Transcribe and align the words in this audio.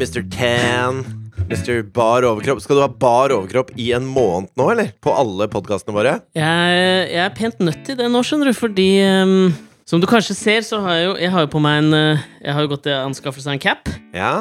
Mr. 0.00 0.22
Tan. 0.32 1.02
Mr. 1.50 1.82
Bar 1.92 2.24
overkropp. 2.24 2.62
Skal 2.64 2.78
du 2.78 2.80
ha 2.80 2.88
bar 2.88 3.34
overkropp 3.34 3.74
i 3.76 3.90
en 3.92 4.06
måned 4.08 4.48
nå, 4.56 4.70
eller? 4.72 4.94
På 5.04 5.12
alle 5.12 5.44
podkastene 5.52 5.92
våre? 5.92 6.14
Jeg, 6.32 6.78
jeg 7.10 7.20
er 7.20 7.34
pent 7.36 7.60
nødt 7.60 7.82
til 7.84 7.98
det 7.98 8.06
nå, 8.08 8.22
skjønner 8.24 8.48
du, 8.48 8.54
fordi 8.56 8.86
um, 9.04 9.50
Som 9.84 10.00
du 10.00 10.08
kanskje 10.08 10.38
ser, 10.38 10.64
så 10.64 10.80
har 10.86 10.96
jeg 10.96 11.04
jo, 11.04 11.12
jeg 11.20 11.34
har 11.34 11.44
jo 11.44 11.50
på 11.52 11.60
meg 11.60 11.82
en 11.82 11.98
eh, 11.98 12.24
Jeg 12.46 12.56
har 12.56 12.64
jo 12.64 12.72
gått 12.72 12.86
til 12.86 12.96
anskaffelse 12.96 13.50
av 13.50 13.58
en 13.58 13.62
cap. 13.66 13.92
Ja. 14.16 14.32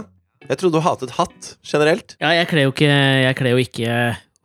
Jeg 0.46 0.62
trodde 0.62 0.80
du 0.80 0.86
hatet 0.86 1.16
hatt 1.18 1.52
generelt. 1.68 2.16
Ja, 2.24 2.32
jeg 2.40 2.48
kler 2.54 2.70
jo 2.70 2.72
ikke, 2.78 2.94
jeg 3.26 3.40
kler 3.42 3.58
jo 3.58 3.64
ikke 3.66 3.98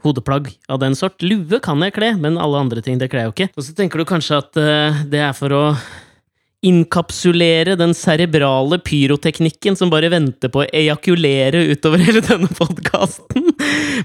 hodeplagg 0.03 0.51
av 0.67 0.83
den 0.83 0.99
sort. 0.99 1.23
Lue 1.23 1.63
kan 1.63 1.79
jeg 1.87 1.95
kle, 1.95 2.11
men 2.19 2.43
alle 2.43 2.67
andre 2.67 2.83
ting 2.83 2.99
det 2.99 3.13
kler 3.13 3.29
jeg 3.29 3.31
jo 3.31 3.37
ikke. 3.37 3.53
Og 3.55 3.69
så 3.69 3.79
tenker 3.79 4.03
du 4.03 4.09
kanskje 4.11 4.43
at 4.43 4.59
uh, 4.59 5.05
det 5.15 5.23
er 5.23 5.39
for 5.39 5.55
å 5.55 5.63
inkapsulere 6.65 7.77
den 7.81 7.93
cerebrale 7.97 8.79
pyroteknikken 8.85 9.77
som 9.79 9.93
bare 9.93 10.11
venter 10.13 10.51
på 10.53 10.63
å 10.63 10.69
ejakulere 10.73 11.65
utover 11.75 12.03
hele 12.07 12.23
denne 12.25 12.49
podkasten. 12.57 13.51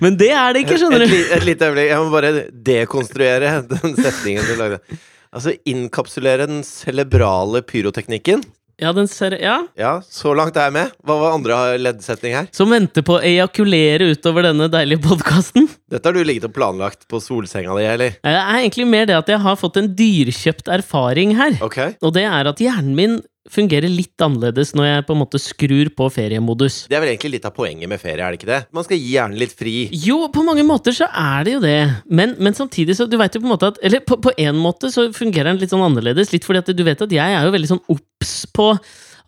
Men 0.03 0.17
det 0.19 0.31
er 0.35 0.55
det 0.55 0.65
ikke, 0.65 0.79
skjønner 0.81 1.05
Et, 1.05 1.11
du. 1.11 1.15
li 1.15 1.23
et 1.37 1.47
lite 1.47 1.69
øyeblikk. 1.69 1.91
Jeg 1.93 2.03
må 2.03 2.13
bare 2.13 2.33
dekonstruere 2.69 3.53
den 3.71 3.95
setningen 3.97 4.47
du 4.47 4.53
lagde. 4.59 4.81
Altså 5.29 5.53
inkapsulere 5.69 6.47
den 6.49 6.63
cerebrale 6.65 7.61
pyroteknikken. 7.65 8.43
Ja, 8.79 8.93
den 8.95 9.09
ser, 9.11 9.35
ja. 9.41 9.57
Ja, 9.79 9.97
så 10.07 10.31
langt 10.37 10.55
er 10.55 10.69
jeg 10.69 10.75
med. 10.77 10.93
Hva 11.03 11.17
var 11.19 11.35
andre 11.35 11.57
leddsetning 11.81 12.35
her? 12.37 12.47
Som 12.55 12.71
venter 12.71 13.03
på 13.05 13.17
å 13.17 13.23
ejakulere 13.25 14.07
utover 14.13 14.47
denne 14.47 14.69
deilige 14.71 15.03
podkasten. 15.03 15.67
Dette 15.91 16.07
har 16.07 16.15
du 16.15 16.23
ligget 16.23 16.47
og 16.47 16.53
planlagt 16.55 17.03
på 17.11 17.19
solsenga 17.23 17.75
di, 17.75 17.87
eller? 17.89 18.15
Det 18.23 18.35
er 18.35 18.61
egentlig 18.61 18.87
mer 18.87 19.09
det 19.09 19.17
at 19.19 19.31
jeg 19.33 19.41
har 19.43 19.59
fått 19.59 19.81
en 19.81 19.91
dyrkjøpt 19.99 20.71
erfaring 20.79 21.35
her. 21.39 21.59
Ok. 21.65 21.79
Og 21.99 22.15
det 22.15 22.23
er 22.29 22.51
at 22.53 22.63
hjernen 22.63 22.95
min 22.95 23.19
fungerer 23.49 23.89
litt 23.91 24.21
annerledes 24.21 24.73
når 24.77 24.87
jeg 24.87 25.05
på 25.07 25.15
en 25.15 25.21
måte 25.23 25.41
skrur 25.41 25.91
på 25.97 26.09
feriemodus. 26.13 26.83
Det 26.89 26.97
er 26.97 27.03
vel 27.03 27.13
egentlig 27.13 27.33
litt 27.37 27.47
av 27.49 27.55
poenget 27.55 27.89
med 27.91 28.01
ferie, 28.01 28.21
er 28.21 28.33
det 28.33 28.39
ikke 28.39 28.51
det? 28.51 28.61
Man 28.75 28.85
skal 28.85 29.01
gi 29.01 29.13
hjernen 29.15 29.41
litt 29.41 29.55
fri. 29.57 29.75
Jo, 30.05 30.21
på 30.33 30.43
mange 30.45 30.65
måter 30.67 30.95
så 30.95 31.09
er 31.09 31.47
det 31.47 31.55
jo 31.57 31.63
det, 31.63 31.79
men, 32.09 32.35
men 32.39 32.57
samtidig 32.57 32.97
så 32.97 33.09
du 33.09 33.17
vet 33.19 33.35
jo 33.35 33.43
på 33.43 33.49
en 33.49 33.55
måte 33.55 33.71
at 33.73 33.79
Eller 33.85 34.03
på, 34.05 34.19
på 34.21 34.33
en 34.37 34.59
måte 34.59 34.91
så 34.93 35.09
fungerer 35.15 35.51
den 35.51 35.61
litt 35.61 35.73
sånn 35.73 35.85
annerledes, 35.85 36.33
litt 36.33 36.45
fordi 36.47 36.63
at 36.63 36.73
du 36.75 36.83
vet 36.85 37.05
at 37.05 37.15
jeg 37.15 37.37
er 37.37 37.47
jo 37.47 37.55
veldig 37.55 37.71
sånn 37.73 37.85
obs 37.91 38.35
på 38.53 38.71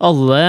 alle 0.02 0.42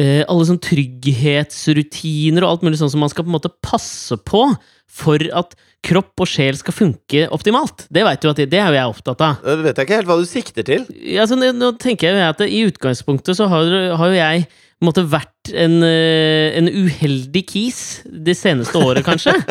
alle 0.00 0.44
sånn 0.48 0.60
trygghetsrutiner 0.64 2.44
og 2.44 2.50
alt 2.50 2.62
mulig 2.64 2.78
sånn 2.80 2.92
som 2.92 3.02
man 3.02 3.10
skal 3.12 3.26
på 3.26 3.28
en 3.32 3.36
måte 3.36 3.50
passe 3.60 4.16
på 4.24 4.46
for 4.90 5.22
at 5.36 5.52
kropp 5.86 6.20
og 6.20 6.28
sjel 6.28 6.56
skal 6.58 6.74
funke 6.76 7.26
optimalt. 7.32 7.86
Det 7.92 8.02
vet 8.04 8.22
du 8.22 8.30
at 8.30 8.40
det, 8.40 8.48
det 8.52 8.60
er 8.60 8.72
jo 8.72 8.78
jeg 8.78 8.94
opptatt 8.94 9.22
av. 9.24 9.44
Det 9.44 9.64
vet 9.64 9.78
jeg 9.78 9.88
ikke 9.88 10.00
helt 10.00 10.10
hva 10.10 10.18
du 10.20 10.26
sikter 10.28 10.66
til. 10.66 10.88
Ja, 11.14 11.26
så 11.30 11.38
nå, 11.38 11.70
tenker 11.80 12.10
jeg 12.10 12.26
at 12.26 12.42
I 12.44 12.64
utgangspunktet 12.68 13.38
så 13.38 13.48
har, 13.50 13.70
har 14.00 14.12
jo 14.12 14.18
jeg 14.18 14.48
måte 14.88 15.04
vært 15.12 15.50
en, 15.52 15.82
eh, 15.84 16.56
en 16.56 16.68
uheldig 16.68 17.42
kis 17.48 17.80
det 18.04 18.36
seneste 18.38 18.80
året, 18.80 19.04
kanskje. 19.06 19.34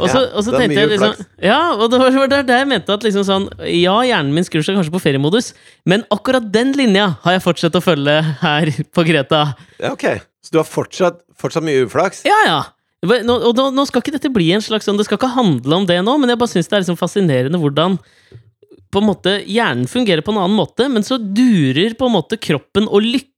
Og 0.00 0.08
så, 0.08 0.22
Ja, 0.22 0.28
og 0.32 0.44
så 0.46 0.52
tenkte 0.56 0.80
jeg 0.80 0.88
liksom 0.88 1.26
Ja, 1.44 1.56
og 1.76 1.90
det 1.92 1.98
var 2.00 2.14
det 2.14 2.20
var 2.22 2.44
der 2.48 2.60
jeg 2.62 2.68
mente 2.70 2.94
at 2.94 3.02
liksom 3.04 3.26
sånn 3.28 3.44
Ja, 3.68 3.98
hjernen 4.08 4.30
min 4.32 4.46
skrur 4.46 4.64
seg 4.64 4.78
kanskje 4.78 4.94
på 4.94 5.02
feriemodus, 5.04 5.50
men 5.84 6.06
akkurat 6.08 6.46
den 6.48 6.72
linja 6.78 7.10
har 7.20 7.36
jeg 7.36 7.44
fortsatt 7.44 7.76
å 7.76 7.82
følge 7.84 8.14
her 8.40 8.70
på 8.88 9.04
Greta. 9.04 9.42
Ja, 9.76 9.92
ok. 9.92 10.06
Så 10.40 10.54
du 10.54 10.62
har 10.62 10.68
fortsatt, 10.68 11.20
fortsatt 11.36 11.66
mye 11.66 11.84
uflaks? 11.84 12.24
Ja, 12.24 12.38
ja. 12.48 12.62
Nå, 13.02 13.34
og 13.34 13.58
nå, 13.58 13.68
nå 13.74 13.84
skal 13.88 14.00
ikke 14.00 14.14
dette 14.14 14.30
bli 14.32 14.48
en 14.54 14.62
slags 14.62 14.86
sånn 14.86 14.96
Det 14.96 15.08
skal 15.08 15.18
ikke 15.18 15.32
handle 15.34 15.80
om 15.80 15.86
det 15.88 15.96
nå, 16.06 16.12
men 16.22 16.30
jeg 16.30 16.38
bare 16.38 16.52
syns 16.54 16.70
det 16.70 16.76
er 16.78 16.84
liksom 16.84 17.00
fascinerende 17.00 17.58
hvordan 17.58 17.98
på 18.92 19.00
en 19.00 19.08
måte 19.08 19.32
hjernen 19.48 19.88
fungerer 19.88 20.20
på 20.24 20.34
en 20.34 20.40
annen 20.42 20.56
måte, 20.56 20.84
men 20.92 21.04
så 21.04 21.16
durer 21.16 21.94
på 21.96 22.08
en 22.08 22.12
måte 22.12 22.36
kroppen 22.36 22.88
og 22.88 23.04
lykken. 23.04 23.28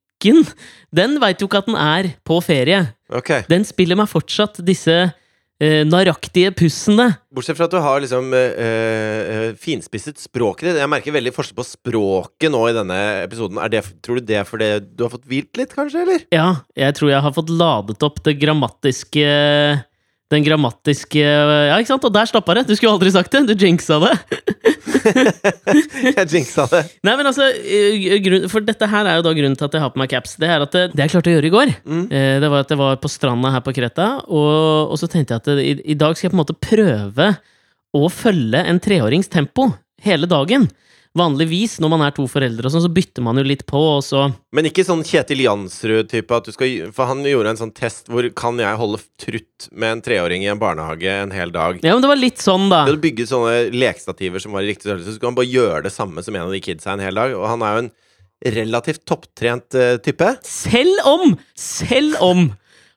Den 0.95 1.19
veit 1.23 1.43
jo 1.43 1.51
ikke 1.51 1.65
at 1.65 1.69
den 1.69 1.79
er 1.81 2.15
på 2.27 2.41
ferie. 2.45 2.87
Okay. 3.13 3.45
Den 3.51 3.67
spiller 3.69 3.99
meg 3.99 4.11
fortsatt 4.11 4.61
disse 4.65 4.97
eh, 5.05 5.83
naraktige 5.87 6.53
pussene. 6.57 7.11
Bortsett 7.35 7.59
fra 7.59 7.69
at 7.69 7.75
du 7.75 7.81
har 7.83 8.03
liksom 8.05 8.33
eh, 8.37 8.61
eh, 8.65 9.47
finspisset 9.61 10.21
språket. 10.23 10.75
Jeg 10.79 10.91
merker 10.91 11.15
veldig 11.15 11.35
forskjell 11.35 11.59
på 11.59 11.67
språket 11.69 12.53
nå 12.55 12.63
i 12.71 12.77
denne 12.77 13.01
episoden. 13.25 13.61
Er 13.63 13.73
det, 13.73 13.85
tror 14.05 14.21
du 14.21 14.29
det 14.29 14.41
er 14.41 14.49
fordi 14.49 14.71
du 14.87 15.07
har 15.07 15.15
fått 15.15 15.27
hvilt 15.31 15.61
litt, 15.61 15.75
kanskje, 15.77 16.05
eller? 16.07 16.29
Ja, 16.35 16.49
jeg 16.79 16.99
tror 16.99 17.13
jeg 17.13 17.25
har 17.27 17.37
fått 17.37 17.53
ladet 17.53 18.07
opp 18.07 18.23
det 18.27 18.39
grammatiske 18.43 19.27
Den 20.35 20.45
grammatiske 20.47 21.23
Ja, 21.23 21.77
ikke 21.79 21.93
sant? 21.95 22.05
Og 22.09 22.13
der 22.15 22.27
stoppa 22.31 22.57
det! 22.59 22.67
Du 22.69 22.75
skulle 22.75 22.93
aldri 22.97 23.13
sagt 23.15 23.31
det! 23.35 23.45
Du 23.49 23.55
jinxa 23.55 24.01
det! 24.03 24.15
Jeg 25.05 26.27
jinxa 26.33 26.65
det. 26.71 26.83
Nei, 27.07 27.15
men 27.19 27.29
altså, 27.29 27.47
eh, 27.51 28.17
grunn, 28.25 28.47
For 28.53 28.65
dette 28.65 28.89
her 28.91 29.09
er 29.11 29.19
jo 29.19 29.25
da 29.27 29.33
grunnen 29.37 29.57
til 29.59 29.67
at 29.69 29.75
jeg 29.77 29.83
har 29.85 29.93
på 29.95 30.01
meg 30.01 30.11
caps. 30.13 30.37
Det 30.41 30.49
er 30.51 30.65
at 30.65 30.75
det, 30.77 30.85
det 30.95 31.05
jeg 31.07 31.13
klarte 31.15 31.33
å 31.33 31.35
gjøre 31.37 31.51
i 31.51 31.55
går, 31.55 31.73
Mm. 31.85 32.05
eh, 32.09 32.37
det 32.43 32.49
var 32.53 32.65
at 32.65 32.73
jeg 32.73 32.81
var 32.81 32.97
på 33.03 33.11
stranda 33.13 33.51
her 33.53 33.63
på 33.65 33.75
Kreta, 33.77 34.07
og, 34.25 34.93
og 34.95 34.97
så 35.01 35.09
tenkte 35.13 35.37
jeg 35.37 35.43
at 35.45 35.51
i, 35.61 35.73
i 35.93 35.97
dag 35.99 36.17
skal 36.17 36.29
jeg 36.29 36.33
på 36.35 36.39
en 36.39 36.43
måte 36.45 36.57
prøve 36.57 37.29
å 37.95 38.09
følge 38.11 38.63
en 38.71 38.81
treårings 38.83 39.29
tempo 39.33 39.69
hele 40.05 40.27
dagen. 40.31 40.67
Vanligvis 41.15 41.77
når 41.79 41.91
man 41.93 42.03
er 42.03 42.15
to 42.17 42.25
foreldre, 42.27 42.67
og 42.67 42.75
sånn, 42.75 42.83
så 42.83 42.91
bytter 42.91 43.23
man 43.23 43.39
jo 43.39 43.45
litt 43.47 43.63
på, 43.71 43.79
og 43.79 44.01
så 44.03 44.27
Men 44.55 44.67
ikke 44.67 44.83
sånn 44.87 45.05
Kjetil 45.07 45.45
Jansrud-type, 45.45 46.35
at 46.35 46.49
du 46.49 46.55
skal 46.55 46.89
For 46.97 47.07
han 47.07 47.23
gjorde 47.23 47.53
en 47.53 47.61
sånn 47.61 47.75
test 47.77 48.11
hvor 48.11 48.27
kan 48.35 48.59
jeg 48.59 48.81
holde 48.81 48.99
trutt 49.23 49.69
med 49.71 49.93
en 49.93 50.03
treåring 50.03 50.43
i 50.43 50.51
en 50.51 50.59
barnehage 50.59 51.13
en 51.23 51.35
hel 51.35 51.55
dag? 51.55 51.79
Ja, 51.87 51.95
men 51.95 52.03
det 52.03 52.11
var 52.11 52.19
litt 52.19 52.43
sånn, 52.43 52.67
da. 52.73 52.83
Du 52.91 52.99
bygget 52.99 53.31
sånne 53.31 53.69
lekestativer 53.75 54.43
som 54.43 54.57
var 54.57 54.67
i 54.67 54.73
riktig 54.73 54.89
størrelse, 54.89 55.07
så 55.07 55.19
skulle 55.21 55.31
han 55.31 55.39
bare 55.39 55.53
gjøre 55.53 55.85
det 55.87 55.95
samme 55.95 56.27
som 56.27 56.35
en 56.35 56.49
av 56.49 56.57
de 56.57 56.63
kidsa 56.65 56.97
en 56.97 57.05
hel 57.05 57.23
dag. 57.23 57.37
Og 57.39 57.47
han 57.47 57.63
er 57.63 57.79
jo 57.79 57.85
en 57.85 57.93
relativt 58.59 59.05
topptrent 59.09 59.79
eh, 59.79 59.97
type. 60.03 60.35
Selv 60.45 61.07
om! 61.09 61.39
Selv 61.55 62.19
om! 62.25 62.49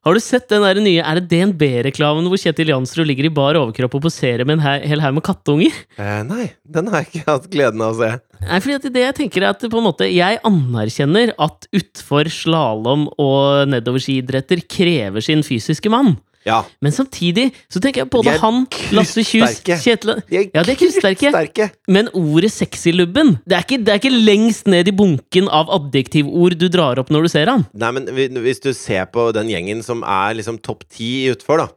Har 0.05 0.13
du 0.15 0.21
sett 0.23 0.45
den 0.47 0.61
der 0.63 0.77
nye 0.79 1.01
Er 1.03 1.19
det 1.19 1.27
DNB-reklamen 1.31 2.27
hvor 2.29 2.39
Kjetil 2.39 2.69
Jansrud 2.71 3.07
ligger 3.09 3.27
i 3.27 3.31
bar 3.33 3.57
overkropp 3.59 3.97
og 3.97 4.03
poserer 4.05 4.45
med 4.47 4.59
en 4.59 4.63
he- 4.63 4.85
hel 4.87 5.01
haug 5.03 5.17
med 5.17 5.25
kattunger? 5.25 5.73
Eh, 5.99 6.21
nei, 6.23 6.45
den 6.63 6.87
har 6.93 7.01
jeg 7.03 7.09
ikke 7.11 7.25
hatt 7.33 7.49
gleden 7.51 7.81
av 7.83 7.95
å 7.95 7.99
se. 7.99 8.11
Nei, 8.45 8.59
fordi 8.63 8.91
det 8.93 9.03
jeg 9.03 9.15
tenker 9.17 9.43
er 9.43 9.49
at 9.55 9.65
på 9.65 9.81
en 9.81 9.87
måte 9.89 10.07
Jeg 10.13 10.39
anerkjenner 10.47 11.33
at 11.41 11.67
utfor 11.75 12.29
slalåm 12.31 13.07
og 13.19 13.67
nedoverskiidretter 13.73 14.61
krever 14.69 15.25
sin 15.25 15.41
fysiske 15.43 15.91
mann. 15.91 16.15
Ja. 16.47 16.61
Men 16.81 16.93
samtidig 16.95 17.49
så 17.69 17.81
tenker 17.83 18.05
jeg 18.05 18.09
både 18.13 18.31
De 18.31 18.37
han, 18.41 18.61
Lasse 18.95 19.23
Kjus. 19.27 19.59
Kjetil 19.83 20.13
Ja, 20.31 20.63
de 20.63 20.71
er 20.73 20.79
kryststerke. 20.79 21.69
Men 21.91 22.07
ordet 22.15 22.51
sexylubben 22.55 23.35
det, 23.45 23.57
er 23.57 23.65
ikke- 23.67 23.83
det 23.83 23.93
er 23.93 23.99
ikke 24.01 24.13
lengst 24.25 24.67
ned 24.71 24.87
i 24.87 24.95
bunken 24.95 25.49
av 25.51 25.67
adjektivord 25.77 26.57
du 26.57 26.67
drar 26.69 26.99
opp 26.99 27.09
når 27.13 27.27
du 27.27 27.29
ser 27.35 27.51
han. 27.51 27.65
Nei, 27.73 27.91
men 27.91 28.07
hvis 28.07 28.61
du 28.63 28.71
ser 28.73 29.05
på 29.11 29.31
den 29.35 29.49
gjengen 29.51 29.83
som 29.83 30.03
er 30.03 30.33
liksom 30.39 30.57
topp 30.61 30.83
ti 30.89 31.27
utfor, 31.33 31.57
da, 31.57 31.67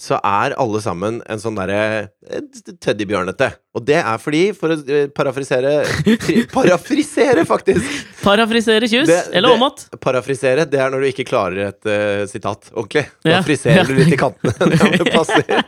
så 0.00 0.16
er 0.24 0.54
alle 0.60 0.80
sammen 0.82 1.18
en 1.30 1.40
sånn 1.42 1.56
derre 1.58 1.80
eh, 2.30 2.40
teddybjørnete. 2.82 3.50
Og 3.78 3.84
det 3.86 3.98
er 4.00 4.18
fordi, 4.18 4.40
for 4.56 4.72
å 4.74 4.78
eh, 4.90 5.06
parafrisere 5.14 5.74
Parafrisere, 6.54 7.44
faktisk! 7.46 8.00
Parafrisere 8.24 8.88
Kjus, 8.90 9.10
eller 9.30 9.54
omatt. 9.54 9.84
Parafrisere, 10.02 10.64
det 10.70 10.80
er 10.82 10.90
når 10.92 11.04
du 11.04 11.08
ikke 11.12 11.26
klarer 11.28 11.70
et 11.70 11.88
uh, 11.88 12.24
sitat 12.30 12.70
ordentlig. 12.74 13.06
Da 13.24 13.36
Ja. 13.36 13.42
friserer 13.46 13.82
Ja. 13.82 13.84
du 13.88 13.94
litt 14.00 14.12
i 14.16 14.18
kantene 14.20 14.54
det 14.98 15.12
passer. 15.12 15.44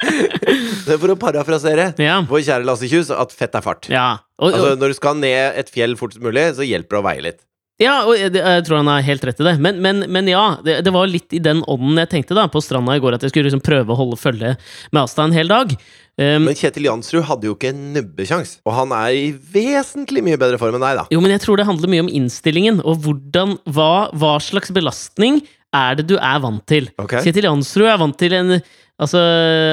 Det 0.00 0.94
er 0.96 0.98
for 1.00 1.12
å 1.12 1.16
parafrasere 1.20 1.90
Ja. 2.00 2.20
vår 2.28 2.42
kjære 2.46 2.66
Lasse 2.66 2.88
Kjus 2.90 3.10
at 3.14 3.32
fett 3.36 3.54
er 3.54 3.64
fart. 3.64 3.88
Ja. 3.92 4.18
Og, 4.40 4.52
Altså, 4.54 4.74
når 4.80 4.92
du 4.94 4.96
skal 4.96 5.18
ned 5.20 5.58
et 5.60 5.70
fjell 5.72 5.96
fortest 6.00 6.22
mulig, 6.24 6.46
så 6.56 6.64
hjelper 6.66 6.96
det 6.96 7.00
å 7.02 7.06
veie 7.06 7.24
litt. 7.26 7.40
Ja, 7.80 7.94
og 8.04 8.12
jeg, 8.18 8.34
jeg 8.36 8.64
tror 8.66 8.82
han 8.82 8.90
har 8.92 9.04
helt 9.06 9.22
rett 9.24 9.38
i 9.40 9.46
det. 9.46 9.54
Men, 9.64 9.78
men, 9.80 10.04
men 10.12 10.28
ja, 10.28 10.44
det, 10.64 10.80
det 10.84 10.92
var 10.92 11.08
litt 11.08 11.32
i 11.32 11.40
den 11.42 11.62
ånden 11.70 12.00
jeg 12.02 12.10
tenkte 12.12 12.36
da 12.36 12.44
på 12.52 12.60
stranda 12.64 12.96
i 12.96 13.00
går, 13.00 13.16
at 13.16 13.24
jeg 13.24 13.32
skulle 13.32 13.48
liksom 13.48 13.62
prøve 13.64 13.94
å 13.94 13.98
holde 13.98 14.18
følge 14.20 14.52
med 14.92 15.00
Asta 15.00 15.24
en 15.24 15.36
hel 15.36 15.48
dag. 15.48 15.72
Um, 16.20 16.50
Men 16.50 16.58
Kjetil 16.58 16.90
Jansrud 16.90 17.24
hadde 17.30 17.48
jo 17.48 17.54
ikke 17.56 17.70
en 17.72 17.86
nubbesjans. 17.94 18.58
Og 18.68 18.76
han 18.76 18.92
er 18.98 19.16
i 19.16 19.30
vesentlig 19.32 20.24
mye 20.26 20.40
bedre 20.40 20.60
form 20.60 20.76
enn 20.76 20.84
deg, 20.84 21.00
da. 21.00 21.06
jo, 21.14 21.22
men 21.24 21.32
jeg 21.32 21.44
tror 21.46 21.56
det 21.56 21.68
handler 21.70 21.94
mye 21.94 22.04
om 22.04 22.12
innstillingen, 22.20 22.82
og 22.84 23.00
hvordan, 23.06 23.56
hva, 23.72 23.94
hva 24.12 24.34
slags 24.44 24.74
belastning 24.76 25.40
er 25.76 25.96
det 25.96 26.08
du 26.10 26.18
er 26.18 26.44
vant 26.44 26.64
til. 26.68 26.90
Okay. 27.00 27.24
Kjetil 27.24 27.48
Jansrud 27.48 27.88
er 27.88 27.98
vant 28.04 28.20
til 28.20 28.36
en 28.36 28.60
Altså, 29.00 29.16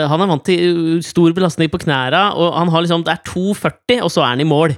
han 0.07 0.21
er 0.23 0.29
vant 0.29 0.43
til 0.47 0.77
uh, 0.77 0.91
stor 1.03 1.33
belastning 1.35 1.67
på 1.67 1.81
knæra, 1.81 2.29
og 2.39 2.53
han 2.55 2.69
har 2.71 2.85
liksom 2.85 3.01
Det 3.03 3.11
er 3.11 3.25
2,40, 3.27 3.97
og 4.05 4.11
så 4.13 4.21
er 4.23 4.29
han 4.29 4.39
i 4.39 4.47
mål. 4.47 4.77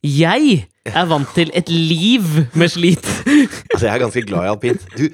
Jeg 0.00 0.62
er 0.94 1.08
vant 1.10 1.34
til 1.36 1.50
et 1.56 1.70
liv 1.72 2.26
med 2.58 2.72
slit. 2.72 3.06
Altså, 3.70 3.86
jeg 3.86 3.92
er 3.94 4.02
ganske 4.02 4.22
glad 4.26 4.46
i 4.46 4.50
alpint. 4.52 4.84
Du, 4.98 5.06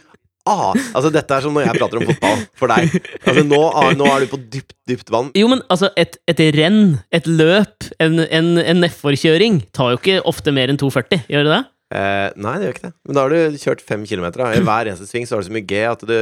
ah, 0.49 0.73
altså, 0.94 1.11
dette 1.14 1.37
er 1.37 1.44
som 1.44 1.55
når 1.56 1.69
jeg 1.69 1.81
prater 1.81 2.00
om 2.00 2.08
fotball 2.11 2.43
for 2.58 2.73
deg. 2.73 2.99
Altså, 3.23 3.46
nå, 3.46 3.62
ah, 3.70 3.93
nå 3.99 4.08
er 4.11 4.25
du 4.25 4.32
på 4.32 4.40
dypt, 4.43 4.76
dypt 4.88 5.12
vann. 5.12 5.31
Jo, 5.38 5.50
men 5.52 5.62
altså, 5.73 5.93
et, 6.00 6.19
et 6.31 6.43
renn, 6.56 6.99
et 7.14 7.31
løp, 7.31 7.88
en, 8.02 8.20
en, 8.26 8.52
en 8.62 8.84
nedforkjøring 8.84 9.64
tar 9.76 9.94
jo 9.94 10.02
ikke 10.02 10.20
ofte 10.28 10.55
mer 10.55 10.73
enn 10.73 10.81
2,40, 10.81 11.26
gjør 11.32 11.49
det 11.49 11.56
det? 11.58 11.64
Eh, 11.94 12.32
nei, 12.43 12.56
det 12.58 12.67
gjør 12.67 12.75
ikke 12.75 12.87
det. 12.88 12.94
Men 13.06 13.17
da 13.17 13.22
har 13.22 13.32
du 13.32 13.58
kjørt 13.62 13.82
fem 13.87 14.06
kilometer. 14.11 14.43
Da. 14.43 14.58
I 14.58 14.64
hver 14.67 14.90
eneste 14.90 15.06
sving 15.06 15.26
så 15.29 15.37
har 15.37 15.44
du 15.44 15.49
så 15.49 15.55
mye 15.55 15.69
G 15.70 15.82
at 15.87 16.02
det 16.08 16.20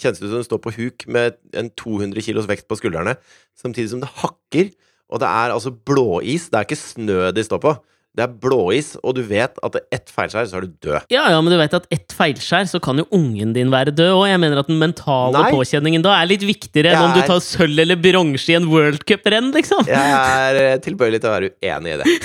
kjennes 0.00 0.22
ut 0.22 0.28
som 0.30 0.40
du 0.40 0.46
står 0.46 0.62
på 0.64 0.72
huk 0.78 1.04
med 1.12 1.36
en 1.58 1.68
200 1.76 2.24
kilos 2.24 2.48
vekt 2.48 2.64
på 2.70 2.78
skuldrene, 2.80 3.18
samtidig 3.60 3.92
som 3.92 4.00
det 4.00 4.08
hakker. 4.22 4.72
Og 5.12 5.20
det 5.20 5.28
er 5.28 5.52
altså 5.52 5.74
blåis. 5.74 6.48
Det 6.48 6.56
er 6.56 6.64
ikke 6.64 6.80
snø 6.80 7.18
de 7.36 7.44
står 7.44 7.60
på. 7.60 7.74
Det 8.12 8.26
er 8.26 8.32
blåis, 8.42 8.90
og 9.00 9.14
du 9.16 9.22
vet 9.24 9.56
at 9.64 9.76
ett 9.94 10.10
feilskjær, 10.12 10.44
så 10.50 10.58
er 10.58 10.66
du 10.66 10.72
død. 10.84 11.06
Ja, 11.12 11.22
ja, 11.32 11.38
men 11.40 11.48
du 11.48 11.56
vet 11.56 11.72
at 11.78 11.86
ett 11.94 12.12
feilskjær, 12.12 12.66
så 12.68 12.80
kan 12.84 13.00
jo 13.00 13.06
ungen 13.16 13.54
din 13.56 13.72
være 13.72 13.94
død 13.94 14.12
òg. 14.18 14.26
Jeg 14.28 14.40
mener 14.42 14.60
at 14.60 14.68
den 14.68 14.80
mentale 14.82 15.32
Nei. 15.38 15.52
påkjenningen 15.54 16.04
da 16.04 16.18
er 16.18 16.28
litt 16.28 16.44
viktigere 16.44 16.92
enn 16.92 17.00
er... 17.00 17.06
om 17.08 17.16
du 17.16 17.22
tar 17.24 17.40
sølv 17.40 17.80
eller 17.86 17.96
bronse 17.96 18.52
i 18.52 18.58
en 18.58 18.68
worldcuprenn, 18.68 19.48
liksom. 19.56 19.88
Jeg 19.88 20.18
er 20.18 20.60
eh, 20.60 20.76
tilbøyelig 20.84 21.22
til 21.22 21.30
å 21.30 21.36
være 21.38 21.52
uenig 21.56 21.96
i 21.96 22.02
det. 22.02 22.10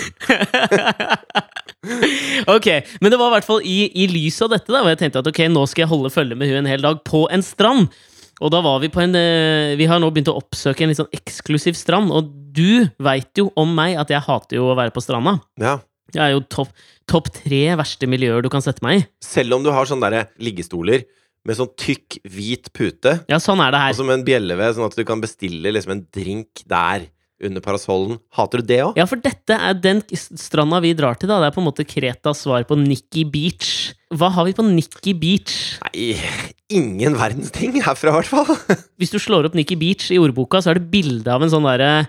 Ok, 2.51 2.68
men 3.00 3.13
det 3.13 3.19
var 3.19 3.30
i 3.30 3.33
hvert 3.38 3.48
fall 3.48 3.62
i, 3.63 3.78
i 3.95 4.07
lys 4.12 4.42
av 4.44 4.51
dette, 4.51 4.68
da, 4.74 4.81
hvor 4.81 4.92
jeg 4.92 5.00
tenkte 5.00 5.22
at 5.22 5.30
ok, 5.30 5.40
nå 5.54 5.63
skal 5.69 5.86
jeg 5.86 5.92
holde 5.92 6.12
følge 6.12 6.36
med 6.36 6.50
hun 6.50 6.60
en 6.60 6.68
hel 6.68 6.83
dag 6.83 7.00
på 7.07 7.22
en 7.31 7.44
strand. 7.45 7.94
Og 8.44 8.51
da 8.54 8.60
var 8.66 8.81
vi 8.83 8.90
på 8.94 9.01
en 9.01 9.16
eh, 9.18 9.74
Vi 9.80 9.88
har 9.90 10.01
nå 10.01 10.12
begynt 10.13 10.30
å 10.30 10.36
oppsøke 10.38 10.83
en 10.83 10.92
litt 10.92 11.00
sånn 11.00 11.16
eksklusiv 11.16 11.78
strand, 11.80 12.12
og 12.13 12.30
du 12.57 12.88
veit 13.06 13.38
jo 13.39 13.50
om 13.59 13.69
meg 13.77 13.98
at 14.01 14.09
jeg 14.13 14.25
hater 14.25 14.57
jo 14.59 14.71
å 14.71 14.77
være 14.80 14.94
på 14.95 15.04
stranda. 15.06 15.38
Ja. 15.62 15.77
Det 16.13 16.21
er 16.24 16.33
jo 16.33 16.42
topp 16.48 16.71
top 17.07 17.30
tre 17.31 17.62
verste 17.80 18.07
miljøer 18.09 18.44
du 18.44 18.50
kan 18.51 18.63
sette 18.63 18.83
meg 18.83 19.01
i. 19.01 19.06
Selv 19.24 19.56
om 19.57 19.63
du 19.63 19.69
har 19.75 19.88
sånne 19.88 20.09
der 20.12 20.25
liggestoler 20.44 21.06
med 21.48 21.56
sånn 21.56 21.69
tykk, 21.80 22.18
hvit 22.27 22.65
pute, 22.75 23.13
Ja, 23.31 23.38
sånn 23.39 23.62
er 23.63 23.71
det 23.71 23.80
her. 23.80 23.94
og 23.94 24.00
som 24.01 24.09
en 24.12 24.25
bjelle 24.27 24.57
ved, 24.59 24.75
sånn 24.75 24.89
at 24.89 24.98
du 24.98 25.06
kan 25.07 25.21
bestille 25.24 25.71
liksom 25.71 25.94
en 25.94 26.01
drink 26.12 26.65
der 26.68 27.06
under 27.39 27.62
parasollen. 27.63 28.18
Hater 28.36 28.59
du 28.59 28.68
det 28.74 28.80
òg? 28.83 28.98
Ja, 29.00 29.06
for 29.07 29.21
dette 29.24 29.56
er 29.56 29.77
den 29.80 30.01
stranda 30.18 30.81
vi 30.83 30.92
drar 30.98 31.15
til, 31.21 31.30
da. 31.30 31.38
Det 31.39 31.51
er 31.51 31.56
på 31.56 31.62
en 31.62 31.68
måte 31.69 31.86
Kretas 31.88 32.42
svar 32.44 32.65
på 32.68 32.75
Nikki 32.81 33.24
Beach. 33.30 33.94
Hva 34.12 34.31
har 34.33 34.48
vi 34.50 34.56
på 34.57 34.65
Nikki 34.68 35.13
Beach? 35.15 35.77
Nei, 35.86 36.18
ingen 36.74 37.15
verdens 37.15 37.54
ting 37.56 37.77
herfra, 37.80 38.12
i 38.12 38.18
hvert 38.18 38.31
fall. 38.31 38.51
Hvis 39.00 39.13
du 39.13 39.19
slår 39.21 39.48
opp 39.48 39.56
Nikki 39.56 39.77
Beach 39.80 40.09
i 40.12 40.19
ordboka, 40.19 40.59
så 40.65 40.74
er 40.74 40.81
det 40.81 40.89
bilde 40.92 41.31
av 41.31 41.45
en 41.45 41.54
sånn 41.54 41.68
derre 41.69 42.07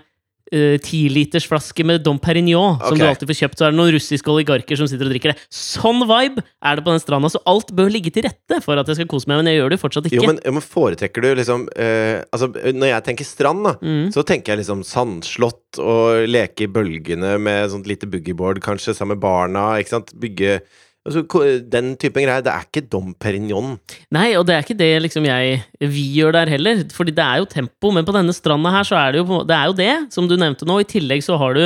tilitersflaske 0.83 1.85
med 1.85 2.03
Dom 2.05 2.19
Perignon, 2.19 2.77
som 2.81 2.93
Ok. 2.93 2.99
du 2.99 3.05
alltid 3.05 3.29
får 3.29 3.39
kjøpt. 3.41 3.57
Så 3.59 3.65
er 3.67 3.71
det 3.71 3.77
noen 3.79 3.93
russiske 3.95 4.31
oligarker 4.33 4.75
som 4.79 4.87
sitter 4.89 5.05
og 5.05 5.13
drikker 5.13 5.33
det. 5.33 5.37
Sånn 5.53 6.01
vibe 6.09 6.43
er 6.63 6.75
det 6.79 6.83
på 6.85 6.91
den 6.93 6.99
stranda, 7.03 7.29
så 7.29 7.41
alt 7.45 7.71
bør 7.75 7.91
ligge 7.91 8.11
til 8.13 8.23
rette 8.27 8.61
for 8.65 8.77
at 8.77 8.87
jeg 8.87 8.95
skal 8.99 9.07
kose 9.07 9.27
meg, 9.29 9.43
men 9.43 9.51
jeg 9.53 9.59
gjør 9.61 9.69
det 9.75 9.79
fortsatt 9.81 10.05
ikke. 10.09 10.19
Jo, 10.21 10.27
men, 10.27 10.39
jo, 10.45 10.51
men 10.57 10.65
foretrekker 10.65 11.21
du 11.21 11.29
liksom 11.35 11.67
uh, 11.77 12.23
Altså, 12.33 12.49
når 12.73 12.87
jeg 12.93 13.03
tenker 13.09 13.25
strand, 13.25 13.63
da, 13.63 13.75
Mm. 13.79 14.09
så 14.11 14.23
tenker 14.25 14.53
jeg 14.53 14.59
liksom 14.65 14.83
sandslott 14.83 15.79
og 15.79 16.27
leke 16.27 16.65
i 16.65 16.67
bølgene 16.67 17.37
med 17.39 17.69
sånt 17.71 17.87
lite 17.87 18.07
boogieboard, 18.09 18.59
kanskje, 18.61 18.93
sammen 18.95 19.15
med 19.17 19.21
barna, 19.23 19.77
ikke 19.79 19.89
sant? 19.95 20.13
Bygge 20.19 20.61
altså, 21.09 21.23
Den 21.69 21.95
typen 21.99 22.23
greier. 22.23 22.43
Det 22.45 22.53
er 22.53 22.65
ikke 22.67 22.85
Dom 22.89 23.13
Perignon. 23.19 23.77
Nei, 24.15 24.31
og 24.39 24.45
det 24.47 24.55
er 24.55 24.63
ikke 24.65 24.77
det 24.79 24.91
liksom 25.03 25.25
jeg 25.25 25.61
vi 25.81 26.05
gjør 26.19 26.33
der 26.39 26.51
heller, 26.55 26.83
fordi 26.95 27.11
det 27.17 27.25
er 27.25 27.41
jo 27.41 27.45
tempo, 27.49 27.91
men 27.91 28.05
på 28.07 28.13
denne 28.15 28.33
stranda 28.33 28.71
her 28.77 28.83
så 28.87 28.95
er 29.01 29.11
det 29.17 29.23
jo 29.23 29.43
det 29.49 29.55
er 29.57 29.65
jo 29.71 29.73
det, 29.79 29.93
som 30.13 30.27
du 30.29 30.37
nevnte 30.37 30.65
nå. 30.69 30.79
I 30.79 30.87
tillegg 30.89 31.23
så 31.25 31.37
har 31.41 31.53
du 31.57 31.65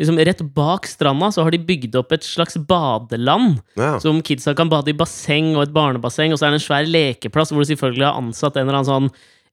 liksom 0.00 0.16
rett 0.24 0.40
bak 0.56 0.86
stranda 0.88 1.28
så 1.30 1.44
har 1.44 1.52
de 1.52 1.58
bygd 1.62 1.94
opp 2.00 2.12
et 2.16 2.24
slags 2.24 2.56
badeland, 2.56 3.60
Ja. 3.76 3.98
som 4.00 4.22
kidsa 4.24 4.54
kan 4.56 4.68
bade 4.72 4.88
i 4.90 4.96
basseng 4.96 5.52
og 5.54 5.62
et 5.68 5.74
barnebasseng, 5.74 6.32
og 6.32 6.38
så 6.40 6.46
er 6.48 6.50
det 6.56 6.62
en 6.62 6.66
svær 6.66 6.88
lekeplass 6.88 7.52
hvor 7.52 7.62
du 7.62 7.68
selvfølgelig 7.70 8.06
har 8.08 8.18
ansatt 8.18 8.56
en 8.56 8.66
eller 8.66 8.80
annen 8.80 8.88
sånn 8.88 9.10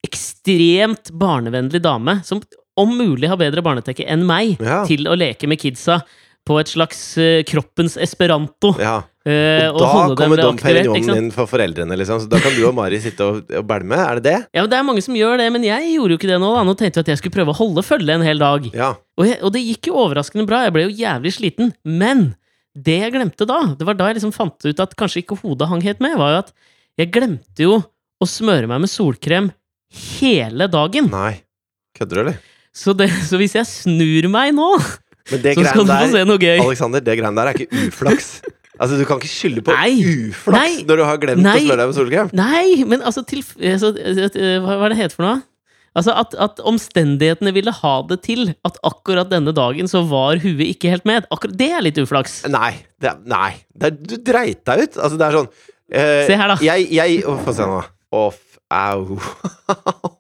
ekstremt 0.08 1.12
barnevennlig 1.20 1.82
dame, 1.84 2.20
som 2.24 2.42
om 2.80 2.92
mulig 2.96 3.28
har 3.28 3.38
bedre 3.40 3.62
barnetekke 3.62 4.06
enn 4.08 4.26
meg, 4.26 4.58
Ja. 4.62 4.86
til 4.86 5.04
å 5.08 5.16
leke 5.18 5.48
med 5.48 5.60
kidsa 5.60 6.02
på 6.50 6.58
et 6.58 6.72
slags 6.72 7.00
eh, 7.22 7.44
kroppens 7.46 7.94
esperanto. 8.02 8.72
ja. 8.82 8.96
eh, 9.30 9.68
Og 9.70 9.78
og 9.78 9.84
da 9.84 10.16
kommer 10.18 10.42
Dom 10.42 10.58
Perignon 10.58 11.14
inn 11.14 11.28
for 11.36 11.46
foreldrene, 11.52 11.94
liksom. 12.00 12.24
Så 12.24 12.30
da 12.32 12.40
kan 12.42 12.56
du 12.58 12.64
og 12.66 12.74
Mari 12.78 12.98
sitte 13.04 13.22
og, 13.28 13.44
og 13.54 13.68
bælme. 13.70 14.00
Er 14.02 14.18
det 14.18 14.26
det? 14.26 14.38
Ja, 14.58 14.64
men 14.66 14.72
Det 14.74 14.80
er 14.80 14.88
mange 14.88 15.04
som 15.06 15.14
gjør 15.20 15.38
det, 15.44 15.52
men 15.54 15.68
jeg 15.68 15.92
gjorde 15.94 16.16
jo 16.16 16.20
ikke 16.22 16.32
det 16.32 16.40
nå. 16.42 16.50
da 16.58 16.64
Nå 16.66 16.74
tenkte 16.80 16.98
jeg 17.04 17.06
at 17.06 17.12
jeg 17.14 17.22
skulle 17.22 17.38
prøve 17.38 17.54
å 17.54 17.60
holde 17.60 17.86
følge 17.86 18.16
en 18.18 18.26
hel 18.26 18.42
dag. 18.42 18.66
Ja. 18.74 18.96
Og, 19.20 19.28
jeg, 19.30 19.38
og 19.46 19.54
det 19.54 19.62
gikk 19.68 19.92
jo 19.92 20.00
overraskende 20.08 20.48
bra. 20.50 20.64
Jeg 20.66 20.74
ble 20.74 20.88
jo 20.88 20.96
jævlig 21.04 21.36
sliten. 21.38 21.72
Men 21.86 22.32
det 22.80 22.98
jeg 23.04 23.14
glemte 23.14 23.46
da, 23.50 23.60
det 23.78 23.86
var 23.86 23.98
da 24.00 24.10
jeg 24.10 24.20
liksom 24.20 24.34
fant 24.34 24.66
ut 24.66 24.82
at 24.86 24.98
kanskje 24.98 25.22
ikke 25.24 25.38
hodet 25.44 25.68
hang 25.70 25.82
helt 25.86 26.02
med, 26.04 26.18
var 26.18 26.34
jo 26.34 26.42
at 26.48 26.54
jeg 27.00 27.12
glemte 27.14 27.66
jo 27.66 27.78
å 28.20 28.28
smøre 28.28 28.68
meg 28.72 28.82
med 28.84 28.92
solkrem 28.92 29.52
hele 30.20 30.68
dagen. 30.72 31.10
Nei. 31.14 31.42
Kødder 31.98 32.16
du, 32.20 32.22
eller? 32.26 32.40
Så, 32.76 32.94
det, 32.96 33.08
så 33.28 33.40
hvis 33.42 33.56
jeg 33.58 33.66
snur 33.68 34.28
meg 34.32 34.54
nå, 34.56 34.68
Men 35.32 35.42
det 35.44 35.56
så 35.58 35.66
skal 35.70 35.86
du 35.86 35.92
få 35.94 36.08
se 36.14 36.24
noe 36.30 36.42
gøy. 36.42 36.56
Alexander, 36.64 37.04
det 37.06 37.18
greiene 37.20 37.36
der 37.40 37.52
er 37.52 37.60
ikke 37.60 37.84
uflaks. 37.90 38.32
Altså, 38.80 38.96
Du 38.98 39.04
kan 39.06 39.20
ikke 39.20 39.28
skylde 39.32 39.62
på 39.68 39.74
Nei. 39.76 39.92
uflaks 40.32 40.56
Nei. 40.56 40.84
når 40.88 41.02
du 41.02 41.04
har 41.04 41.18
glemt 41.22 41.44
Nei. 41.44 41.58
å 41.60 41.66
smøre 41.68 41.82
deg 41.82 41.90
med 41.92 41.98
solkrem. 41.98 42.30
Nei, 42.40 42.84
men 42.88 43.02
altså 43.04 43.26
til, 43.28 43.44
altså, 43.60 43.92
eh, 44.00 44.60
Hva 44.64 44.78
er 44.86 44.94
det 44.96 45.00
het 45.02 45.16
for 45.18 45.28
noe? 45.28 45.42
Altså 45.98 46.14
at, 46.16 46.36
at 46.40 46.60
omstendighetene 46.70 47.52
ville 47.52 47.74
ha 47.74 47.94
det 48.08 48.22
til 48.24 48.54
at 48.68 48.78
akkurat 48.86 49.28
denne 49.32 49.52
dagen 49.58 49.90
så 49.90 50.04
var 50.08 50.40
huet 50.40 50.62
ikke 50.70 50.94
helt 50.94 51.08
med. 51.10 51.26
Akkurat 51.34 51.58
Det 51.60 51.72
er 51.76 51.82
litt 51.84 51.98
uflaks. 52.00 52.44
Nei. 52.48 52.76
Det, 53.02 53.18
nei. 53.28 53.56
Det 53.76 53.96
du 54.06 54.16
dreit 54.22 54.62
deg 54.70 54.86
ut. 54.86 55.00
Altså, 55.02 55.18
det 55.20 55.28
er 55.28 55.38
sånn 55.42 55.50
eh, 55.92 56.22
Se 56.30 56.38
her, 56.40 56.54
da. 56.54 56.60
Jeg, 56.64 56.88
jeg 56.94 57.24
Få 57.44 57.56
se 57.58 57.68
nå. 57.68 57.82
Off. 58.16 58.40
au. 58.70 59.18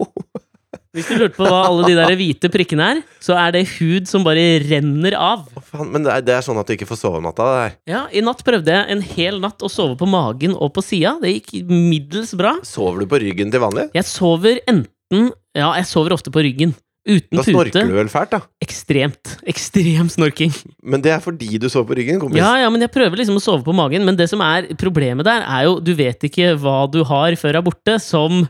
Hvis 0.97 1.06
du 1.06 1.19
lurte 1.19 1.38
på 1.38 1.45
hva 1.45 1.59
alle 1.68 1.86
de 1.86 1.94
der 2.00 2.15
hvite 2.18 2.50
prikkene 2.50 2.86
er, 2.95 3.01
så 3.21 3.36
er 3.38 3.53
det 3.53 3.62
hud 3.75 4.07
som 4.09 4.24
bare 4.25 4.41
renner 4.65 5.13
av. 5.13 5.44
Å, 5.53 5.62
faen, 5.62 5.91
men 5.94 6.01
det 6.07 6.15
er, 6.15 6.24
det 6.25 6.33
er 6.39 6.45
sånn 6.47 6.57
at 6.57 6.65
du 6.65 6.74
ikke 6.74 6.88
får 6.89 6.97
sove 7.03 7.19
om 7.21 7.27
natta. 7.30 7.45
Det 7.45 7.59
her. 7.62 7.75
Ja, 7.91 8.01
I 8.09 8.24
natt 8.25 8.41
prøvde 8.47 8.74
jeg 8.74 8.89
en 8.95 9.03
hel 9.12 9.38
natt 9.44 9.62
å 9.62 9.69
sove 9.69 9.94
på 10.00 10.09
magen 10.09 10.57
og 10.57 10.74
på 10.74 10.81
sida. 10.86 11.15
Det 11.21 11.36
gikk 11.36 11.53
middels 11.69 12.33
bra. 12.39 12.56
Sover 12.65 13.06
du 13.06 13.09
på 13.12 13.21
ryggen 13.21 13.53
til 13.53 13.62
vanlig? 13.62 13.89
Jeg 13.94 14.09
sover 14.09 14.63
enten 14.65 15.30
Ja, 15.57 15.71
jeg 15.77 15.86
sover 15.89 16.13
ofte 16.18 16.33
på 16.33 16.41
ryggen. 16.45 16.74
Uten 17.09 17.39
Da 17.39 17.42
pute. 17.42 17.53
snorker 17.53 17.88
du 17.89 17.95
vel 17.95 18.09
fælt, 18.12 18.33
da. 18.35 18.39
Ekstremt. 18.62 19.38
Ekstrem 19.50 20.09
snorking. 20.12 20.51
Men 20.83 21.01
det 21.06 21.13
er 21.15 21.21
fordi 21.24 21.57
du 21.62 21.69
sover 21.71 21.94
på 21.94 21.97
ryggen, 22.01 22.19
kompis. 22.21 22.38
Ja, 22.42 22.51
ja, 22.62 22.69
men 22.69 22.81
jeg 22.83 22.92
prøver 22.94 23.18
liksom 23.21 23.38
å 23.39 23.42
sove 23.42 23.63
på 23.65 23.74
magen. 23.77 24.06
Men 24.06 24.18
det 24.19 24.27
som 24.30 24.42
er 24.45 24.68
problemet 24.77 25.25
der, 25.25 25.45
er 25.45 25.65
jo 25.69 25.80
du 25.81 25.94
vet 25.97 26.25
ikke 26.30 26.51
hva 26.59 26.83
du 26.92 27.00
har 27.07 27.38
før 27.39 27.62
er 27.62 27.65
borte, 27.65 27.95
som 28.03 28.44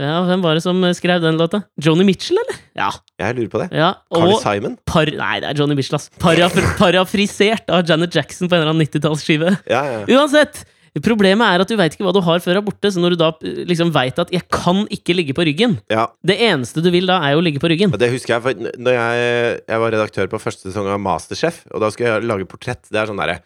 ja, 0.00 0.16
Hvem 0.28 0.42
var 0.44 0.56
det 0.58 0.64
som 0.64 0.80
skrev 0.96 1.20
den 1.22 1.38
låta? 1.40 1.62
Joni 1.80 2.06
Mitchell, 2.08 2.40
eller? 2.40 2.58
Ja. 2.78 2.90
Jeg 3.20 3.36
lurer 3.36 3.52
på 3.52 3.62
det. 3.62 3.68
ja. 3.76 3.92
Carly 4.14 4.36
Simon? 4.40 4.76
par... 4.88 5.10
Nei, 5.20 5.36
det 5.44 5.52
er 5.52 5.60
Johnny 5.60 5.76
Mitchell, 5.78 5.98
ass. 6.00 6.08
Parafr 6.22 6.64
parafrisert 6.80 7.70
av 7.70 7.84
Janet 7.88 8.14
Jackson 8.16 8.48
på 8.48 8.56
en 8.56 8.62
eller 8.64 8.74
annen 8.74 8.86
90-tallsskive. 8.88 9.56
Ja, 9.70 9.82
ja. 9.84 10.04
Uansett! 10.16 10.64
Problemet 11.06 11.46
er 11.46 11.62
at 11.62 11.70
du 11.70 11.76
veit 11.78 11.94
ikke 11.94 12.02
hva 12.02 12.12
du 12.16 12.18
har 12.26 12.40
før 12.42 12.58
er 12.58 12.64
borte, 12.66 12.90
så 12.90 12.98
når 12.98 13.14
du 13.14 13.18
da 13.20 13.28
eh, 13.46 13.60
liksom 13.68 13.92
veit 13.94 14.16
at 14.18 14.32
'jeg 14.34 14.42
kan 14.50 14.80
ikke 14.90 15.14
ligge 15.14 15.36
på 15.38 15.44
ryggen' 15.46 15.76
ja. 15.86 16.08
Det 16.26 16.34
eneste 16.42 16.82
du 16.82 16.90
vil 16.90 17.06
da, 17.06 17.20
er 17.22 17.36
jo 17.36 17.38
å 17.38 17.44
ligge 17.46 17.62
på 17.62 17.70
ryggen. 17.70 17.94
Det 17.94 18.10
husker 18.10 18.34
jeg, 18.34 18.42
for 18.42 18.52
når 18.74 18.96
jeg, 18.98 19.60
jeg 19.70 19.78
var 19.84 19.94
redaktør 19.94 20.26
på 20.32 20.42
første 20.42 20.66
sesong 20.66 20.90
av 20.90 20.98
Masterchef, 20.98 21.62
og 21.70 21.84
da 21.84 21.92
skulle 21.94 22.10
jeg 22.10 22.26
lage 22.26 22.48
portrett. 22.50 22.82
Det 22.90 22.98
er 22.98 23.06
sånn 23.06 23.22
derre 23.22 23.38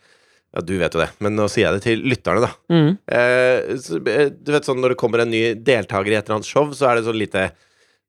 Ja, 0.54 0.62
du 0.62 0.76
vet 0.78 0.94
jo 0.94 1.00
det, 1.02 1.10
men 1.18 1.34
nå 1.34 1.48
sier 1.50 1.66
jeg 1.66 1.80
det 1.80 1.82
til 1.82 2.04
lytterne, 2.06 2.44
da. 2.46 2.52
Mm. 2.70 2.90
Eh, 3.10 3.74
så, 3.82 3.98
eh, 4.06 4.28
du 4.30 4.52
vet 4.54 4.64
sånn 4.68 4.78
når 4.78 4.94
det 4.94 5.00
kommer 5.00 5.24
en 5.24 5.30
ny 5.34 5.54
deltaker 5.58 6.12
i 6.12 6.18
et 6.20 6.28
eller 6.28 6.36
annet 6.40 6.46
show, 6.46 6.68
så 6.70 6.92
er 6.92 7.00
det 7.00 7.08
sånn 7.08 7.18
lite 7.18 7.50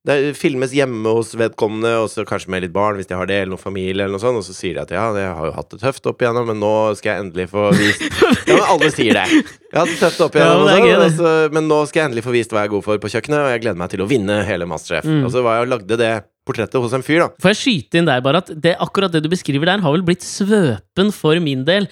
Det 0.06 0.36
filmes 0.38 0.70
hjemme 0.70 1.10
hos 1.18 1.32
vedkommende, 1.34 1.96
og 2.04 2.12
så 2.14 2.22
kanskje 2.30 2.52
med 2.54 2.62
litt 2.62 2.74
barn, 2.76 2.94
hvis 3.00 3.08
de 3.10 3.16
har 3.18 3.26
det, 3.26 3.40
eller 3.42 3.56
noen 3.56 3.64
familie, 3.64 4.04
eller 4.06 4.14
noe 4.14 4.22
sånt, 4.22 4.38
og 4.38 4.44
så 4.46 4.54
sier 4.54 4.76
de 4.78 4.84
at 4.84 4.92
ja, 4.94 5.08
jeg 5.18 5.32
har 5.34 5.48
jo 5.50 5.54
hatt 5.56 5.72
det 5.74 5.80
tøft 5.82 6.06
opp 6.12 6.22
igjennom, 6.22 6.46
men 6.46 6.60
nå 6.62 6.70
skal 7.00 7.10
jeg 7.16 7.24
endelig 7.24 7.48
få 7.50 7.64
vist 7.74 8.04
Ja, 8.46 8.54
men 8.60 8.68
alle 8.70 8.92
sier 8.94 9.18
det. 9.18 9.24
Jeg 9.26 9.74
har 9.74 9.82
hatt 9.82 9.96
det 9.96 9.98
tøft 10.04 10.22
opp 10.28 10.38
Ja, 10.38 10.52
men 10.62 10.92
og 11.02 11.10
så- 11.18 11.50
men 11.58 11.66
nå 11.66 11.80
skal 11.90 12.04
jeg 12.04 12.12
endelig 12.12 12.26
få 12.28 12.36
vist 12.38 12.54
hva 12.54 12.62
jeg 12.62 12.70
er 12.70 12.74
god 12.76 12.86
for 12.86 13.02
på 13.02 13.10
kjøkkenet, 13.16 13.40
og 13.48 13.50
jeg 13.56 13.64
gleder 13.66 13.82
meg 13.82 13.90
til 13.96 14.06
å 14.06 14.08
vinne 14.14 14.38
hele 14.46 14.70
Masterchef. 14.70 15.10
Mm. 15.10 15.26
Og 15.26 15.34
så 15.34 15.42
var 15.42 15.58
jeg 15.58 15.66
og 15.66 15.74
lagde 15.74 15.98
det 16.04 16.14
portrettet 16.46 16.78
hos 16.86 16.94
en 16.94 17.02
fyr, 17.10 17.24
da. 17.26 17.32
Får 17.42 17.56
jeg 17.56 17.62
skyte 17.64 17.98
inn 18.04 18.06
der 18.06 18.22
bare 18.22 18.44
at 18.46 18.54
det, 18.54 18.76
akkurat 18.78 19.10
det 19.18 19.24
du 19.26 19.30
beskriver 19.34 19.66
der, 19.74 19.82
har 19.82 19.98
vel 19.98 20.06
blitt 20.06 20.22
svøpen 20.22 21.10
for 21.18 21.42
min 21.42 21.66
del. 21.66 21.90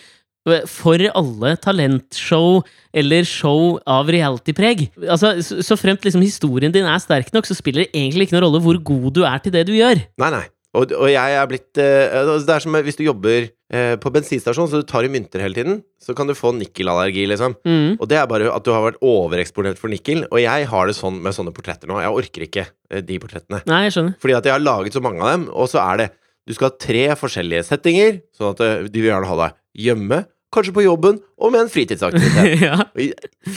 For 0.67 1.00
alle 1.15 1.53
talentshow 1.63 2.63
eller 2.93 3.27
show 3.27 3.77
av 3.89 4.12
realitypreg. 4.12 4.89
Altså, 5.07 5.38
så, 5.45 5.62
så 5.63 5.77
fremt 5.79 6.03
liksom 6.03 6.25
historien 6.25 6.73
din 6.73 6.88
er 6.89 7.00
sterk 7.01 7.31
nok, 7.33 7.47
så 7.47 7.55
spiller 7.57 7.85
det 7.85 7.93
egentlig 7.93 8.27
ikke 8.27 8.38
noen 8.38 8.47
rolle 8.50 8.63
hvor 8.65 8.81
god 8.91 9.07
du 9.15 9.23
er 9.27 9.39
til 9.43 9.55
det 9.55 9.63
du 9.69 9.73
gjør. 9.77 10.03
Nei, 10.19 10.33
nei. 10.35 10.45
Og, 10.73 10.89
og 10.97 11.09
jeg 11.12 11.35
er 11.38 11.50
blitt 11.50 11.77
eh, 11.77 12.09
altså, 12.17 12.47
Det 12.47 12.53
er 12.55 12.63
som 12.63 12.77
hvis 12.88 12.97
du 12.97 13.03
jobber 13.05 13.45
eh, 13.45 13.93
på 14.01 14.12
bensinstasjon, 14.13 14.69
så 14.71 14.81
du 14.81 14.88
tar 14.89 15.05
i 15.05 15.12
mynter 15.13 15.43
hele 15.43 15.57
tiden, 15.57 15.79
så 16.01 16.15
kan 16.17 16.29
du 16.29 16.33
få 16.38 16.50
nikkelallergi, 16.57 17.27
liksom. 17.29 17.53
Mm. 17.62 18.00
Og 18.00 18.09
det 18.09 18.17
er 18.17 18.29
bare 18.29 18.50
at 18.50 18.65
du 18.65 18.71
har 18.73 18.88
vært 18.88 18.97
overeksponert 19.05 19.81
for 19.81 19.93
nikkel. 19.93 20.25
Og 20.31 20.41
jeg 20.41 20.67
har 20.71 20.89
det 20.89 20.97
sånn 20.97 21.21
med 21.21 21.38
sånne 21.38 21.53
portretter 21.53 21.89
nå. 21.89 22.01
Jeg 22.01 22.17
orker 22.23 22.47
ikke 22.47 22.65
eh, 22.65 23.05
de 23.05 23.21
portrettene. 23.21 23.62
Nei, 23.69 23.83
jeg 23.85 23.97
skjønner. 23.97 24.17
Fordi 24.23 24.38
at 24.39 24.50
jeg 24.50 24.55
har 24.57 24.65
laget 24.65 24.97
så 24.97 25.03
mange 25.05 25.21
av 25.21 25.35
dem, 25.35 25.47
og 25.53 25.69
så 25.71 25.81
er 25.85 26.03
det 26.03 26.12
Du 26.43 26.51
skal 26.51 26.73
ha 26.73 26.75
tre 26.75 27.03
forskjellige 27.15 27.63
settinger, 27.63 28.17
sånn 28.35 28.50
at 28.51 28.89
de 28.91 29.00
vil 29.00 29.13
gjerne 29.13 29.29
ha 29.29 29.35
deg 29.45 29.53
hjemme, 29.85 30.17
kanskje 30.53 30.75
på 30.75 30.86
jobben, 30.86 31.19
og 31.38 31.53
med 31.53 31.65
en 31.65 31.74
fritidsaktivitet. 31.74 32.62
ja. 32.67 32.77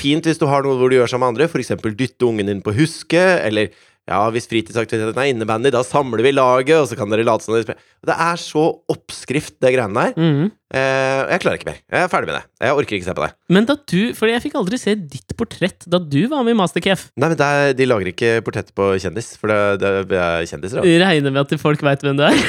Fint 0.00 0.26
hvis 0.26 0.40
du 0.40 0.48
har 0.50 0.66
noe 0.66 0.78
hvor 0.80 0.92
du 0.92 0.98
gjør 0.98 1.12
sammen 1.12 1.28
med 1.28 1.36
andre, 1.36 1.50
f.eks. 1.50 1.76
dytte 1.92 2.28
ungen 2.28 2.50
din 2.50 2.64
på 2.64 2.74
huske, 2.76 3.22
eller 3.46 3.70
ja, 4.06 4.20
hvis 4.30 4.46
fritidsaktiviteten 4.46 5.18
er 5.18 5.32
innebandy, 5.32 5.72
da 5.74 5.80
samler 5.82 6.22
vi 6.22 6.30
laget, 6.30 6.78
og 6.78 6.86
så 6.86 6.94
kan 6.98 7.10
dere 7.10 7.24
late 7.26 7.42
som 7.42 7.56
dere 7.56 7.66
spiller. 7.66 7.80
Det 8.06 8.14
er 8.14 8.36
så 8.38 8.62
oppskrift, 8.92 9.56
det 9.58 9.72
greiene 9.74 9.98
der. 9.98 10.12
Mm. 10.14 10.52
Eh, 10.78 11.22
jeg 11.32 11.42
klarer 11.42 11.58
ikke 11.58 11.68
mer. 11.72 11.80
Jeg 11.90 12.04
er 12.04 12.12
ferdig 12.12 12.30
med 12.30 12.38
det. 12.38 12.44
Jeg 12.62 12.78
orker 12.78 12.98
ikke 12.98 13.08
se 13.08 13.16
på 13.18 13.24
det. 13.24 13.32
Men 13.54 13.66
da 13.66 13.74
du 13.78 14.14
For 14.18 14.30
jeg 14.30 14.42
fikk 14.42 14.56
aldri 14.58 14.78
se 14.82 14.96
ditt 14.98 15.34
portrett 15.38 15.86
da 15.90 16.00
du 16.02 16.26
var 16.30 16.42
med 16.46 16.54
i 16.54 16.58
Masterchef. 16.58 17.08
Nei, 17.18 17.30
men 17.32 17.44
er, 17.48 17.74
de 17.78 17.90
lager 17.90 18.12
ikke 18.12 18.30
portrett 18.46 18.70
på 18.78 18.92
kjendis, 19.02 19.32
for 19.40 19.50
det, 19.50 19.92
det 20.12 20.22
er 20.22 20.46
kjendiser. 20.52 20.86
Da. 20.86 20.96
Regner 21.06 21.30
med 21.34 21.42
at 21.42 21.50
folk 21.62 21.82
veit 21.86 22.06
hvem 22.06 22.22
du 22.22 22.26
er. 22.30 22.38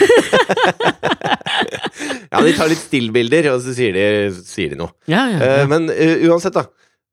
Ja, 2.31 2.41
de 2.43 2.55
tar 2.57 2.67
litt 2.71 2.81
stillbilder, 2.81 3.51
og 3.53 3.61
så 3.63 3.75
sier 3.77 3.93
de, 3.95 4.07
sier 4.43 4.73
de 4.73 4.79
noe. 4.81 4.91
Ja, 5.11 5.27
ja, 5.31 5.39
Eh, 5.43 5.61
ja. 5.63 5.69
men 5.71 5.87
uh, 5.91 6.27
uansett, 6.31 6.57
da. 6.57 6.65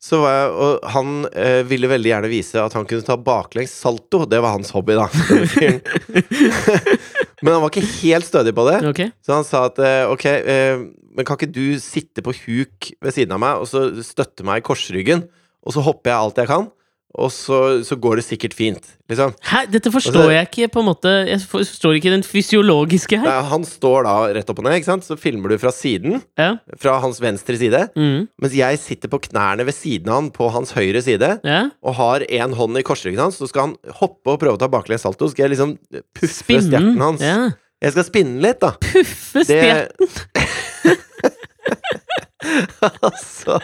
Så 0.04 0.18
var 0.20 0.34
jeg, 0.36 0.48
og 0.66 0.88
han 0.92 1.12
uh, 1.32 1.62
ville 1.64 1.88
veldig 1.88 2.10
gjerne 2.10 2.28
vise 2.28 2.60
at 2.60 2.74
han 2.76 2.84
kunne 2.90 3.06
ta 3.06 3.14
baklengs 3.16 3.72
salto. 3.80 4.26
Det 4.28 4.36
var 4.44 4.52
hans 4.58 4.74
hobby, 4.76 4.98
da. 4.98 5.06
men 7.42 7.52
han 7.54 7.62
var 7.62 7.70
ikke 7.70 7.86
helt 8.02 8.26
stødig 8.28 8.54
på 8.56 8.64
det. 8.68 8.78
okay. 8.90 9.10
Så 9.24 9.34
han 9.36 9.46
sa 9.48 9.64
at 9.70 9.80
uh, 9.80 10.12
ok, 10.12 10.26
men 11.14 11.26
kan 11.26 11.38
ikke 11.38 11.52
du 11.54 11.76
sitte 11.82 12.24
på 12.26 12.34
huk 12.44 12.90
ved 13.04 13.14
siden 13.16 13.34
av 13.36 13.42
meg, 13.42 13.62
og 13.62 13.68
så 13.70 13.86
støtte 14.04 14.46
meg 14.46 14.62
i 14.62 14.66
korsryggen, 14.66 15.26
og 15.64 15.76
så 15.76 15.84
hopper 15.86 16.12
jeg 16.12 16.20
alt 16.20 16.40
jeg 16.42 16.50
kan, 16.50 16.68
og 17.14 17.30
så, 17.30 17.58
så 17.86 17.94
går 18.00 18.16
det 18.18 18.24
sikkert 18.26 18.54
fint, 18.58 18.86
liksom. 19.10 19.34
Hæ, 19.46 19.60
dette 19.70 19.90
forstår 19.94 20.24
så, 20.26 20.32
jeg 20.34 20.48
ikke, 20.48 20.68
på 20.74 20.82
en 20.82 20.88
måte. 20.88 21.12
Jeg 21.28 21.40
forstår 21.46 21.98
ikke 22.00 22.10
den 22.10 22.24
fysiologiske 22.26 23.20
her. 23.20 23.28
Nei, 23.28 23.48
han 23.52 23.64
står 23.68 24.04
da 24.08 24.14
rett 24.34 24.50
opp 24.50 24.58
og 24.58 24.66
ned, 24.66 24.76
ikke 24.80 24.90
sant? 24.90 25.06
Så 25.06 25.16
filmer 25.20 25.54
du 25.54 25.58
fra 25.62 25.70
siden, 25.74 26.20
Ja. 26.40 26.56
fra 26.80 26.96
hans 27.04 27.20
venstre 27.22 27.56
side, 27.60 27.84
Mm. 27.94 28.26
mens 28.42 28.52
jeg 28.58 28.78
sitter 28.82 29.08
på 29.12 29.20
knærne 29.28 29.64
ved 29.64 29.74
siden 29.78 30.08
av 30.10 30.20
han 30.22 30.30
på 30.34 30.50
hans 30.50 30.72
høyre 30.74 31.02
side, 31.06 31.40
ja. 31.44 31.70
og 31.82 31.94
har 31.94 32.26
en 32.28 32.52
hånd 32.58 32.76
i 32.78 32.82
korsryggen 32.82 33.20
hans, 33.22 33.38
så 33.38 33.46
skal 33.48 33.68
han 33.68 33.76
hoppe 34.00 34.34
og 34.34 34.40
prøve 34.40 34.56
å 34.58 34.58
ta 34.58 34.68
baklengs 34.68 35.02
salto. 35.06 35.28
Skal 35.30 35.48
jeg 35.48 35.56
liksom 35.56 35.78
puffe 36.14 36.34
Spinnen. 36.42 36.66
stjerten 36.70 36.98
hans. 37.00 37.20
Ja. 37.22 37.50
Jeg 37.84 37.92
skal 37.92 38.04
spinne 38.10 38.40
litt, 38.40 38.60
da. 38.60 38.70
Puffe 38.80 39.44
Det 39.44 39.60
stjerten. 39.60 39.92
og, 40.00 41.30
så, 43.38 43.58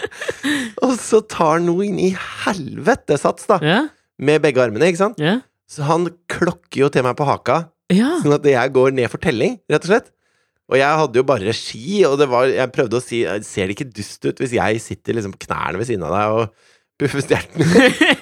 og 0.85 0.95
så 1.01 1.21
tar 1.31 1.59
han 1.59 1.69
noe 1.69 1.87
inn 1.89 2.01
i 2.03 2.11
helvete 2.15 3.19
sats, 3.21 3.49
da. 3.51 3.61
Ja. 3.65 3.81
Med 4.21 4.43
begge 4.45 4.63
armene, 4.63 4.91
ikke 4.91 5.05
sant? 5.05 5.21
Ja. 5.21 5.39
Så 5.71 5.87
han 5.87 6.09
klokker 6.31 6.85
jo 6.85 6.89
til 6.93 7.05
meg 7.07 7.17
på 7.19 7.29
haka, 7.29 7.63
ja. 7.93 8.17
sånn 8.23 8.35
at 8.37 8.49
jeg 8.49 8.75
går 8.75 8.97
ned 8.97 9.11
for 9.13 9.23
telling, 9.23 9.61
rett 9.71 9.87
og 9.87 9.93
slett. 9.93 10.11
Og 10.71 10.79
jeg 10.79 10.99
hadde 11.03 11.19
jo 11.19 11.27
bare 11.27 11.47
regi, 11.49 12.01
og 12.07 12.19
det 12.21 12.29
var, 12.31 12.51
jeg 12.51 12.71
prøvde 12.75 13.01
å 13.01 13.03
si 13.03 13.25
Ser 13.43 13.67
det 13.67 13.75
ikke 13.75 13.89
dust 13.91 14.23
ut 14.23 14.39
hvis 14.39 14.53
jeg 14.55 14.83
sitter 14.85 15.17
liksom 15.19 15.33
på 15.35 15.49
knærne 15.49 15.81
ved 15.81 15.89
siden 15.89 16.05
av 16.07 16.15
deg 16.15 16.35
og 16.37 16.69
puffer 17.01 17.25
stjerten? 17.25 17.65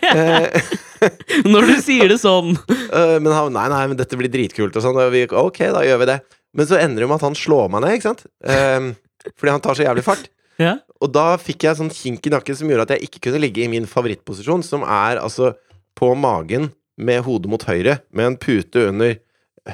Eh, 0.08 0.70
Når 1.52 1.66
du 1.68 1.74
sier 1.84 2.08
det 2.08 2.16
sånn. 2.22 2.54
øh, 2.56 3.16
men 3.22 3.28
han 3.34 3.52
nei, 3.52 3.66
nei, 3.68 3.82
men 3.90 3.98
dette 3.98 4.16
blir 4.16 4.32
dritkult 4.32 4.76
og 4.78 4.84
sånn. 4.84 4.96
Og 4.96 5.12
vi, 5.12 5.26
ok, 5.28 5.60
da 5.76 5.84
gjør 5.84 6.00
vi 6.02 6.08
det. 6.14 6.18
Men 6.56 6.70
så 6.70 6.78
ender 6.80 7.04
det 7.04 7.10
med 7.10 7.18
at 7.20 7.26
han 7.28 7.36
slår 7.36 7.68
meg 7.74 7.84
ned, 7.84 7.98
ikke 7.98 8.08
sant? 8.08 8.24
Eh, 8.48 8.88
fordi 9.34 9.52
han 9.52 9.64
tar 9.64 9.76
så 9.76 9.84
jævlig 9.84 10.06
fart. 10.06 10.30
Ja. 10.58 10.78
Og 10.98 11.12
da 11.14 11.36
fikk 11.40 11.68
jeg 11.68 11.78
sånn 11.78 11.92
kink 11.94 12.26
i 12.26 12.32
nakken 12.34 12.58
som 12.58 12.70
gjorde 12.70 12.88
at 12.88 12.96
jeg 12.96 13.08
ikke 13.08 13.28
kunne 13.28 13.42
ligge 13.44 13.62
i 13.64 13.70
min 13.70 13.86
favorittposisjon, 13.88 14.64
som 14.66 14.82
er 14.82 15.20
altså 15.22 15.54
på 15.98 16.12
magen 16.18 16.72
med 16.98 17.22
hodet 17.26 17.50
mot 17.50 17.62
høyre, 17.62 18.00
med 18.10 18.32
en 18.32 18.38
pute 18.42 18.88
under 18.90 19.18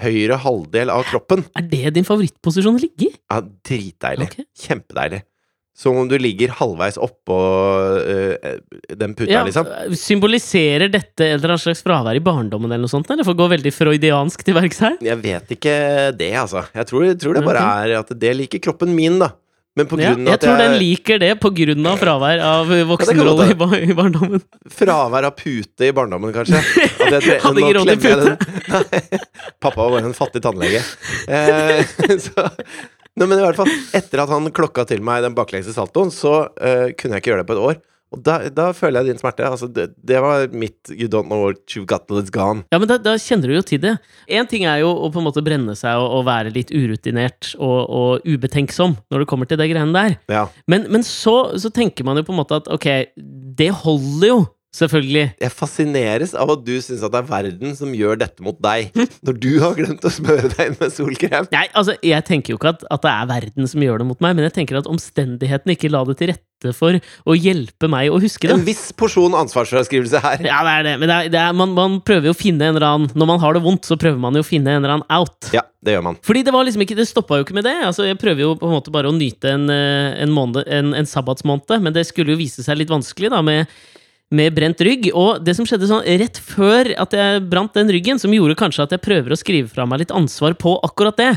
høyre 0.02 0.38
halvdel 0.42 0.90
av 0.92 1.04
kroppen. 1.08 1.44
Er 1.56 1.68
det 1.70 1.94
din 1.96 2.06
favorittposisjon 2.06 2.76
å 2.76 2.82
ligge 2.82 3.08
i? 3.08 3.14
Ja, 3.30 3.40
dritdeilig. 3.40 4.28
Okay. 4.32 4.48
Kjempedeilig. 4.66 5.22
Som 5.74 5.96
om 5.98 6.06
du 6.06 6.14
ligger 6.20 6.52
halvveis 6.54 6.94
oppå 7.02 7.36
øh, 7.98 8.34
den 8.94 9.14
puta, 9.18 9.30
Ja, 9.32 9.40
liksom. 9.42 9.66
Symboliserer 9.98 10.86
dette 10.92 11.24
et 11.26 11.32
eller 11.34 11.56
annet 11.56 11.64
slags 11.64 11.82
fravær 11.82 12.14
i 12.14 12.22
barndommen, 12.22 12.70
eller 12.70 12.84
noe 12.86 12.92
sånt? 12.92 13.10
Eller 13.10 13.26
for 13.26 13.34
å 13.34 13.40
gå 13.40 13.48
veldig 13.56 13.72
freudiansk 13.74 14.44
til 14.46 14.54
verks 14.54 14.78
her? 14.84 15.00
Jeg 15.02 15.18
vet 15.24 15.50
ikke 15.56 15.74
det, 16.14 16.30
altså. 16.38 16.62
Jeg 16.78 16.90
tror, 16.90 17.08
tror 17.18 17.40
det 17.40 17.42
bare 17.48 17.64
okay. 17.64 17.88
er 17.90 18.04
at 18.04 18.14
det 18.22 18.36
liker 18.38 18.62
kroppen 18.68 18.94
min, 18.94 19.18
da. 19.22 19.32
Men 19.74 19.88
på 19.90 19.98
grunn 19.98 20.20
av 20.22 20.30
jeg 20.30 20.40
tror 20.44 20.60
den 20.60 20.76
liker 20.78 21.18
det 21.18 21.32
på 21.42 21.50
grunn 21.54 21.86
av 21.90 21.98
fravær 21.98 22.42
av 22.46 22.68
voksenrolle 22.86 23.48
i, 23.50 23.54
i 23.88 23.96
barndommen. 23.98 24.42
Fravær 24.70 25.26
av 25.26 25.34
pute 25.34 25.88
i 25.88 25.94
barndommen, 25.96 26.30
kanskje. 26.34 26.60
At 27.08 27.26
jeg 27.26 27.40
Hadde 27.42 27.64
ikke 27.64 27.78
råd 27.80 27.90
til 27.90 28.02
pute. 28.04 28.92
Pappa 29.64 29.80
var 29.80 29.96
bare 29.96 30.10
en 30.12 30.14
fattig 30.14 30.44
tannlege. 30.44 30.84
Eh, 31.26 31.82
så 32.28 32.46
Nei, 33.14 33.28
men 33.28 33.38
i 33.38 33.42
hvert 33.44 33.58
fall, 33.58 33.70
etter 33.94 34.24
at 34.24 34.30
han 34.32 34.50
klokka 34.50 34.82
til 34.90 35.02
meg 35.06 35.20
den 35.22 35.36
baklengse 35.36 35.70
saltoen, 35.70 36.10
så 36.10 36.48
eh, 36.58 36.88
kunne 36.98 37.14
jeg 37.14 37.22
ikke 37.22 37.30
gjøre 37.30 37.44
det 37.44 37.46
på 37.46 37.54
et 37.54 37.66
år. 37.68 37.76
Og 38.14 38.22
da, 38.24 38.38
da 38.54 38.68
føler 38.76 39.02
jeg 39.02 39.14
din 39.14 39.20
smerte. 39.20 39.46
Altså, 39.48 39.68
det, 39.70 39.90
det 40.06 40.20
var 40.22 40.46
mitt 40.54 40.92
You 40.94 41.08
don't 41.10 41.28
know 41.30 41.44
what 41.48 41.74
you've 41.74 41.88
got 41.90 42.06
till 42.08 42.20
it's 42.20 42.32
gone. 42.34 42.64
Ja, 42.72 42.80
men 42.80 42.90
da, 42.90 42.98
da 43.02 43.16
kjenner 43.20 43.50
du 43.50 43.56
jo 43.58 43.64
til 43.66 43.82
det. 43.82 43.96
Én 44.30 44.48
ting 44.50 44.66
er 44.70 44.82
jo 44.84 44.92
å 44.94 45.10
på 45.12 45.20
en 45.20 45.28
måte 45.28 45.44
brenne 45.44 45.76
seg 45.78 46.00
og, 46.00 46.20
og 46.20 46.26
være 46.28 46.54
litt 46.54 46.72
urutinert 46.74 47.54
og, 47.58 47.78
og 47.84 48.28
ubetenksom 48.28 48.96
når 49.10 49.24
det 49.24 49.30
kommer 49.30 49.50
til 49.50 49.60
det 49.60 49.70
greiene 49.72 49.94
der. 49.96 50.18
Ja. 50.32 50.46
Men, 50.70 50.86
men 50.92 51.06
så, 51.06 51.54
så 51.60 51.72
tenker 51.74 52.06
man 52.06 52.20
jo 52.20 52.26
på 52.26 52.34
en 52.34 52.40
måte 52.42 52.60
at 52.62 52.70
ok, 52.72 52.90
det 53.58 53.70
holder 53.84 54.30
jo, 54.30 54.38
selvfølgelig. 54.74 55.24
Jeg 55.42 55.54
fascineres 55.54 56.34
av 56.38 56.52
at 56.54 56.64
du 56.66 56.72
syns 56.82 57.04
at 57.06 57.14
det 57.14 57.20
er 57.22 57.28
verden 57.28 57.76
som 57.78 57.92
gjør 57.94 58.18
dette 58.24 58.44
mot 58.44 58.58
deg, 58.64 58.94
når 59.26 59.38
du 59.42 59.52
har 59.62 59.76
glemt 59.78 60.04
å 60.04 60.12
smøre 60.12 60.50
deg 60.54 60.72
inn 60.72 60.80
med 60.80 60.94
solkrem. 60.94 61.50
Nei, 61.54 61.66
altså, 61.72 61.96
jeg 62.04 62.26
tenker 62.28 62.54
jo 62.54 62.60
ikke 62.60 62.74
at, 62.74 62.88
at 62.94 63.04
det 63.04 63.12
er 63.12 63.30
verden 63.30 63.70
som 63.70 63.84
gjør 63.84 64.02
det 64.02 64.08
mot 64.10 64.24
meg, 64.24 64.36
men 64.36 64.48
jeg 64.48 64.56
tenker 64.58 64.80
at 64.80 64.90
omstendighetene 64.90 65.76
ikke 65.76 65.92
la 65.92 66.02
det 66.08 66.18
til 66.20 66.32
rette 66.34 66.72
for 66.72 66.96
å 67.28 67.34
hjelpe 67.36 67.90
meg 67.92 68.08
å 68.14 68.18
huske 68.22 68.48
det. 68.48 68.54
En 68.56 68.64
viss 68.64 68.86
porsjon 68.96 69.34
ansvarsfraskrivelse 69.36 70.20
her. 70.24 70.44
Ja, 70.48 70.62
det 70.64 70.74
er 70.78 70.86
det, 70.86 70.94
men 71.02 71.10
det 71.10 71.16
er, 71.16 71.30
det 71.34 71.40
er, 71.42 71.56
man, 71.56 71.74
man 71.76 71.98
prøver 72.06 72.30
jo 72.30 72.34
å 72.34 72.38
finne 72.38 72.70
en 72.70 72.78
eller 72.78 72.86
annen 72.88 73.10
Når 73.12 73.28
man 73.28 73.42
har 73.42 73.56
det 73.56 73.64
vondt, 73.66 73.88
så 73.88 73.98
prøver 74.00 74.20
man 74.22 74.38
jo 74.38 74.44
å 74.44 74.46
finne 74.46 74.72
en 74.72 74.80
eller 74.80 74.96
annen 74.96 75.08
out. 75.12 75.50
Ja, 75.54 75.64
det 75.84 75.96
gjør 75.96 76.06
man. 76.06 76.20
Fordi 76.24 76.44
det 76.46 76.54
var 76.54 76.64
liksom 76.64 76.84
ikke, 76.86 76.96
det 76.96 77.08
stoppa 77.10 77.40
jo 77.40 77.46
ikke 77.46 77.58
med 77.58 77.66
det. 77.68 77.74
Altså, 77.84 78.06
jeg 78.08 78.20
prøver 78.20 78.46
jo 78.46 78.54
på 78.60 78.70
en 78.70 78.76
måte 78.78 78.94
bare 78.94 79.10
å 79.10 79.16
nyte 79.16 79.52
en, 79.52 79.66
eh, 79.72 80.14
en, 80.24 80.32
måned, 80.32 80.64
en, 80.64 80.94
en 80.96 81.10
sabbatsmåned, 81.10 81.76
men 81.84 81.96
det 81.96 82.06
skulle 82.08 82.32
jo 82.32 82.40
vise 82.40 82.64
seg 82.64 82.80
litt 82.80 82.92
vanskelig 82.92 83.32
da 83.34 83.42
med, 83.44 83.68
med 84.34 84.54
brent 84.56 84.80
rygg. 84.84 85.10
Og 85.14 85.42
det 85.44 85.56
som 85.56 85.66
skjedde 85.68 85.88
sånn 85.90 86.04
rett 86.20 86.38
før 86.42 86.92
at 87.00 87.16
jeg 87.16 87.42
brant 87.50 87.74
den 87.76 87.92
ryggen, 87.94 88.20
som 88.20 88.34
gjorde 88.34 88.58
kanskje 88.58 88.86
at 88.86 88.94
jeg 88.96 89.04
prøver 89.04 89.34
å 89.34 89.40
skrive 89.40 89.70
fra 89.72 89.86
meg 89.88 90.04
litt 90.04 90.14
ansvar 90.14 90.56
på 90.60 90.78
akkurat 90.86 91.20
det 91.20 91.34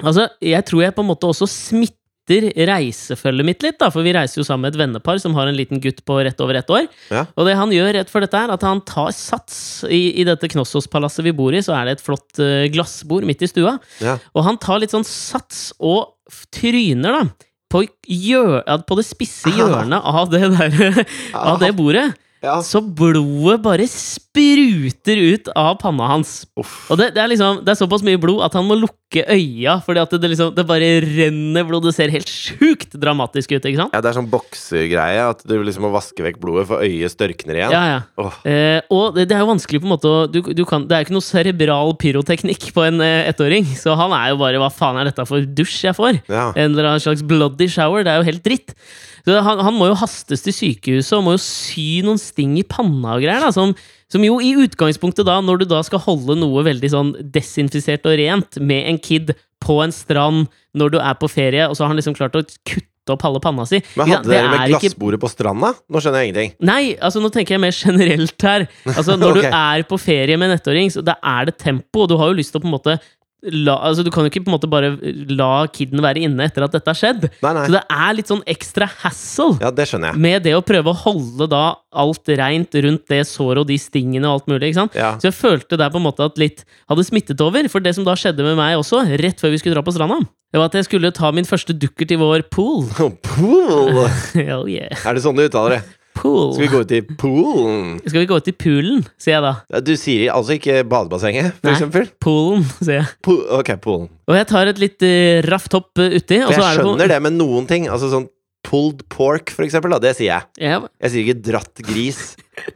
Altså, 0.00 0.24
jeg 0.40 0.64
tror 0.64 0.86
jeg 0.86 0.94
på 0.96 1.02
en 1.04 1.10
måte 1.10 1.28
også 1.28 1.46
smitter 1.50 2.46
reisefølget 2.70 3.44
mitt 3.44 3.64
litt, 3.64 3.76
da, 3.82 3.90
for 3.92 4.06
vi 4.06 4.14
reiser 4.16 4.40
jo 4.40 4.46
sammen 4.46 4.64
med 4.64 4.72
et 4.72 4.80
vennepar 4.80 5.18
som 5.20 5.34
har 5.36 5.50
en 5.50 5.58
liten 5.58 5.82
gutt 5.82 6.00
på 6.06 6.16
rett 6.24 6.40
over 6.40 6.56
ett 6.56 6.70
år. 6.72 6.86
Ja. 7.12 7.26
Og 7.36 7.48
det 7.48 7.58
han 7.58 7.74
gjør 7.74 7.92
rett 7.98 8.12
før 8.12 8.24
dette, 8.24 8.40
er 8.40 8.54
at 8.54 8.64
han 8.64 8.80
tar 8.88 9.10
sats 9.16 9.82
i, 9.90 10.14
i 10.22 10.26
dette 10.26 10.48
Knossos-palasset 10.54 11.26
vi 11.26 11.34
bor 11.36 11.52
i. 11.52 11.60
Så 11.64 11.74
er 11.76 11.90
det 11.90 11.98
et 11.98 12.04
flott 12.06 12.40
uh, 12.40 12.64
glassbord 12.72 13.26
midt 13.28 13.44
i 13.44 13.50
stua. 13.50 13.76
Ja. 14.00 14.16
Og 14.32 14.46
han 14.48 14.60
tar 14.62 14.80
litt 14.80 14.94
sånn 14.94 15.06
sats 15.06 15.70
og 15.76 16.14
tryner, 16.54 17.20
da. 17.20 17.48
På, 17.72 17.80
på 17.84 18.98
det 18.98 19.06
spisse 19.08 19.52
hjørnet 19.58 20.00
av 20.00 20.32
det, 20.32 20.44
der, 20.56 21.02
av 21.52 21.60
det 21.60 21.72
bordet. 21.76 22.10
Ja. 22.42 22.56
Så 22.66 22.80
blodet 22.82 23.60
bare 23.62 23.86
spruter 23.86 25.20
ut 25.32 25.50
av 25.54 25.76
panna 25.82 26.08
hans. 26.10 26.42
Uff. 26.58 26.90
Og 26.90 26.98
det, 26.98 27.12
det, 27.14 27.22
er 27.22 27.30
liksom, 27.30 27.60
det 27.62 27.70
er 27.74 27.78
såpass 27.78 28.02
mye 28.06 28.18
blod 28.20 28.42
at 28.46 28.56
han 28.58 28.66
må 28.66 28.74
lukke 28.80 29.22
øya, 29.30 29.76
fordi 29.84 30.00
at 30.02 30.14
det, 30.16 30.30
liksom, 30.32 30.50
det 30.56 30.64
bare 30.66 30.88
renner 31.04 31.66
blod. 31.68 31.86
Det 31.86 31.94
ser 31.94 32.12
helt 32.14 32.30
sjukt 32.30 32.96
dramatisk 32.98 33.54
ut, 33.54 33.60
ikke 33.60 33.84
sant? 33.84 33.94
Ja, 33.94 34.02
det 34.02 34.10
er 34.10 34.18
sånn 34.18 34.30
boksegreie, 34.32 35.28
at 35.34 35.44
du 35.46 35.54
liksom 35.62 35.86
må 35.86 35.92
vaske 35.94 36.26
vekk 36.26 36.40
blodet, 36.42 36.66
for 36.72 36.82
øyet 36.82 37.14
størkner 37.14 37.60
igjen. 37.60 37.76
Ja, 37.76 37.84
ja. 37.92 38.02
Oh. 38.18 38.40
Eh, 38.48 38.80
og 38.90 39.14
det, 39.18 39.28
det 39.30 39.38
er 39.38 39.44
jo 39.44 39.52
vanskelig 39.52 39.82
på 39.84 39.88
en 39.88 39.94
måte 39.94 40.10
å 40.10 40.26
du, 40.32 40.40
du 40.42 40.64
kan, 40.68 40.88
Det 40.88 40.96
er 40.96 41.02
jo 41.02 41.08
ikke 41.08 41.16
noe 41.18 41.28
cerebral 41.28 41.94
pyroteknikk 42.00 42.72
på 42.74 42.86
en 42.88 42.98
eh, 43.04 43.30
ettåring, 43.30 43.68
så 43.78 43.94
han 43.98 44.14
er 44.16 44.32
jo 44.32 44.42
bare 44.42 44.60
Hva 44.62 44.72
faen 44.74 44.98
er 44.98 45.12
dette 45.12 45.28
for 45.28 45.46
dusj 45.46 45.78
jeg 45.86 45.98
får? 45.98 46.22
Ja. 46.26 46.50
En 46.56 46.72
eller 46.72 46.90
annen 46.90 47.04
slags 47.04 47.22
bloody 47.22 47.70
shower. 47.70 48.02
Det 48.02 48.12
er 48.12 48.22
jo 48.22 48.30
helt 48.32 48.46
dritt. 48.46 48.74
Så 49.22 49.38
han, 49.46 49.60
han 49.62 49.76
må 49.76 49.86
jo 49.86 49.98
hastes 50.00 50.42
til 50.42 50.54
sykehuset 50.56 51.14
og 51.14 51.26
må 51.26 51.36
jo 51.36 51.42
sy 51.44 52.02
noen 52.02 52.18
sting 52.32 52.56
i 52.60 52.66
panna 52.66 53.16
og 53.18 53.24
greier. 53.24 53.44
Da, 53.44 53.52
som, 53.54 53.74
som 54.12 54.24
jo 54.26 54.38
i 54.42 54.54
utgangspunktet, 54.64 55.26
da, 55.28 55.38
når 55.44 55.62
du 55.62 55.68
da 55.72 55.82
skal 55.86 56.02
holde 56.04 56.36
noe 56.40 56.64
veldig 56.66 56.90
sånn 56.92 57.12
desinfisert 57.34 58.08
og 58.08 58.18
rent 58.20 58.58
med 58.60 58.88
en 58.90 59.00
kid 59.02 59.34
på 59.62 59.78
en 59.84 59.94
strand 59.94 60.48
når 60.74 60.96
du 60.96 60.98
er 61.02 61.14
på 61.20 61.30
ferie, 61.30 61.68
og 61.68 61.76
så 61.76 61.84
har 61.84 61.92
han 61.92 62.00
liksom 62.00 62.16
klart 62.18 62.34
å 62.38 62.42
kutte 62.66 62.88
opp 63.12 63.22
halve 63.26 63.40
panna 63.42 63.64
si 63.66 63.80
Men 63.98 64.12
hadde 64.12 64.30
dere 64.30 64.50
med 64.50 64.70
glassbordet 64.72 65.18
ikke- 65.18 65.24
på 65.24 65.30
stranda? 65.32 65.72
Nå 65.90 66.02
skjønner 66.02 66.22
jeg 66.22 66.30
ingenting. 66.32 66.52
Nei, 66.66 66.82
altså 67.02 67.22
nå 67.22 67.30
tenker 67.34 67.56
jeg 67.56 67.62
mer 67.62 67.74
generelt 67.74 68.46
her. 68.46 68.66
Altså 68.86 69.16
Når 69.18 69.30
okay. 69.38 69.50
du 69.50 69.56
er 69.62 69.82
på 69.90 69.98
ferie 70.02 70.38
med 70.38 70.50
en 70.50 70.58
ettåring, 70.58 70.90
så 70.94 71.02
da 71.04 71.16
er 71.22 71.50
det 71.50 71.58
tempo, 71.58 72.04
og 72.04 72.08
du 72.12 72.16
har 72.20 72.30
jo 72.30 72.38
lyst 72.38 72.54
til 72.54 72.62
å 72.62 72.64
på 72.64 72.70
en 72.70 72.76
måte 72.78 72.98
la, 73.42 73.74
altså 73.88 74.04
Du 74.06 74.10
kan 74.14 74.22
jo 74.24 74.30
ikke 74.30 74.44
på 74.44 74.50
en 74.52 74.54
måte 74.54 74.68
bare 74.70 74.92
la 75.34 75.66
kiden 75.72 76.02
være 76.04 76.22
inne 76.26 76.44
etter 76.46 76.62
at 76.66 76.74
dette 76.76 76.86
har 76.92 76.98
skjedd. 76.98 77.24
Nei, 77.42 77.52
nei. 77.56 77.64
Så 77.66 77.74
det 77.74 77.82
er 77.90 78.12
litt 78.18 78.30
sånn 78.30 78.42
ekstra 78.46 78.86
hassle 79.02 79.56
Ja, 79.62 79.72
det 79.74 79.88
skjønner 79.90 80.12
jeg. 80.12 80.22
med 80.22 80.44
det 80.46 80.54
å 80.54 80.62
prøve 80.62 80.92
å 80.92 80.98
holde 81.04 81.48
da 81.50 81.62
alt 81.92 82.28
reint 82.38 82.74
rundt 82.86 83.06
det 83.10 83.22
såret 83.28 83.64
og 83.64 83.66
de 83.68 83.78
stingene 83.82 84.28
og 84.30 84.40
alt 84.40 84.52
mulig. 84.52 84.72
Ja. 84.94 85.14
Så 85.18 85.28
jeg 85.30 85.36
følte 85.36 85.76
der 85.80 85.90
på 85.92 85.98
en 86.00 86.06
måte 86.06 86.24
at 86.24 86.38
litt 86.40 86.62
hadde 86.90 87.04
smittet 87.04 87.40
over. 87.44 87.66
For 87.72 87.82
det 87.84 87.96
som 87.98 88.06
da 88.06 88.14
skjedde 88.18 88.46
med 88.46 88.56
meg 88.60 88.78
også, 88.78 89.02
rett 89.20 89.42
før 89.42 89.52
vi 89.52 89.58
skulle 89.60 89.74
dra 89.76 89.82
på 89.84 89.94
stranda, 89.94 90.22
det 90.52 90.60
var 90.60 90.68
at 90.70 90.76
jeg 90.78 90.86
skulle 90.90 91.10
ta 91.16 91.30
min 91.32 91.48
første 91.48 91.74
dukker 91.74 92.08
til 92.08 92.20
vår 92.22 92.46
pool. 92.52 92.86
Pool! 93.32 94.04
oh 94.58 94.68
yeah, 94.68 94.92
Er 95.06 95.16
det 95.16 95.22
sånn 95.24 95.36
du 95.38 95.44
uttaler 95.46 95.78
det? 95.78 95.82
Pool. 96.14 96.52
Skal 96.54 96.66
vi 96.66 96.70
gå 96.72 96.80
ut 96.84 96.92
i 96.92 97.00
poolen? 97.20 97.94
Skal 98.04 98.20
vi 98.20 98.26
gå 98.30 98.36
ut 98.42 98.48
i 98.48 98.54
poolen, 98.64 99.02
sier 99.20 99.38
jeg 99.38 99.44
da. 99.46 99.80
Du 99.80 99.92
sier 99.96 100.32
altså 100.34 100.56
ikke 100.58 100.82
badebassenget, 100.88 101.54
for 101.60 101.70
Nei. 101.70 101.74
eksempel? 101.78 102.10
Poolen, 102.22 102.66
sier 102.82 103.00
jeg. 103.00 103.08
Po 103.24 103.38
ok, 103.60 103.72
poolen. 103.84 104.08
Og 104.28 104.36
jeg 104.38 104.46
tar 104.52 104.70
et 104.72 104.78
litt 104.82 105.02
uh, 105.08 105.40
raft 105.50 105.72
hopp 105.76 105.98
eh, 106.02 106.18
uti. 106.20 106.38
For 106.46 106.54
jeg 106.58 106.78
skjønner 106.82 107.04
det 107.06 107.10
det 107.16 107.22
med 107.26 107.36
noen 107.40 107.66
ting. 107.70 107.88
Altså 107.90 108.12
sånn 108.12 108.28
pulled 108.62 109.00
pork, 109.10 109.50
for 109.50 109.66
eksempel. 109.66 109.90
Da. 109.90 109.98
Det 110.04 110.12
sier 110.20 110.28
jeg. 110.30 110.46
Ja, 110.62 110.76
Jeg 111.02 111.10
sier 111.10 111.24
ikke 111.26 111.42
dratt 111.50 111.80
gris. 111.82 112.20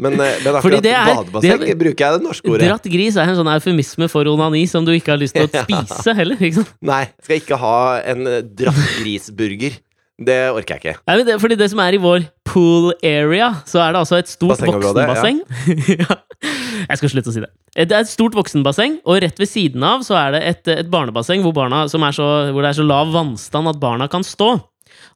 Men, 0.02 0.16
eh, 0.18 0.40
men 0.42 0.56
akkurat 0.58 0.82
det 0.82 0.90
er- 0.96 1.12
badebasseng 1.14 1.60
det 1.62 1.68
er- 1.70 1.78
bruker 1.78 2.02
jeg 2.08 2.16
det 2.18 2.24
norske 2.26 2.50
ordet. 2.50 2.66
Dratt 2.66 2.88
gris 2.90 3.16
er 3.16 3.28
en 3.30 3.36
sånn 3.38 3.52
eufemisme 3.54 4.08
for 4.10 4.26
onani 4.26 4.64
som 4.68 4.84
du 4.84 4.90
ikke 4.96 5.12
har 5.14 5.20
lyst 5.22 5.36
til 5.38 5.46
å 5.46 5.52
spise 5.62 6.14
heller. 6.18 6.36
Ikke 6.42 6.58
sant? 6.64 6.72
Nei, 6.82 7.04
skal 7.22 7.38
ikke 7.38 7.58
ha 7.62 7.76
en 8.02 8.26
eh, 8.26 8.40
dratt 8.42 8.82
grisburger. 8.98 9.78
Det 10.16 10.36
orker 10.48 10.78
jeg 10.78 10.80
ikke. 10.80 11.00
Nei, 11.10 11.16
det, 11.28 11.34
fordi 11.42 11.58
det 11.60 11.66
som 11.68 11.80
er 11.84 11.96
i 11.96 12.00
vår 12.00 12.24
pool 12.48 12.94
area, 13.04 13.50
så 13.68 13.82
er 13.84 13.92
det 13.92 14.00
altså 14.00 14.20
et 14.22 14.30
stort 14.30 14.62
voksenbasseng. 14.64 15.42
ja. 16.00 16.16
Jeg 16.86 17.00
skal 17.00 17.12
slutte 17.12 17.32
å 17.32 17.34
si 17.34 17.42
det. 17.44 17.50
Det 17.76 17.92
er 17.92 18.04
et 18.04 18.08
stort 18.08 18.36
voksenbasseng, 18.38 19.00
og 19.04 19.20
rett 19.24 19.36
ved 19.40 19.50
siden 19.50 19.84
av 19.84 20.06
så 20.06 20.16
er 20.20 20.36
det 20.36 20.40
et, 20.48 20.72
et 20.72 20.88
barnebasseng 20.92 21.44
hvor, 21.44 21.52
barna, 21.56 21.84
som 21.92 22.04
er 22.06 22.16
så, 22.16 22.30
hvor 22.48 22.64
det 22.64 22.72
er 22.72 22.78
så 22.78 22.86
lav 22.86 23.12
vannstand 23.12 23.72
at 23.72 23.82
barna 23.82 24.08
kan 24.12 24.24
stå. 24.24 24.54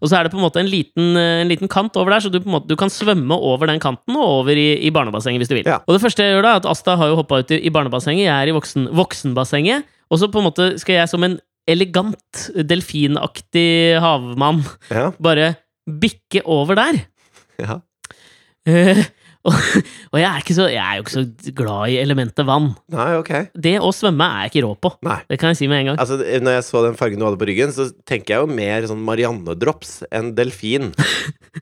Og 0.01 0.09
så 0.09 0.17
er 0.17 0.27
det 0.27 0.33
på 0.33 0.39
en 0.41 0.45
måte 0.45 0.61
en 0.61 0.69
liten, 0.69 1.17
en 1.17 1.49
liten 1.49 1.69
kant 1.71 1.97
over 2.01 2.13
der, 2.15 2.25
så 2.25 2.33
du, 2.33 2.41
måte, 2.49 2.69
du 2.69 2.77
kan 2.81 2.93
svømme 2.93 3.37
over 3.37 3.69
den 3.71 3.81
kanten 3.81 4.17
og 4.17 4.41
over 4.41 4.57
i, 4.57 4.75
i 4.85 4.93
barnebassenget 4.93 5.41
hvis 5.41 5.53
du 5.53 5.57
vil. 5.59 5.69
Ja. 5.69 5.81
Og 5.87 5.97
det 5.97 6.03
første 6.05 6.25
jeg 6.25 6.37
gjør 6.37 6.45
da, 6.45 6.55
er 6.57 6.63
at 6.63 6.69
Asta 6.73 6.97
har 7.01 7.13
jo 7.13 7.21
hoppa 7.21 7.41
ut 7.41 7.53
i, 7.57 7.61
i 7.65 7.73
barnebassenget, 7.73 8.27
jeg 8.27 8.35
er 8.37 8.53
i 8.53 8.57
voksen, 8.57 8.91
voksenbassenget, 8.97 9.89
og 10.11 10.21
så 10.21 10.29
på 10.33 10.41
en 10.41 10.49
måte 10.49 10.73
skal 10.83 11.03
jeg 11.03 11.13
som 11.13 11.25
en 11.25 11.39
elegant, 11.69 12.47
delfinaktig 12.67 13.99
havmann 14.03 14.63
Ja, 14.91 15.11
bare 15.21 15.55
bikke 15.91 16.45
over 16.45 16.79
der. 16.79 17.01
ja. 17.61 17.81
Uh, 18.69 19.01
og, 19.49 19.55
og 20.13 20.19
jeg, 20.21 20.29
er 20.29 20.53
så, 20.53 20.67
jeg 20.69 20.81
er 20.85 20.99
jo 20.99 21.05
ikke 21.07 21.15
så 21.15 21.53
glad 21.57 21.93
i 21.95 21.97
elementet 22.03 22.45
vann. 22.45 22.75
Nei, 22.93 23.07
ok. 23.17 23.31
Det 23.57 23.73
å 23.81 23.89
svømme 23.97 24.27
er 24.29 24.43
jeg 24.45 24.53
ikke 24.53 24.65
rå 24.67 24.75
på. 24.85 24.91
Nei. 25.07 25.17
Det 25.33 25.39
kan 25.41 25.55
jeg 25.55 25.63
si 25.63 25.69
med 25.71 25.81
en 25.81 25.89
gang. 25.91 26.01
Altså, 26.03 26.19
når 26.21 26.59
jeg 26.59 26.67
så 26.67 26.83
den 26.85 26.99
fargen 26.99 27.23
du 27.23 27.25
hadde 27.25 27.41
på 27.41 27.49
ryggen, 27.49 27.73
så 27.73 27.89
tenker 28.05 28.35
jeg 28.37 28.45
jo 28.45 28.51
mer 28.53 28.85
sånn 28.91 29.01
Marianne-drops 29.07 29.95
enn 30.13 30.35
delfin. 30.37 30.91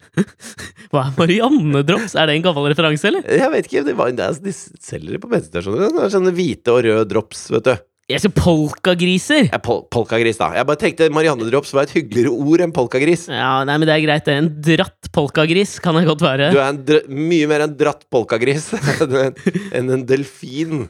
Hva 0.91 1.05
er 1.05 1.15
Marianne-drops? 1.21 2.17
Er 2.19 2.27
det 2.27 2.41
en 2.41 2.49
gammel 2.49 2.67
referanse, 2.73 3.13
eller? 3.13 3.31
Jeg 3.31 3.55
vet 3.55 3.71
ikke, 3.71 3.85
det 3.87 3.95
var, 4.03 4.11
de 4.17 4.57
selger 4.59 5.15
det 5.15 5.23
på 5.23 5.31
bensinstasjoner. 5.31 5.95
Er 6.03 6.13
Sånne 6.19 6.35
hvite 6.35 6.75
og 6.75 6.83
røde 6.89 7.07
drops, 7.15 7.47
vet 7.55 7.71
du. 7.71 7.88
Jeg 8.09 8.23
sier 8.23 8.33
polkagriser! 8.33 9.51
Ja, 9.51 9.59
pol 9.61 9.83
polkagris, 9.93 10.39
da. 10.41 10.47
Jeg 10.57 10.65
bare 10.65 10.81
tenkte 10.81 11.11
Marianne-drops 11.13 11.75
var 11.77 11.85
et 11.85 11.91
hyggeligere 11.93 12.31
ord 12.33 12.63
enn 12.65 12.71
polkagris. 12.73 13.27
Ja, 13.29 13.67
nei, 13.69 13.75
men 13.77 13.85
det 13.85 13.93
er 13.99 14.01
greit. 14.07 14.25
Det 14.25 14.37
en 14.41 14.49
dratt 14.65 15.11
polkagris 15.13 15.75
kan 15.85 15.99
det 15.99 16.07
godt 16.09 16.25
være. 16.25 16.47
Du 16.55 16.57
er 16.57 16.71
en 16.71 16.79
dr 16.89 17.05
mye 17.13 17.51
mer 17.51 17.67
en 17.67 17.75
dratt 17.77 18.07
polkagris 18.09 18.71
enn 19.77 19.93
en, 19.93 20.07
delfin. 20.09 20.87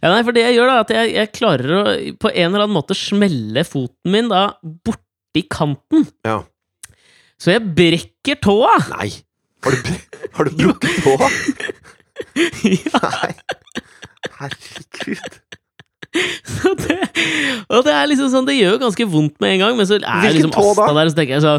Ja, 0.00 0.14
nei, 0.14 0.22
for 0.24 0.32
det 0.32 0.46
jeg 0.46 0.56
gjør, 0.56 0.72
da, 0.72 0.78
er 0.78 0.86
at 0.86 0.94
jeg, 0.96 1.12
jeg 1.18 1.32
klarer 1.36 1.76
å 1.76 1.84
på 2.24 2.32
en 2.32 2.48
eller 2.48 2.64
annen 2.64 2.78
måte 2.78 2.96
smelle 2.96 3.68
foten 3.68 4.16
min 4.16 4.32
da 4.32 4.46
borti 4.64 5.44
kanten. 5.52 6.08
Ja. 6.24 6.40
Så 7.36 7.52
jeg 7.52 7.68
brekker 7.76 8.40
tåa! 8.48 8.78
Nei. 8.94 9.10
Har 9.62 9.76
du, 9.76 9.94
har 10.38 10.48
du 10.48 10.56
brukket 10.64 11.04
tåa? 11.04 11.32
ja. 12.80 13.04
Nei. 13.12 13.34
Herregud. 14.40 15.42
Det, 16.82 16.96
og 17.72 17.84
det 17.86 17.92
er 17.94 18.08
liksom 18.10 18.28
sånn 18.32 18.46
Det 18.48 18.54
gjør 18.58 18.78
ganske 18.82 19.06
vondt 19.08 19.38
med 19.40 19.54
en 19.54 19.62
gang, 19.64 19.76
men 19.78 19.86
så 19.88 19.96
er 19.98 20.04
Hvilken 20.26 20.50
liksom? 20.50 20.52
Asta 20.60 20.88
der, 20.92 21.06
og 21.08 21.12
så 21.12 21.16
tenker 21.18 21.36
jeg 21.38 21.44
så 21.46 21.54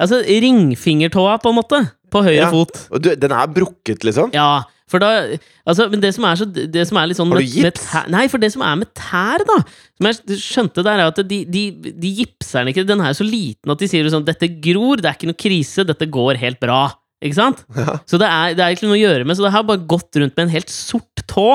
Altså, 0.00 0.22
ringfingertåa, 0.24 1.34
på 1.42 1.50
en 1.52 1.56
måte. 1.58 1.78
På 2.08 2.22
høyre 2.24 2.38
Ja. 2.40 2.50
fot. 2.50 2.72
Du, 3.04 3.10
den 3.14 3.32
er 3.36 3.46
brukket, 3.52 4.00
liksom? 4.06 4.30
Ja, 4.32 4.62
for 4.88 4.98
da 5.02 5.36
Altså, 5.68 5.90
men 5.92 6.00
det 6.00 6.14
som 6.16 6.24
er 6.24 6.38
så 6.40 6.46
Det 6.48 6.86
som 6.88 6.96
er 6.96 7.06
litt 7.10 7.18
sånn 7.18 7.28
Har 7.28 7.38
du 7.38 7.44
med- 7.44 7.54
med 7.62 7.74
gips? 7.74 7.84
tær- 7.92 8.08
Nei, 8.08 8.26
for 8.32 8.38
det 8.38 8.50
som 8.54 8.62
er 8.62 8.76
med 8.80 8.88
tær, 8.96 9.44
da 9.44 9.58
Som 9.98 10.06
jeg 10.08 10.38
skjønte 10.40 10.82
der, 10.84 10.98
er 11.04 11.06
at 11.12 11.16
de, 11.28 11.44
de, 11.44 11.64
de 11.92 12.14
gipser 12.22 12.64
den 12.64 12.72
ikke. 12.72 12.86
Den 12.86 13.00
er 13.04 13.12
så 13.12 13.24
liten 13.28 13.70
at 13.70 13.78
de 13.78 13.86
sier 13.88 14.08
sånn 14.08 14.24
Dette 14.24 14.48
gror, 14.60 14.96
det 14.96 15.04
er 15.10 15.14
ikke 15.18 15.28
noe 15.30 15.36
krise, 15.38 15.84
dette 15.84 16.06
går 16.10 16.36
helt 16.38 16.58
bra. 16.60 16.94
Ikke 17.18 17.34
sant? 17.34 17.64
Ja. 17.74 17.96
Så 18.06 18.18
det 18.22 18.28
er, 18.30 18.52
det 18.54 18.62
er 18.62 18.74
ikke 18.76 18.86
noe 18.86 18.94
å 18.94 19.00
gjøre 19.00 19.24
med. 19.26 19.34
Så 19.38 19.42
det 19.42 19.50
har 19.50 19.64
bare 19.66 19.82
gått 19.90 20.14
rundt 20.22 20.36
med 20.38 20.44
en 20.46 20.52
helt 20.54 20.70
sort 20.70 21.24
tå 21.26 21.46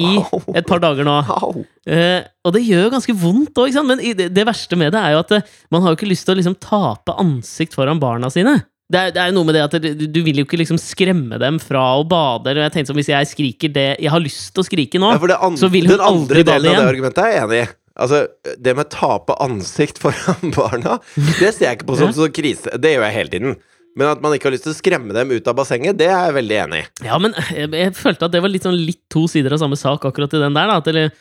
i 0.00 0.14
et 0.58 0.64
par 0.68 0.80
dager 0.80 1.04
nå. 1.04 1.16
Eh, 1.84 2.22
og 2.44 2.54
det 2.56 2.62
gjør 2.64 2.92
ganske 2.94 3.16
vondt 3.20 3.60
òg. 3.60 3.76
Men 3.84 4.00
det, 4.16 4.30
det 4.32 4.46
verste 4.48 4.78
med 4.80 4.94
det 4.96 5.02
er 5.02 5.12
jo 5.16 5.20
at 5.24 5.34
eh, 5.36 5.50
man 5.74 5.84
har 5.84 5.92
jo 5.92 5.98
ikke 6.00 6.08
lyst 6.08 6.24
til 6.24 6.32
å 6.36 6.38
liksom 6.40 6.56
tape 6.62 7.16
ansikt 7.20 7.76
foran 7.76 8.00
barna 8.00 8.32
sine. 8.32 8.62
Det 8.88 9.00
er, 9.00 9.12
det 9.16 9.20
er 9.22 9.32
noe 9.36 9.48
med 9.48 9.56
det 9.56 9.62
at 9.64 9.76
du, 9.80 10.06
du 10.12 10.18
vil 10.24 10.40
jo 10.42 10.44
ikke 10.44 10.58
liksom 10.60 10.76
skremme 10.80 11.38
dem 11.40 11.56
fra 11.60 11.84
å 12.00 12.02
bade. 12.08 12.50
Eller 12.52 12.66
jeg 12.66 12.74
tenkte 12.78 12.92
som 12.92 12.98
Hvis 13.00 13.12
jeg 13.12 13.30
skriker 13.30 13.72
det 13.76 13.86
jeg 14.04 14.12
har 14.12 14.20
lyst 14.24 14.52
til 14.56 14.64
å 14.64 14.66
skrike 14.68 15.00
nå 15.00 15.12
Ja, 15.14 15.20
for 15.22 15.32
det 15.32 15.38
an 15.44 15.56
så 15.60 15.70
vil 15.72 15.88
hun 15.88 15.94
den 15.96 16.04
andre 16.04 16.10
aldri 16.24 16.44
bade 16.44 16.58
delen 16.64 16.72
av 16.72 16.82
det 16.84 16.92
argumentet 16.96 17.24
er 17.24 17.32
jeg 17.36 17.44
enig 17.46 17.62
i. 17.62 17.70
Altså, 17.94 18.18
det 18.58 18.72
med 18.74 18.88
tape 18.90 19.36
ansikt 19.44 20.00
foran 20.04 20.52
barna, 20.56 20.96
det 21.14 21.52
ser 21.54 21.68
jeg 21.68 21.78
ikke 21.82 21.88
på 21.92 22.00
som 22.00 22.08
Ja. 22.10 22.16
så 22.16 22.28
krise. 22.34 22.72
Det 22.80 22.90
gjør 22.96 23.04
jeg 23.08 23.16
hele 23.20 23.34
tiden. 23.36 23.56
Men 23.94 24.10
at 24.10 24.22
man 24.22 24.34
ikke 24.34 24.48
har 24.48 24.54
lyst 24.56 24.66
til 24.66 24.74
å 24.74 24.78
skremme 24.78 25.14
dem 25.14 25.30
ut 25.30 25.50
av 25.50 25.54
bassenget, 25.58 25.98
det 26.00 26.08
er 26.10 26.28
jeg 26.28 26.36
veldig 26.38 26.56
enig 26.64 26.80
i. 26.82 26.86
Ja, 27.06 27.18
men 27.22 27.36
jeg, 27.54 27.70
jeg 27.78 27.94
følte 27.98 28.26
at 28.26 28.34
det 28.34 28.42
var 28.42 28.50
litt 28.50 28.66
sånn 28.66 28.78
litt 28.78 29.02
to 29.12 29.26
sider 29.30 29.54
av 29.54 29.62
samme 29.62 29.78
sak 29.78 30.06
akkurat 30.08 30.34
i 30.34 30.42
den 30.42 30.56
der. 30.56 30.70
da 30.70 30.80
At 30.82 30.90
eller, 30.90 31.14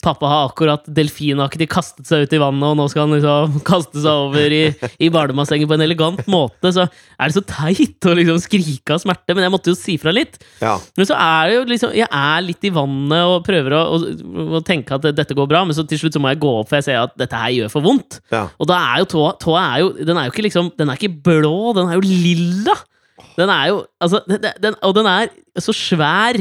Pappa 0.00 0.28
har 0.30 0.46
akkurat 0.48 0.86
delfinaktig 0.96 1.66
kastet 1.68 2.08
seg 2.08 2.22
ut 2.24 2.32
i 2.32 2.38
vannet, 2.40 2.64
og 2.70 2.76
nå 2.78 2.86
skal 2.88 3.04
han 3.04 3.18
liksom 3.18 3.58
kaste 3.68 4.00
seg 4.00 4.22
over 4.30 4.54
i, 4.56 4.60
i 4.96 5.10
badebassenget 5.12 5.68
på 5.68 5.76
en 5.76 5.84
elegant 5.84 6.22
måte. 6.32 6.70
Så 6.72 6.86
er 6.86 7.28
det 7.28 7.34
så 7.36 7.42
teit 7.44 8.08
å 8.08 8.14
liksom 8.16 8.38
skrike 8.40 8.96
av 8.96 9.02
smerte, 9.02 9.36
men 9.36 9.44
jeg 9.44 9.52
måtte 9.52 9.74
jo 9.74 9.76
si 9.76 9.98
fra 10.00 10.14
litt. 10.16 10.38
Ja. 10.62 10.78
Men 10.96 11.08
så 11.10 11.18
er 11.20 11.50
det 11.50 11.58
jo 11.58 11.66
liksom 11.68 11.92
Jeg 11.98 12.08
er 12.08 12.46
litt 12.46 12.64
i 12.64 12.72
vannet 12.72 13.28
og 13.28 13.44
prøver 13.44 13.76
å, 13.76 13.82
å, 13.98 14.40
å 14.56 14.62
tenke 14.64 14.96
at 14.96 15.10
dette 15.18 15.36
går 15.36 15.50
bra, 15.52 15.66
men 15.68 15.76
så 15.76 15.84
til 15.84 16.00
slutt 16.00 16.16
så 16.16 16.22
må 16.24 16.32
jeg 16.32 16.40
gå 16.46 16.54
opp, 16.62 16.70
for 16.70 16.80
jeg 16.80 16.88
ser 16.88 17.02
at 17.02 17.12
dette 17.20 17.42
her 17.42 17.52
gjør 17.58 17.74
for 17.76 17.84
vondt. 17.84 18.22
ja. 18.32 18.46
Og 18.56 18.70
da 18.72 18.80
er 18.94 19.02
jo 19.02 19.10
tåa 19.16 19.34
tå 19.42 19.58
er 19.60 19.76
jo 19.82 19.92
Den 20.00 20.16
er 20.16 20.30
jo 20.30 20.32
ikke 20.32 20.46
liksom 20.46 20.72
Den 20.80 20.88
er 20.88 20.96
ikke 20.96 21.12
blå, 21.28 21.74
den 21.76 21.92
er 21.92 22.00
jo 22.00 22.06
lilla! 22.08 22.78
Den 23.36 23.52
er 23.52 23.68
jo 23.74 23.78
Altså, 24.00 24.24
den, 24.28 24.48
den, 24.64 24.80
og 24.80 24.96
den 24.96 25.08
er 25.12 25.28
så 25.60 25.76
svær 25.76 26.40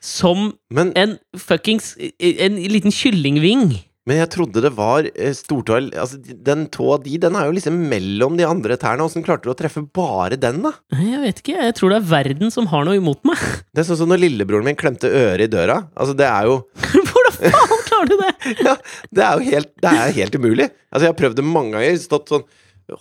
som 0.00 0.52
Men, 0.72 0.92
en 0.96 1.18
fuckings 1.36 1.94
En 2.18 2.56
liten 2.72 2.92
kyllingving. 2.94 3.70
men 4.08 4.16
jeg 4.16 4.30
trodde 4.32 4.62
det 4.64 4.70
var 4.74 5.04
eh, 5.12 5.34
stortå 5.36 5.76
Altså, 5.92 6.16
den 6.18 6.64
tåa 6.72 6.96
di, 7.04 7.18
den 7.20 7.36
er 7.36 7.46
jo 7.46 7.52
liksom 7.54 7.76
mellom 7.90 8.38
de 8.40 8.46
andre 8.48 8.78
tærne. 8.80 9.04
Åssen 9.04 9.22
klarte 9.22 9.44
du 9.46 9.52
å 9.52 9.58
treffe 9.58 9.82
bare 9.94 10.38
den, 10.40 10.62
da? 10.64 10.72
Jeg 10.96 11.20
vet 11.22 11.42
ikke, 11.44 11.58
jeg 11.68 11.76
tror 11.78 11.92
det 11.92 11.98
er 12.00 12.08
verden 12.10 12.50
som 12.50 12.66
har 12.72 12.88
noe 12.88 12.96
imot 12.98 13.20
meg. 13.28 13.38
Det 13.74 13.84
er 13.84 13.86
sånn 13.90 14.00
som 14.00 14.10
når 14.10 14.24
lillebroren 14.24 14.66
min 14.66 14.78
klemte 14.80 15.06
øret 15.12 15.46
i 15.46 15.52
døra. 15.52 15.76
Altså, 15.94 16.16
det 16.18 16.26
er 16.26 16.48
jo 16.48 16.56
Hvordan 17.10 17.36
faen 17.52 17.84
klarer 17.86 18.10
du 18.10 18.16
det? 18.24 18.32
Ja, 18.66 18.74
det 19.14 19.22
er 19.28 19.36
jo 19.38 19.52
helt, 19.52 19.70
det 19.84 19.92
er 19.92 20.16
helt 20.16 20.34
umulig. 20.40 20.66
Altså, 20.90 21.04
jeg 21.04 21.12
har 21.12 21.20
prøvd 21.20 21.38
det 21.38 21.46
mange 21.46 21.76
ganger. 21.76 22.00
Stått 22.02 22.32
sånn 22.32 22.42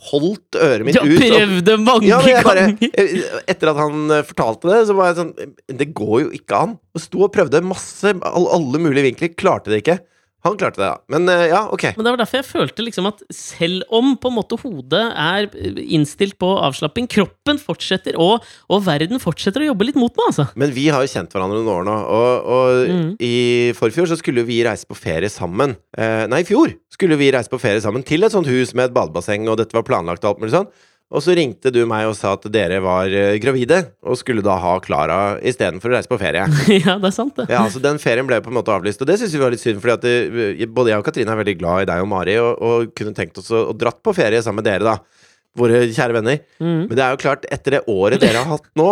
Holdt 0.09 0.55
øret 0.59 0.85
mitt 0.85 0.95
Du 0.95 1.01
har 1.01 1.09
ut. 1.09 1.21
prøvd 1.23 1.63
det 1.65 1.77
mange 1.81 2.07
Ja, 2.09 2.19
bare, 2.45 2.65
ganger! 2.73 3.41
etter 3.49 3.71
at 3.71 3.79
han 3.81 4.11
eh, 4.11 4.23
fortalte 4.27 4.69
det, 4.71 4.79
så 4.89 4.95
var 4.97 5.09
jeg 5.11 5.17
sånn 5.21 5.33
Det 5.81 5.87
går 5.97 6.15
jo 6.25 6.29
ikke 6.37 6.61
an. 6.67 6.77
Og 6.95 7.01
sto 7.03 7.23
og 7.25 7.33
prøvde 7.35 7.61
masse, 7.65 8.13
alle 8.13 8.81
mulige 8.81 9.07
vinkler. 9.09 9.33
Klarte 9.39 9.71
det 9.73 9.81
ikke. 9.83 9.99
Han 10.47 10.55
klarte 10.55 10.79
det, 10.79 10.87
da. 10.87 11.01
Men 11.11 11.27
eh, 11.27 11.47
ja, 11.51 11.65
ok. 11.75 11.83
Men 11.97 12.05
det 12.07 12.11
var 12.13 12.19
derfor 12.21 12.39
jeg 12.39 12.47
følte 12.47 12.83
liksom 12.85 13.09
at 13.09 13.23
selv 13.35 13.83
om 13.91 14.13
på 14.21 14.29
en 14.31 14.37
måte 14.37 14.55
hodet 14.61 15.01
er 15.19 15.49
innstilt 15.83 16.37
på 16.39 16.47
avslapping, 16.63 17.09
kroppen 17.11 17.59
fortsetter, 17.59 18.15
og, 18.15 18.45
og 18.71 18.85
verden 18.85 19.19
fortsetter 19.19 19.65
å 19.65 19.69
jobbe 19.73 19.89
litt 19.89 19.99
mot 19.99 20.15
meg, 20.15 20.29
altså. 20.31 20.45
Men 20.59 20.71
vi 20.75 20.85
har 20.93 21.03
jo 21.03 21.11
kjent 21.11 21.35
hverandre 21.35 21.59
noen 21.59 21.73
år 21.73 21.87
nå, 21.89 21.97
og, 22.19 22.49
og 22.55 22.79
Mm. 22.89 23.09
i 23.19 23.33
forfjor 23.75 24.07
så 24.09 24.15
skulle 24.17 24.45
vi 24.47 24.61
reise 24.65 24.87
på 24.87 24.95
ferie 24.97 25.27
sammen. 25.29 25.75
Eh, 25.97 26.23
nei, 26.31 26.39
i 26.41 26.47
fjor 26.47 26.71
skulle 26.93 27.17
vi 27.19 27.27
reise 27.35 27.51
på 27.51 27.59
ferie 27.61 27.81
sammen 27.83 28.05
til 28.07 28.23
et 28.23 28.31
sånt 28.33 28.47
hus 28.49 28.71
med 28.77 28.89
et 28.89 28.95
badebasseng, 28.95 29.43
og 29.51 29.59
dette 29.59 29.75
var 29.75 29.83
planlagt 29.87 30.23
og 30.23 30.31
alt 30.33 30.41
mulig 30.45 30.55
sånn. 30.55 30.69
Og 31.09 31.23
så 31.25 31.33
ringte 31.33 31.71
du 31.73 31.79
meg 31.89 32.05
og 32.05 32.13
sa 32.13 32.35
at 32.35 32.43
dere 32.53 32.77
var 32.85 33.09
eh, 33.09 33.39
gravide, 33.41 33.79
og 34.05 34.17
skulle 34.19 34.43
da 34.45 34.59
ha 34.61 34.75
Klara 34.83 35.19
istedenfor 35.41 35.89
å 35.89 35.95
reise 35.95 36.11
på 36.11 36.19
ferie. 36.21 36.43
ja, 36.85 36.99
det 37.01 37.09
er 37.09 37.15
sant, 37.15 37.33
det. 37.39 37.47
Ja, 37.49 37.63
så 37.71 37.81
Den 37.81 37.97
ferien 38.01 38.27
ble 38.29 38.37
på 38.45 38.51
en 38.53 38.59
måte 38.59 38.75
avlyst, 38.75 39.01
og 39.01 39.09
det 39.09 39.17
syns 39.17 39.33
vi 39.33 39.41
var 39.41 39.53
litt 39.53 39.63
synd. 39.63 39.81
Fordi 39.81 40.11
det, 40.59 40.67
både 40.69 40.93
jeg 40.93 41.01
og 41.01 41.07
Katrine 41.07 41.33
er 41.33 41.41
veldig 41.41 41.55
glad 41.61 41.85
i 41.85 41.87
deg 41.89 42.03
og 42.05 42.11
Mari, 42.11 42.35
og, 42.43 42.51
og 42.61 42.91
kunne 42.97 43.15
tenkt 43.17 43.41
oss 43.41 43.49
å, 43.49 43.63
å 43.71 43.77
dratt 43.77 43.97
på 44.05 44.13
ferie 44.17 44.43
sammen 44.45 44.61
med 44.61 44.69
dere, 44.69 44.85
da. 44.85 45.25
Våre 45.57 45.81
kjære 45.87 46.19
venner. 46.19 46.43
Mm. 46.61 46.83
Men 46.83 46.93
det 46.93 47.05
er 47.07 47.15
jo 47.15 47.23
klart, 47.23 47.49
etter 47.49 47.79
det 47.79 47.87
året 47.89 48.21
dere 48.21 48.43
har 48.43 48.53
hatt 48.59 48.69
nå, 48.77 48.91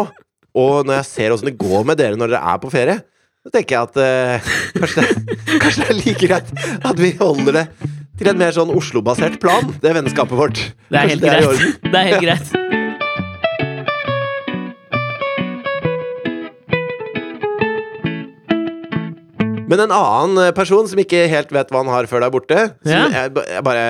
og 0.58 0.90
når 0.90 1.04
jeg 1.04 1.10
ser 1.12 1.36
åssen 1.36 1.52
det 1.52 1.60
går 1.62 1.86
med 1.86 2.00
dere 2.02 2.18
når 2.18 2.34
dere 2.34 2.56
er 2.56 2.64
på 2.64 2.74
ferie, 2.74 2.98
så 3.46 3.54
tenker 3.54 3.78
jeg 3.78 3.88
at 3.88 4.00
eh, 4.02 4.48
kanskje, 4.76 5.04
det, 5.06 5.36
kanskje 5.62 5.84
det 5.84 5.92
er 5.94 6.00
like 6.02 6.28
greit 6.28 6.50
at 6.90 6.98
vi 7.00 7.14
holder 7.22 7.62
det 7.62 7.66
til 8.18 8.32
en 8.32 8.40
mer 8.40 8.54
sånn 8.56 8.72
Oslo-basert 8.74 9.40
plan, 9.44 9.70
det 9.84 9.94
vennskapet 9.98 10.38
vårt. 10.40 10.64
Det 10.90 10.98
er 11.04 11.12
helt 11.14 11.26
helt 11.28 11.38
er 11.38 11.46
greit. 11.46 11.84
Det 11.92 12.00
er 12.02 12.10
helt 12.12 12.26
greit. 12.26 13.68
Men 19.68 19.82
en 19.84 19.92
annen 19.92 20.54
person 20.56 20.88
som 20.88 21.00
ikke 21.02 21.26
helt 21.32 21.50
vet 21.52 21.72
hva 21.74 21.82
han 21.84 21.92
har 21.92 22.08
før 22.08 22.24
der 22.24 22.32
borte 22.34 22.60
som 22.86 22.94
Ja. 22.94 23.08
jeg, 23.12 23.34
jeg 23.52 23.64
bare 23.68 23.88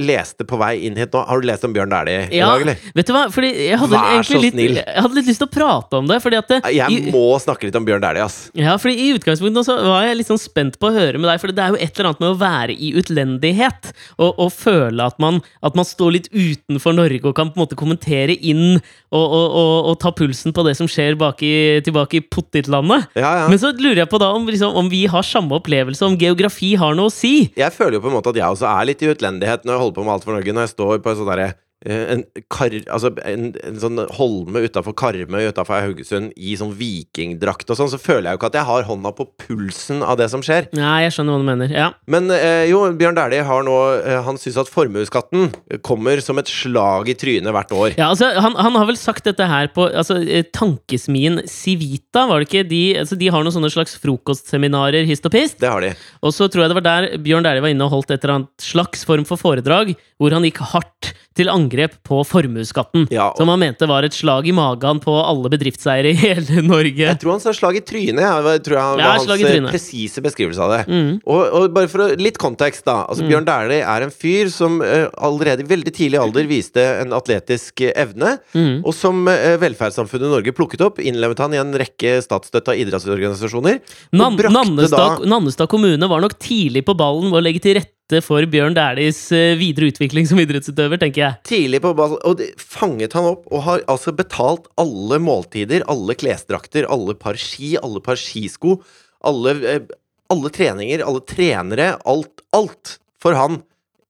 leste 0.00 0.46
på 0.48 0.56
vei 0.56 0.78
inn 0.88 0.94
hit 0.96 1.12
nå 1.12 1.20
Har 1.28 1.42
du 1.42 1.46
lest 1.46 1.64
om 1.66 1.72
Bjørn 1.74 1.90
Dæhlie 1.92 2.22
i 2.32 2.38
Ja, 2.38 2.46
dag, 2.54 2.62
eller? 2.64 2.78
vet 2.96 3.06
du 3.06 3.12
hva? 3.12 3.26
Fordi 3.30 3.50
jeg 3.66 3.76
hadde 3.82 3.92
Vær 4.00 4.22
så 4.24 4.38
litt, 4.40 4.54
snill. 4.56 4.78
jeg 4.80 5.02
hadde 5.04 5.18
litt 5.18 5.26
lyst 5.28 5.42
til 5.42 5.48
å 5.50 5.52
prate 5.52 5.98
om 6.00 6.06
det. 6.08 6.16
Fordi 6.24 6.38
at 6.40 6.48
det, 6.48 6.60
Jeg 6.72 6.88
i, 6.90 7.10
må 7.12 7.36
snakke 7.42 7.68
litt 7.68 7.76
om 7.76 7.84
Bjørn 7.84 8.00
Dæhlie, 8.00 8.24
ass. 8.24 8.38
ja, 8.56 8.78
fordi 8.80 8.94
I 9.04 9.10
utgangspunktet 9.18 9.58
nå 9.58 9.64
så 9.66 9.76
var 9.84 10.06
jeg 10.08 10.16
litt 10.22 10.30
sånn 10.30 10.40
spent 10.40 10.78
på 10.80 10.88
å 10.88 10.94
høre 10.96 11.20
med 11.20 11.28
deg, 11.28 11.42
for 11.42 11.52
det 11.52 11.60
er 11.66 11.74
jo 11.74 11.80
et 11.84 12.00
eller 12.00 12.08
annet 12.14 12.22
med 12.24 12.30
å 12.32 12.38
være 12.40 12.72
i 12.80 12.94
utlendighet. 12.96 13.90
Og, 14.16 14.32
og 14.40 14.52
føle 14.56 15.04
at 15.04 15.20
man, 15.22 15.42
at 15.60 15.76
man 15.76 15.84
står 15.84 16.16
litt 16.16 16.28
utenfor 16.32 16.96
Norge 16.96 17.20
og 17.28 17.36
kan 17.36 17.52
på 17.52 17.58
en 17.60 17.64
måte 17.66 17.76
kommentere 17.78 18.34
inn 18.40 18.78
og, 19.14 19.26
og, 19.28 19.90
og, 19.90 19.92
ta 20.02 20.10
pulsen 20.16 20.54
på 20.56 20.64
det 20.66 20.74
som 20.80 20.88
skjer 20.90 21.14
bak 21.20 21.42
i, 21.46 21.52
tilbake 21.86 22.18
i 22.18 22.24
pottitlandet. 22.24 23.06
Ja, 23.20 23.44
ja. 23.44 23.46
Men 23.52 23.60
så 23.62 23.70
lurer 23.76 24.02
jeg 24.02 24.10
på 24.10 24.18
da 24.22 24.32
om, 24.34 24.48
liksom, 24.50 24.74
om 24.80 24.88
vi 24.90 25.04
har 25.12 25.22
samme 25.26 25.54
opplevelse, 25.60 26.02
om 26.08 26.16
geografi 26.18 26.72
har 26.80 26.96
noe 26.98 27.12
å 27.12 27.14
si. 27.14 27.50
Jeg 27.58 27.72
føler 27.76 27.98
jo 28.00 28.04
på 28.08 28.10
en 28.10 28.16
måte 28.18 28.32
at 28.32 28.40
jeg 28.40 28.56
også 28.56 28.66
er 28.72 28.88
litt 28.90 29.04
i 29.04 29.12
utlendighet 29.12 29.62
når 29.68 29.76
jeg 29.76 29.83
holder 29.84 29.98
på 29.98 30.06
med 30.06 30.16
Alt 30.16 30.26
for 30.26 30.36
Norge. 30.36 30.56
Når 30.56 30.66
jeg 30.66 30.74
står 30.74 31.04
på 31.04 31.12
en 31.12 31.20
sånn 31.20 31.30
derre 31.30 31.48
en, 31.84 32.24
kar, 32.52 32.72
altså 32.88 33.10
en, 33.28 33.50
en 33.60 33.80
sånn 33.80 34.00
holme 34.16 34.64
utafor 34.64 34.94
Karmøy 34.96 35.50
utafor 35.50 35.82
Haugesund 35.84 36.32
i 36.36 36.54
sånn 36.56 36.72
vikingdrakt 36.78 37.68
og 37.70 37.78
sånn, 37.78 37.90
så 37.92 38.00
føler 38.00 38.30
jeg 38.30 38.36
jo 38.36 38.40
ikke 38.40 38.50
at 38.52 38.58
jeg 38.58 38.68
har 38.70 38.86
hånda 38.88 39.12
på 39.16 39.26
pulsen 39.46 40.00
av 40.04 40.16
det 40.20 40.30
som 40.32 40.42
skjer. 40.44 40.70
Nei, 40.76 41.04
jeg 41.04 41.16
skjønner 41.16 41.36
hva 41.36 41.42
du 41.42 41.48
mener. 41.48 41.74
Ja. 41.74 41.90
Men 42.10 42.30
eh, 42.32 42.64
jo, 42.70 42.80
Bjørn 42.96 43.18
Dæhlie 43.18 43.44
har 43.46 43.64
nå 43.66 43.76
eh, 43.98 44.20
Han 44.24 44.38
syns 44.40 44.56
at 44.60 44.70
formuesskatten 44.70 45.50
kommer 45.86 46.22
som 46.24 46.40
et 46.40 46.50
slag 46.50 47.10
i 47.12 47.16
trynet 47.18 47.54
hvert 47.54 47.74
år. 47.76 47.88
Ja, 47.98 48.10
altså, 48.12 48.30
han, 48.32 48.56
han 48.56 48.78
har 48.78 48.88
vel 48.88 48.98
sagt 49.00 49.28
dette 49.28 49.48
her 49.50 49.68
på 49.74 49.88
altså, 49.90 50.20
eh, 50.22 50.46
Tankesmien 50.54 51.42
Civita, 51.50 52.24
var 52.30 52.40
det 52.40 52.48
ikke? 52.48 52.64
De, 52.70 52.82
altså, 53.02 53.18
de 53.20 53.30
har 53.32 53.44
noen 53.44 53.56
sånne 53.56 53.72
slags 53.74 53.98
frokostseminarer 54.00 55.08
hist 55.08 55.26
og 55.28 55.34
pist. 55.36 55.60
Det 55.60 55.70
har 55.70 55.84
de. 55.84 55.92
Og 56.24 56.34
så 56.36 56.48
tror 56.48 56.64
jeg 56.64 56.72
det 56.72 56.80
var 56.80 56.88
der 56.88 57.10
Bjørn 57.24 57.46
Dæhlie 57.46 57.64
var 57.64 57.74
inne 57.74 57.88
og 57.88 57.98
holdt 57.98 58.14
et 58.14 58.24
eller 58.24 58.38
annet 58.38 58.64
slags 58.72 59.04
form 59.06 59.28
for 59.28 59.40
foredrag, 59.40 59.94
hvor 60.20 60.34
han 60.34 60.46
gikk 60.46 60.62
hardt 60.72 61.12
til 61.36 61.50
angrep 61.50 61.96
på 62.06 62.20
formuesskatten. 62.26 63.08
Ja. 63.14 63.30
Som 63.38 63.50
han 63.52 63.60
mente 63.62 63.88
var 63.90 64.06
et 64.06 64.14
slag 64.16 64.46
i 64.48 64.54
magen 64.54 65.00
på 65.02 65.14
alle 65.18 65.50
bedriftseiere 65.52 66.12
i 66.12 66.18
hele 66.18 66.62
Norge. 66.64 67.08
Jeg 67.08 67.20
tror 67.22 67.36
han 67.36 67.42
sa 67.42 67.54
slag 67.56 67.80
i 67.80 67.84
trynet. 67.84 68.22
Jeg 68.22 68.64
tror 68.66 68.78
jeg 68.78 69.02
Ja, 69.02 69.10
var 69.10 69.18
hans 69.18 69.42
i 69.42 69.48
eh, 69.50 69.68
presise 69.68 70.22
beskrivelse 70.24 70.62
av 70.62 70.74
det. 70.74 70.80
Mm. 70.88 71.10
Og, 71.24 71.42
og 71.58 71.68
bare 71.74 71.90
for 71.90 72.06
å, 72.06 72.08
litt 72.20 72.38
kontekst, 72.40 72.86
da. 72.86 73.02
Altså, 73.08 73.24
Mm. 73.24 73.30
Bjørn 73.30 73.46
Dæhlie 73.48 73.84
er 73.88 74.04
en 74.04 74.10
fyr 74.12 74.50
som 74.52 74.74
uh, 74.84 75.06
allerede 75.24 75.64
i 75.64 75.68
veldig 75.68 75.92
tidlig 75.96 76.18
alder 76.20 76.44
viste 76.50 76.82
en 77.00 77.14
atletisk 77.16 77.80
eh, 77.86 77.94
evne. 77.96 78.34
Mm. 78.52 78.82
Og 78.84 78.92
som 78.96 79.22
uh, 79.30 79.54
velferdssamfunnet 79.62 80.28
Norge 80.28 80.52
plukket 80.56 80.84
opp, 80.84 81.00
innlemmet 81.00 81.40
han 81.40 81.56
i 81.56 81.60
en 81.62 81.72
rekke 81.80 82.18
statsstøtta 82.24 82.76
idrettsorganisasjoner. 82.82 83.80
Nan 84.12 84.34
Nannestad, 84.34 84.52
Nannestad, 84.52 85.26
Nannestad 85.30 85.72
kommune 85.72 86.10
var 86.10 86.20
nok 86.24 86.36
tidlig 86.42 86.84
på 86.84 86.96
ballen 86.98 87.30
med 87.30 87.40
å 87.40 87.44
legge 87.44 87.62
til 87.64 87.78
rette 87.78 87.93
for 88.24 88.44
Bjørn 88.52 88.76
Dæhlies 88.76 89.18
eh, 89.32 89.54
videre 89.56 89.88
utvikling 89.88 90.26
som 90.28 90.40
idrettsutøver, 90.42 91.00
tenker 91.00 91.22
jeg. 91.22 91.38
Tidlig 91.48 91.80
på 91.80 91.94
ball, 91.96 92.18
og 92.20 92.36
det 92.36 92.50
fanget 92.60 93.16
han 93.16 93.30
opp, 93.30 93.46
og 93.48 93.64
har 93.64 93.84
altså 93.88 94.12
betalt 94.12 94.68
alle 94.80 95.18
måltider, 95.24 95.86
alle 95.88 96.16
klesdrakter, 96.20 96.84
alle 96.84 97.16
par 97.16 97.40
ski, 97.40 97.74
alle 97.80 98.02
par 98.04 98.20
skisko, 98.20 98.76
alle, 99.24 99.56
eh, 99.64 99.86
alle 100.32 100.52
treninger, 100.52 101.00
alle 101.04 101.24
trenere, 101.24 101.94
alt, 102.04 102.44
alt 102.52 102.98
for 103.16 103.40
han 103.40 103.62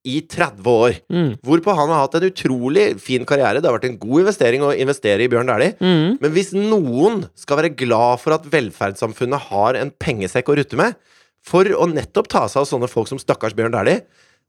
i 0.05 0.19
30 0.29 0.69
år. 0.69 0.99
Mm. 1.09 1.31
Hvorpå 1.47 1.73
han 1.79 1.89
har 1.89 2.03
hatt 2.03 2.19
en 2.19 2.27
utrolig 2.29 2.91
fin 3.01 3.25
karriere. 3.25 3.63
Det 3.63 3.71
har 3.71 3.79
vært 3.79 3.89
en 3.89 4.01
god 4.03 4.27
investering 4.27 4.65
å 4.67 4.75
investere 4.77 5.25
i 5.25 5.31
Bjørn 5.33 5.49
Dæhlie. 5.49 5.79
Mm. 5.81 6.19
Men 6.21 6.35
hvis 6.35 6.53
noen 6.53 7.23
skal 7.39 7.63
være 7.63 7.73
glad 7.79 8.21
for 8.21 8.37
at 8.37 8.45
velferdssamfunnet 8.53 9.49
har 9.49 9.79
en 9.81 9.95
pengesekk 10.03 10.51
å 10.53 10.59
rutte 10.61 10.81
med, 10.81 10.99
for 11.45 11.69
å 11.69 11.89
nettopp 11.91 12.31
ta 12.33 12.47
seg 12.49 12.63
av 12.63 12.69
sånne 12.71 12.89
folk 12.91 13.11
som 13.11 13.21
stakkars 13.21 13.57
Bjørn 13.57 13.75
Dæhlie, 13.75 14.05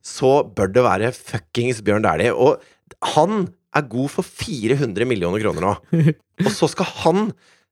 så 0.06 0.40
bør 0.56 0.72
det 0.72 0.86
være 0.86 1.12
fuckings 1.16 1.82
Bjørn 1.86 2.06
Dæhlie. 2.06 2.34
Og 2.34 2.62
han 3.16 3.50
er 3.76 3.90
god 3.92 4.12
for 4.14 4.28
400 4.28 5.08
millioner 5.10 5.44
kroner 5.44 5.66
nå. 5.66 5.74
Og 6.46 6.52
så 6.54 6.70
skal 6.72 6.88
han 7.04 7.30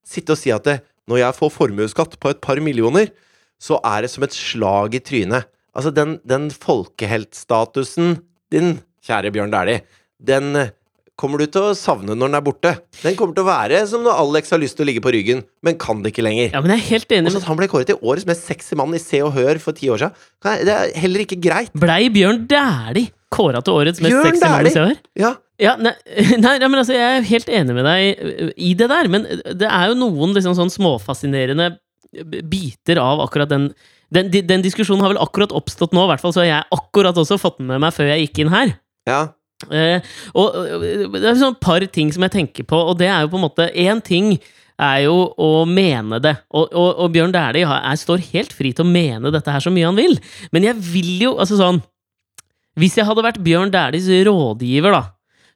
sitte 0.08 0.36
og 0.36 0.40
si 0.40 0.52
at 0.52 0.66
det, 0.68 0.78
når 1.08 1.22
jeg 1.22 1.38
får 1.38 1.52
formuesskatt 1.56 2.18
på 2.20 2.32
et 2.34 2.42
par 2.44 2.60
millioner, 2.64 3.12
så 3.60 3.78
er 3.88 4.04
det 4.04 4.12
som 4.12 4.26
et 4.26 4.36
slag 4.36 4.96
i 4.98 5.04
trynet. 5.04 5.48
Altså, 5.74 5.92
den, 5.96 6.18
den 6.28 6.50
folkeheltstatusen 6.52 8.18
din, 8.52 8.78
kjære 9.04 9.32
Bjørn 9.36 9.54
Dæhlie, 9.54 9.84
den 10.20 10.52
kommer 11.24 11.40
du 11.40 11.48
til 11.48 11.70
å 11.70 11.74
savne 11.78 12.18
når 12.18 12.30
den 12.30 12.38
er 12.38 12.44
borte. 12.44 12.74
Den 13.00 13.16
kommer 13.20 13.38
til 13.38 13.46
å 13.46 13.48
være 13.48 13.80
som 13.90 14.04
når 14.04 14.20
Alex 14.26 14.52
har 14.52 14.60
lyst 14.60 14.76
til 14.78 14.86
å 14.86 14.90
ligge 14.90 15.04
på 15.04 15.14
ryggen, 15.16 15.46
men 15.64 15.80
kan 15.80 16.04
det 16.04 16.12
ikke 16.12 16.26
lenger. 16.26 16.52
Ja, 16.52 16.62
men 16.64 16.76
jeg 16.76 16.84
er 16.84 16.90
helt 16.90 17.16
enig. 17.16 17.32
så 17.32 17.40
at 17.40 17.48
han 17.48 17.60
ble 17.60 17.70
kåret 17.72 17.88
til 17.90 18.00
årets 18.04 18.28
mest 18.28 18.44
sexy 18.50 18.76
mann 18.80 18.96
i 18.96 19.02
Se 19.02 19.24
og 19.24 19.32
Hør 19.38 19.62
for 19.64 19.78
ti 19.78 19.88
år 19.94 20.04
siden. 20.04 20.28
Det 20.68 20.76
er 20.76 20.92
heller 21.00 21.24
ikke 21.24 21.40
greit. 21.44 21.72
Blei 21.80 22.10
Bjørn 22.14 22.44
Dæhlie 22.52 23.14
kåra 23.34 23.64
til 23.64 23.80
årets 23.80 24.04
mest 24.04 24.12
Bjørn 24.14 24.30
sexy 24.34 24.44
mann 24.44 24.68
i 24.68 24.76
Se 24.76 24.84
og 24.84 24.92
Hør? 24.92 25.02
Ja, 25.24 25.34
Ja, 25.62 25.76
nei, 25.78 25.94
nei, 26.44 26.58
men 26.66 26.80
altså, 26.82 26.96
jeg 26.98 27.20
er 27.20 27.28
helt 27.30 27.50
enig 27.54 27.76
med 27.78 27.86
deg 27.86 28.24
uh, 28.26 28.48
i 28.58 28.74
det 28.76 28.88
der, 28.90 29.10
men 29.14 29.28
det 29.54 29.70
er 29.70 29.92
jo 29.92 30.00
noen 30.00 30.34
liksom 30.36 30.56
sånn 30.58 30.74
småfascinerende 30.74 31.76
biter 32.50 33.00
av 33.02 33.22
akkurat 33.24 33.52
den 33.54 33.70
den, 34.14 34.30
den 34.30 34.62
diskusjonen 34.62 35.02
har 35.02 35.14
vel 35.14 35.22
akkurat 35.24 35.54
oppstått 35.56 35.94
nå, 35.96 36.04
i 36.06 36.12
hvert 36.12 36.22
fall, 36.22 36.34
så 36.36 36.44
jeg 36.46 36.66
akkurat 36.76 37.18
også 37.18 37.40
fått 37.42 37.58
den 37.62 37.72
med 37.72 37.82
meg 37.82 37.96
før 37.96 38.12
jeg 38.12 38.28
gikk 38.28 38.44
inn 38.44 38.54
her. 38.54 38.76
ja. 39.10 39.22
Eh, 39.72 40.12
og 40.40 40.58
det 41.14 41.24
er 41.24 41.40
sånn 41.40 41.56
et 41.56 41.64
par 41.64 41.86
ting 41.94 42.12
som 42.14 42.26
jeg 42.26 42.36
tenker 42.36 42.68
på, 42.68 42.78
og 42.78 42.98
det 43.00 43.10
er 43.12 43.24
jo 43.24 43.32
på 43.34 43.40
en 43.40 43.46
måte 43.48 43.70
Én 43.80 44.02
ting 44.04 44.36
er 44.82 45.04
jo 45.06 45.30
å 45.38 45.64
mene 45.70 46.20
det, 46.24 46.34
og, 46.50 46.72
og, 46.74 46.90
og 47.06 47.12
Bjørn 47.14 47.34
Dæhlie 47.34 47.96
står 48.02 48.24
helt 48.34 48.54
fri 48.56 48.74
til 48.74 48.86
å 48.86 48.90
mene 48.90 49.32
dette 49.34 49.54
her 49.54 49.64
så 49.64 49.72
mye 49.74 49.88
han 49.88 50.00
vil, 50.00 50.18
men 50.52 50.66
jeg 50.66 50.80
vil 50.82 51.12
jo 51.28 51.36
Altså 51.38 51.60
sånn 51.60 51.82
Hvis 52.80 52.98
jeg 52.98 53.06
hadde 53.06 53.26
vært 53.26 53.42
Bjørn 53.46 53.72
Dæhlies 53.74 54.10
rådgiver, 54.28 54.96
da, 54.98 55.04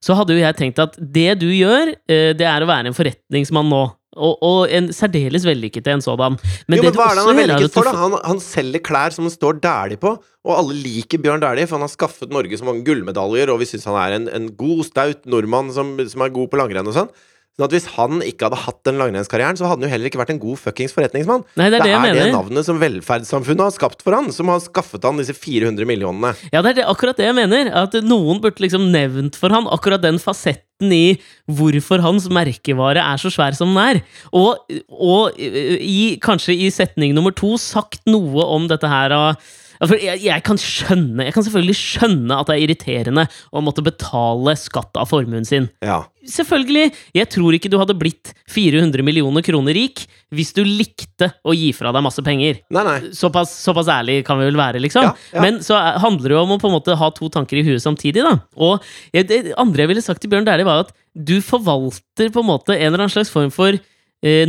så 0.03 0.17
hadde 0.17 0.35
jo 0.37 0.43
jeg 0.43 0.57
tenkt 0.59 0.81
at 0.83 0.97
det 0.97 1.39
du 1.41 1.47
gjør, 1.49 1.95
eh, 2.05 2.31
det 2.37 2.45
er 2.45 2.63
å 2.63 2.69
være 2.69 2.91
en 2.91 2.97
forretningsmann 2.97 3.71
nå. 3.71 3.83
Og, 4.17 4.41
og 4.43 4.73
en 4.73 4.89
særdeles 4.95 5.45
vellykket 5.47 5.87
en 5.93 6.03
sådan. 6.03 6.35
Men 6.67 6.81
jo, 6.81 6.87
men 6.87 6.97
hva 6.97 7.11
er 7.11 7.19
det 7.19 7.23
han 7.23 7.31
er 7.31 7.37
er 7.37 7.41
vellykket 7.43 7.77
for, 7.77 7.87
da? 7.87 7.95
Han, 8.01 8.17
han 8.25 8.43
selger 8.43 8.83
klær 8.83 9.15
som 9.15 9.29
det 9.29 9.35
står 9.37 9.61
Dæhlie 9.63 10.01
på, 10.01 10.17
og 10.47 10.53
alle 10.57 10.75
liker 10.81 11.21
Bjørn 11.23 11.43
Dæhlie, 11.43 11.69
for 11.69 11.79
han 11.79 11.87
har 11.87 11.93
skaffet 11.93 12.33
Norge 12.33 12.59
så 12.59 12.67
mange 12.67 12.85
gullmedaljer, 12.87 13.53
og 13.53 13.61
vi 13.61 13.69
syns 13.69 13.87
han 13.89 14.01
er 14.01 14.19
en, 14.19 14.29
en 14.33 14.51
god, 14.59 14.85
staut 14.89 15.25
nordmann 15.29 15.73
som, 15.75 15.95
som 16.09 16.25
er 16.25 16.35
god 16.35 16.51
på 16.51 16.61
langrenn 16.61 16.89
og 16.89 16.97
sånn. 16.97 17.11
Sånn 17.57 17.65
at 17.65 17.73
Hvis 17.73 17.87
han 17.95 18.19
ikke 18.21 18.45
hadde 18.45 18.59
hatt 18.67 18.83
den 18.85 18.99
langrennskarrieren, 19.01 19.57
så 19.57 19.65
hadde 19.65 19.81
han 19.81 19.87
jo 19.87 19.93
heller 19.95 20.11
ikke 20.11 20.19
vært 20.21 20.29
en 20.35 20.41
god 20.43 20.59
fuckings 20.61 20.93
forretningsmann. 20.93 21.41
Nei, 21.57 21.71
det 21.73 21.79
er 21.79 21.87
det 21.87 21.93
jeg 21.95 22.13
det 22.13 22.27
navnet 22.35 22.67
som 22.67 22.77
velferdssamfunnet 22.77 23.63
har 23.65 23.73
skapt 23.73 24.05
for 24.05 24.13
han, 24.13 24.29
som 24.35 24.51
har 24.53 24.61
skaffet 24.61 25.07
han 25.09 25.17
disse 25.17 25.33
400 25.33 25.89
millionene. 25.89 26.35
Ja, 26.51 26.61
det 26.61 26.75
er 26.75 26.77
det, 26.83 26.85
akkurat 26.93 27.17
det 27.17 27.25
jeg 27.25 27.33
mener. 27.33 27.71
At 27.73 27.97
noen 28.05 28.43
burde 28.43 28.61
liksom 28.61 28.91
nevnt 28.93 29.41
for 29.41 29.49
han 29.49 29.65
akkurat 29.73 30.05
den 30.05 30.21
fasetten 30.21 30.66
i 30.85 31.17
hvorfor 31.49 32.03
hans 32.03 32.27
merkevare 32.29 33.01
er 33.01 33.21
så 33.21 33.31
svær 33.33 33.57
som 33.57 33.73
den 33.73 33.81
er. 33.81 34.01
Og, 34.31 34.67
og 34.91 35.37
i, 35.39 36.17
kanskje 36.21 36.53
i 36.53 36.69
setning 36.73 37.15
nummer 37.17 37.33
to 37.35 37.55
sagt 37.61 38.03
noe 38.09 38.45
om 38.45 38.67
dette 38.69 38.89
her 38.91 39.15
av 39.15 39.55
for 39.85 39.97
jeg, 40.01 40.21
jeg 40.25 40.43
kan 40.47 40.57
skjønne 40.57 41.25
Jeg 41.27 41.33
kan 41.35 41.43
selvfølgelig 41.45 41.75
skjønne 41.77 42.37
at 42.39 42.47
det 42.49 42.55
er 42.55 42.63
irriterende 42.65 43.25
å 43.53 43.61
måtte 43.61 43.83
betale 43.85 44.55
skatt 44.57 44.97
av 44.97 45.09
formuen 45.11 45.45
sin. 45.45 45.69
Ja. 45.85 46.03
Selvfølgelig! 46.27 46.89
Jeg 47.15 47.29
tror 47.31 47.55
ikke 47.55 47.69
du 47.71 47.77
hadde 47.79 47.95
blitt 47.95 48.33
400 48.51 49.03
millioner 49.05 49.45
kroner 49.45 49.77
rik 49.77 50.05
hvis 50.35 50.49
du 50.57 50.63
likte 50.67 51.29
å 51.47 51.53
gi 51.55 51.69
fra 51.75 51.93
deg 51.95 52.03
masse 52.03 52.23
penger. 52.25 52.59
Nei, 52.73 52.83
nei. 52.83 52.97
Såpass, 53.15 53.53
såpass 53.63 53.87
ærlig 53.93 54.19
kan 54.27 54.39
vi 54.41 54.49
vel 54.49 54.59
være, 54.59 54.81
liksom. 54.83 55.05
Ja, 55.07 55.13
ja. 55.31 55.43
Men 55.45 55.61
så 55.63 55.77
er- 55.79 55.99
handler 56.03 56.33
det 56.33 56.35
jo 56.35 56.41
om 56.43 56.55
å 56.57 56.59
på 56.59 56.67
en 56.67 56.75
måte 56.75 56.97
ha 56.99 57.09
to 57.15 57.29
tanker 57.31 57.61
i 57.61 57.63
huet 57.63 57.83
samtidig, 57.83 58.25
da. 58.25 58.33
Og 58.57 58.83
det 59.13 59.53
andre 59.55 59.85
jeg 59.85 59.93
ville 59.93 60.03
sagt 60.03 60.19
til 60.21 60.29
Bjørn 60.33 60.47
Dæhlie, 60.49 60.67
var 60.67 60.83
at 60.83 60.91
du 61.15 61.37
forvalter 61.41 62.29
på 62.33 62.43
en 62.43 62.49
måte 62.51 62.75
en 62.75 62.89
eller 62.91 63.05
annen 63.05 63.13
slags 63.15 63.31
form 63.31 63.49
for 63.53 63.79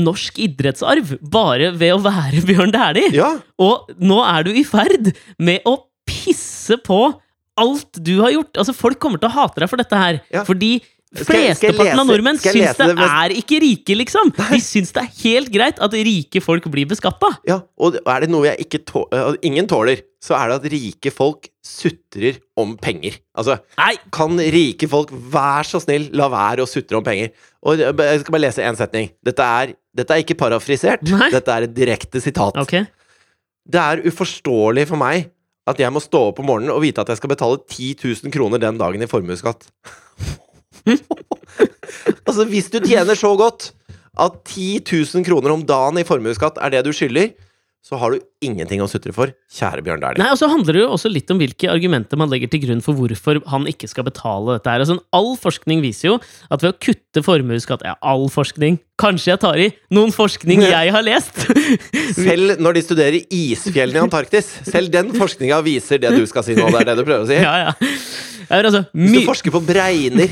norsk 0.00 0.38
idrettsarv 0.40 1.16
bare 1.32 1.72
ved 1.76 1.92
å 1.96 2.02
være 2.04 2.40
Bjørn 2.48 2.72
Dæhlie. 2.74 3.12
Ja. 3.16 3.34
Og 3.60 3.90
nå 4.00 4.20
er 4.24 4.46
du 4.46 4.52
i 4.56 4.64
ferd 4.66 5.12
med 5.38 5.66
å 5.68 5.76
pisse 6.08 6.78
på 6.80 7.02
alt 7.58 7.98
du 8.00 8.14
har 8.22 8.32
gjort. 8.32 8.54
Altså, 8.56 8.74
folk 8.76 9.00
kommer 9.02 9.20
til 9.20 9.28
å 9.28 9.34
hate 9.34 9.60
deg 9.60 9.70
for 9.70 9.80
dette 9.80 9.98
her. 9.98 10.20
Ja. 10.32 10.44
Fordi 10.48 10.78
Flesteparten 11.08 12.02
av 12.02 12.04
nordmenn 12.04 12.36
syns 12.36 12.76
det 12.76 12.86
det 12.98 13.04
er 13.06 13.32
ikke 13.38 13.58
rike, 13.64 13.94
liksom. 13.96 14.28
De 14.36 14.58
syns 14.60 14.90
det 14.92 15.04
er 15.06 15.12
helt 15.22 15.50
greit 15.54 15.78
at 15.80 15.94
rike 15.96 16.42
folk 16.44 16.66
blir 16.72 16.88
beskatta. 16.90 17.30
Ja, 17.48 17.62
og 17.80 17.96
er 18.02 18.24
det 18.24 18.28
noe 18.32 18.50
jeg 18.50 18.66
ikke 18.66 18.82
tå 18.90 19.06
eh, 19.16 19.38
ingen 19.48 19.68
tåler, 19.70 20.02
så 20.20 20.36
er 20.36 20.50
det 20.50 20.58
at 20.58 20.66
rike 20.74 21.12
folk 21.14 21.48
sutrer 21.64 22.42
om 22.60 22.74
penger. 22.80 23.16
Altså, 23.38 23.56
Nei, 23.80 23.94
kan 24.12 24.36
rike 24.36 24.88
folk 24.90 25.14
vær 25.32 25.68
så 25.68 25.80
snill 25.80 26.10
la 26.18 26.28
være 26.32 26.66
å 26.66 26.68
sutre 26.68 27.00
om 27.00 27.06
penger? 27.06 27.32
Og 27.64 27.80
jeg 27.80 27.94
jeg 27.96 28.20
skal 28.24 28.36
bare 28.36 28.44
lese 28.44 28.66
én 28.68 28.76
setning. 28.78 29.08
Dette 29.24 29.46
er, 29.62 29.72
dette 29.96 30.14
er 30.14 30.24
ikke 30.26 30.36
parafrisert. 30.42 31.06
Nei. 31.08 31.30
Dette 31.32 31.54
er 31.54 31.68
et 31.68 31.74
direkte 31.76 32.20
sitat. 32.20 32.58
Okay. 32.60 32.84
Det 33.68 33.80
er 33.80 34.04
uforståelig 34.08 34.84
for 34.92 35.00
meg 35.00 35.30
at 35.68 35.80
jeg 35.80 35.92
må 35.92 36.00
stå 36.00 36.28
opp 36.30 36.38
om 36.40 36.48
morgenen 36.48 36.72
og 36.72 36.82
vite 36.84 37.00
at 37.02 37.10
jeg 37.12 37.20
skal 37.20 37.32
betale 37.32 37.60
10 37.64 37.96
000 38.04 38.34
kroner 38.34 38.60
den 38.60 38.80
dagen 38.80 39.04
i 39.04 39.08
formuesskatt. 39.08 39.68
altså, 42.28 42.46
hvis 42.48 42.70
du 42.72 42.80
tjener 42.84 43.18
så 43.18 43.34
godt 43.38 43.72
at 44.18 44.40
10 44.50 44.82
000 45.14 45.26
kroner 45.26 45.54
om 45.54 45.62
dagen 45.66 46.00
i 46.00 46.06
formuesskatt 46.06 46.58
er 46.62 46.74
det 46.74 46.86
du 46.88 46.92
skylder, 46.96 47.34
så 47.84 47.98
har 48.00 48.12
du 48.12 48.24
ingenting 48.44 48.82
å 48.84 48.88
sutre 48.90 49.12
for, 49.14 49.32
kjære 49.50 49.82
Bjørn 49.86 50.02
Dæhlie. 50.02 50.22
Nei, 50.22 50.30
og 50.34 50.38
så 50.40 50.48
handler 50.50 50.76
det 50.76 50.82
jo 50.84 50.90
også 50.94 51.10
litt 51.10 51.30
om 51.34 51.40
hvilke 51.40 51.70
argumenter 51.72 52.20
man 52.20 52.30
legger 52.30 52.50
til 52.52 52.62
grunn 52.66 52.82
for 52.84 52.98
hvorfor 52.98 53.40
han 53.50 53.66
ikke 53.70 53.90
skal 53.90 54.06
betale 54.06 54.58
dette 54.58 54.70
her. 54.70 54.84
Altså, 54.84 54.98
all 55.16 55.32
forskning 55.40 55.82
viser 55.84 56.12
jo 56.12 56.18
at 56.22 56.62
ved 56.62 56.70
å 56.70 56.78
kutte 56.78 57.24
formuesskatt 57.26 57.82
Ja, 57.86 57.96
all 58.02 58.28
forskning. 58.32 58.78
Kanskje 58.98 59.32
jeg 59.32 59.42
tar 59.42 59.60
i 59.62 59.68
noen 59.94 60.14
forskning 60.14 60.64
jeg 60.66 60.94
har 60.94 61.06
lest! 61.06 61.44
Selv 62.18 62.58
når 62.62 62.78
de 62.78 62.86
studerer 62.86 63.18
isfjellene 63.34 64.00
i 64.00 64.06
Antarktis, 64.06 64.48
selv 64.66 64.90
den 64.94 65.12
forskninga 65.16 65.60
viser 65.66 66.02
det 66.02 66.14
du 66.16 66.24
skal 66.30 66.46
si 66.46 66.56
nå. 66.58 66.70
Det 66.72 66.82
er 66.82 66.90
det 66.92 66.98
du 67.00 67.06
prøver 67.06 67.26
å 67.26 67.30
si? 67.30 67.38
ja, 67.42 67.68
ja. 67.68 67.76
Altså, 68.48 68.84
Hvis 68.96 69.12
du 69.12 69.26
forsker 69.28 69.52
på 69.52 69.60
bregner 69.60 70.30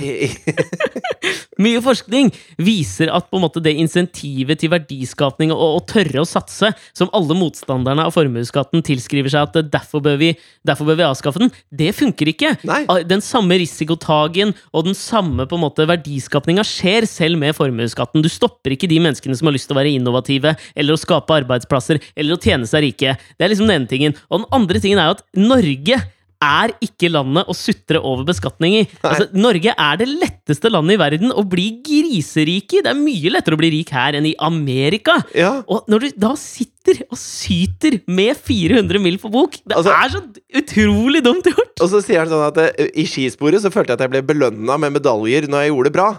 mye 1.65 1.81
forskning 1.85 2.31
viser 2.61 3.11
at 3.13 3.29
på 3.31 3.39
en 3.39 3.45
måte 3.45 3.61
det 3.65 3.75
insentivet 3.77 4.61
til 4.61 4.73
verdiskapning 4.73 5.53
og 5.55 5.79
å 5.79 5.83
tørre 5.89 6.23
å 6.23 6.29
satse, 6.29 6.71
som 6.97 7.11
alle 7.17 7.37
motstanderne 7.37 7.96
av 8.05 8.13
formuesskatten 8.15 8.83
tilskriver 8.85 9.33
seg 9.33 9.49
at 9.49 9.71
derfor 9.73 10.03
bør, 10.05 10.19
vi, 10.21 10.33
derfor 10.67 10.89
bør 10.89 10.99
vi 11.01 11.07
avskaffe 11.07 11.43
den, 11.43 11.53
det 11.71 11.93
funker 11.97 12.31
ikke. 12.33 12.53
Nei. 12.69 12.83
Ah, 12.93 13.01
Den 13.07 13.23
samme 13.25 13.57
risikotagen 13.61 14.53
og 14.73 14.89
den 14.89 14.97
samme 14.99 15.47
på 15.49 15.59
en 15.59 15.65
måte 15.65 15.87
verdiskapninga 15.89 16.65
skjer 16.67 17.07
selv 17.09 17.41
med 17.41 17.57
formuesskatten. 17.57 18.25
Du 18.25 18.31
stopper 18.33 18.75
ikke 18.77 18.91
de 18.91 19.01
menneskene 19.03 19.37
som 19.39 19.49
har 19.51 19.57
lyst 19.57 19.71
til 19.71 19.77
å 19.77 19.81
være 19.81 19.95
innovative, 19.97 20.57
eller 20.75 20.97
å 20.97 21.01
skape 21.01 21.41
arbeidsplasser, 21.43 22.03
eller 22.17 22.37
å 22.37 22.43
tjene 22.43 22.69
seg 22.69 22.87
rike. 22.89 23.17
Det 23.37 23.47
er 23.47 23.55
liksom 23.55 23.71
den 23.71 23.83
ene 23.83 23.91
tingen. 23.91 24.19
Og 24.31 24.43
den 24.43 24.51
andre 24.57 24.83
tingen 24.83 25.01
er 25.03 25.11
jo 25.11 25.19
at 25.19 25.27
Norge 25.39 26.03
er 26.43 26.73
ikke 26.85 27.11
landet 27.13 27.49
å 27.49 27.55
sutre 27.57 28.01
over 28.01 28.27
beskatning 28.29 28.77
i. 28.81 28.83
Altså, 29.07 29.29
Norge 29.37 29.73
er 29.73 30.01
det 30.01 30.09
letteste 30.11 30.71
landet 30.73 30.97
i 30.97 31.01
verden 31.01 31.33
å 31.33 31.45
bli 31.49 31.69
griserik 31.87 32.77
i. 32.77 32.83
Det 32.85 32.93
er 32.93 32.99
mye 32.99 33.33
lettere 33.33 33.57
å 33.57 33.61
bli 33.61 33.73
rik 33.79 33.93
her 33.97 34.19
enn 34.19 34.29
i 34.31 34.35
Amerika. 34.45 35.19
Ja. 35.37 35.63
Og 35.69 35.89
når 35.91 36.07
du 36.07 36.21
da 36.27 36.35
sitter 36.41 37.03
og 37.11 37.19
syter 37.19 37.99
med 38.07 38.39
400 38.39 39.01
mil 39.03 39.17
på 39.19 39.31
bok 39.35 39.57
Det 39.67 39.75
Altså- 39.75 39.97
er 39.97 40.09
så 40.15 40.23
utrolig 40.63 41.23
dumt 41.25 41.45
gjort! 41.51 41.75
Og 41.83 41.91
så 41.91 42.03
sier 42.05 42.21
han 42.23 42.31
sånn 42.31 42.47
at 42.47 42.59
eh, 42.63 42.91
i 42.95 43.07
skisporet 43.09 43.63
så 43.65 43.73
følte 43.75 43.93
jeg 43.95 43.99
at 44.01 44.07
jeg 44.07 44.15
ble 44.15 44.23
belønna 44.35 44.79
med 44.79 44.95
medaljer 45.01 45.49
når 45.51 45.65
jeg 45.67 45.73
gjorde 45.75 45.91
det 45.91 45.97
bra. 45.99 46.11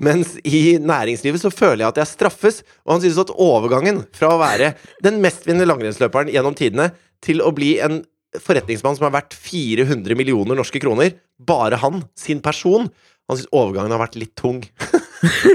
Mens 0.00 0.36
i 0.48 0.78
næringslivet 0.80 1.42
så 1.42 1.50
føler 1.52 1.84
jeg 1.84 1.92
at 1.92 1.98
jeg 2.02 2.12
straffes. 2.14 2.62
Og 2.86 2.94
han 2.94 3.02
synes 3.04 3.18
at 3.20 3.32
overgangen 3.36 4.04
fra 4.16 4.30
å 4.32 4.40
være 4.40 4.74
den 5.04 5.20
mestvinnende 5.24 5.68
langrennsløperen 5.68 6.30
gjennom 6.32 6.56
tidene 6.56 6.90
til 7.24 7.42
å 7.44 7.50
bli 7.52 7.74
en 7.84 8.00
forretningsmann 8.38 8.98
som 8.98 9.08
har 9.08 9.14
vært 9.16 9.34
400 9.34 10.14
millioner 10.18 10.58
norske 10.58 10.80
kroner, 10.82 11.16
bare 11.40 11.80
han, 11.82 12.04
sin 12.18 12.42
person 12.44 12.90
Han 13.30 13.38
synes 13.38 13.50
overgangen 13.54 13.92
har 13.94 14.00
vært 14.02 14.16
litt 14.18 14.32
tung. 14.38 14.58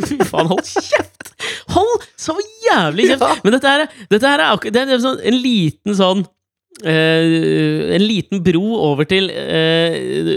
Fy 0.07 0.19
faen, 0.23 0.47
hold 0.47 0.63
kjeft! 0.63 1.33
Hold 1.75 2.05
så 2.19 2.35
jævlig 2.65 3.09
kjeft! 3.11 3.25
Ja. 3.25 3.35
Men 3.43 3.57
dette 3.57 3.73
her, 3.73 3.85
dette 4.11 4.31
her 4.31 4.43
er 4.45 4.71
Det 4.71 4.85
er 4.85 5.03
sånn, 5.03 5.19
en 5.23 5.39
liten 5.43 5.97
sånn 5.97 6.25
Uh, 6.83 7.93
En 7.95 8.03
liten 8.03 8.41
bro 8.43 8.73
over 8.83 9.07
til 9.07 9.29
uh, 9.31 9.93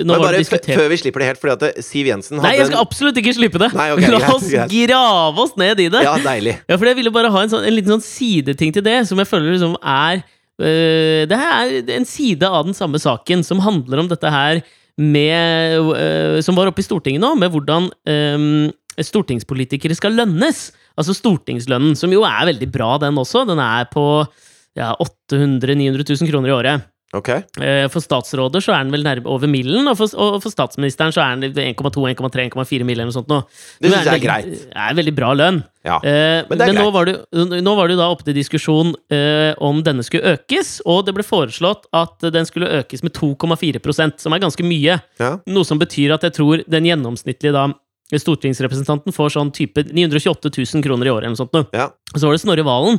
Men 0.07 0.13
bare 0.23 0.39
før 0.47 0.85
vi 0.93 0.99
slipper 1.01 1.25
det 1.25 1.31
helt, 1.33 1.41
fordi 1.43 1.55
at 1.57 1.65
eh, 1.67 1.83
Siv 1.83 2.07
Jensen 2.07 2.39
Nei, 2.39 2.53
jeg 2.61 2.69
skal 2.69 2.79
absolutt 2.79 3.19
ikke 3.19 3.33
slippe 3.35 3.59
det! 3.59 3.73
Nei, 3.75 3.89
okay, 3.97 4.13
La 4.15 4.31
oss 4.37 4.47
greit. 4.47 4.71
grave 4.71 5.43
oss 5.43 5.57
ned 5.59 5.83
i 5.83 5.89
det! 5.91 6.05
Ja, 6.07 6.15
deilig. 6.23 6.55
Ja, 6.71 6.79
for 6.79 6.87
jeg 6.87 7.01
ville 7.01 7.11
bare 7.11 7.33
ha 7.35 7.43
en, 7.43 7.51
sånn, 7.51 7.67
en 7.67 7.75
liten 7.75 7.97
sånn 7.97 8.07
sideting 8.07 8.71
til 8.77 8.87
det, 8.87 9.01
som 9.11 9.19
jeg 9.19 9.27
føler 9.27 9.57
liksom 9.57 9.75
er 9.83 10.23
øh, 10.23 10.38
Det 10.59 11.39
her 11.39 11.71
er 11.71 11.91
en 11.95 12.07
side 12.09 12.43
av 12.43 12.67
den 12.67 12.75
samme 12.75 12.99
saken, 12.99 13.45
som 13.47 13.63
handler 13.63 14.03
om 14.03 14.09
dette 14.11 14.33
her 14.33 14.63
med 14.99 15.79
øh, 15.95 16.41
Som 16.43 16.59
var 16.59 16.67
oppe 16.67 16.83
i 16.83 16.87
Stortinget 16.87 17.23
nå, 17.23 17.35
med 17.39 17.53
hvordan 17.55 17.87
øh, 18.11 18.73
stortingspolitikere 18.99 19.95
skal 19.95 20.17
lønnes. 20.19 20.73
Altså 20.99 21.15
stortingslønnen, 21.15 21.95
som 21.95 22.11
jo 22.11 22.25
er 22.27 22.49
veldig 22.51 22.67
bra, 22.75 22.97
den 22.99 23.21
også. 23.21 23.45
Den 23.47 23.61
er 23.63 23.87
på 23.93 24.27
ja, 24.75 24.95
800 24.99 25.77
000-900 25.79 26.03
000 26.03 26.33
kroner 26.33 26.51
i 26.51 26.57
året. 26.57 26.89
Ok. 27.17 27.29
Eh, 27.65 27.87
For 27.89 28.05
statsråder 28.05 28.61
så 28.61 28.75
er 28.77 28.83
den 28.85 28.93
vel 28.93 29.03
nærme 29.07 29.25
over 29.33 29.49
millen, 29.49 29.87
og 29.89 29.97
for, 29.97 30.13
og 30.21 30.43
for 30.45 30.53
statsministeren 30.53 31.15
så 31.15 31.23
er 31.25 31.41
den 31.41 31.55
1,2, 31.73 32.05
1,3, 32.13 32.51
1,4 32.51 32.85
mill. 32.85 33.01
eller 33.01 33.09
noe 33.09 33.17
sånt. 33.17 33.31
Nå. 33.33 33.39
Det 33.81 33.91
synes 33.91 34.05
jeg 34.05 34.07
er 34.07 34.19
veldig- 34.19 34.27
greit. 34.29 34.77
er 34.77 34.95
veldig 34.99 35.15
bra 35.17 35.31
lønn. 35.35 35.63
Ja. 35.89 35.97
Eh, 36.05 36.45
Men 36.51 36.59
men 36.59 36.59
det 36.59 36.75
nå 36.77 36.93
var, 36.93 37.05
det, 37.07 37.17
nå 37.65 37.77
var 37.77 37.89
det 37.89 37.97
jo 37.97 38.03
da 38.03 38.11
oppe 38.13 38.25
til 38.25 38.35
diskusjon 38.37 38.93
eh, 39.11 39.55
om 39.59 39.81
denne 39.83 40.05
skulle 40.05 40.37
økes, 40.37 40.83
og 40.85 41.07
det 41.07 41.15
ble 41.17 41.25
foreslått 41.25 41.87
at 41.95 42.19
den 42.31 42.45
skulle 42.45 42.69
økes 42.83 43.03
med 43.03 43.15
2,4% 43.15 44.21
som 44.21 44.33
er 44.35 44.39
ganske 44.45 44.63
mye. 44.63 45.01
Ja. 45.19 45.39
Noe 45.47 45.65
som 45.65 45.79
betyr 45.81 46.13
at 46.13 46.23
jeg 46.29 46.35
tror 46.37 46.63
den 46.69 46.85
gjennomsnittlige 46.85 47.53
da 47.57 47.69
stortingsrepresentanten 48.17 49.13
får 49.13 49.35
sånn 49.37 49.51
type 49.53 49.85
928 49.85 50.49
000 50.57 50.85
kroner 50.85 51.11
i 51.11 51.13
året. 51.13 51.27
eller 51.29 51.37
noe 51.37 51.43
sånt. 51.43 51.53
nå. 51.53 51.67
Ja. 51.77 51.91
Så 52.17 52.25
var 52.25 52.33
det 52.33 52.41
Snorre 52.41 52.65
Valen, 52.65 52.97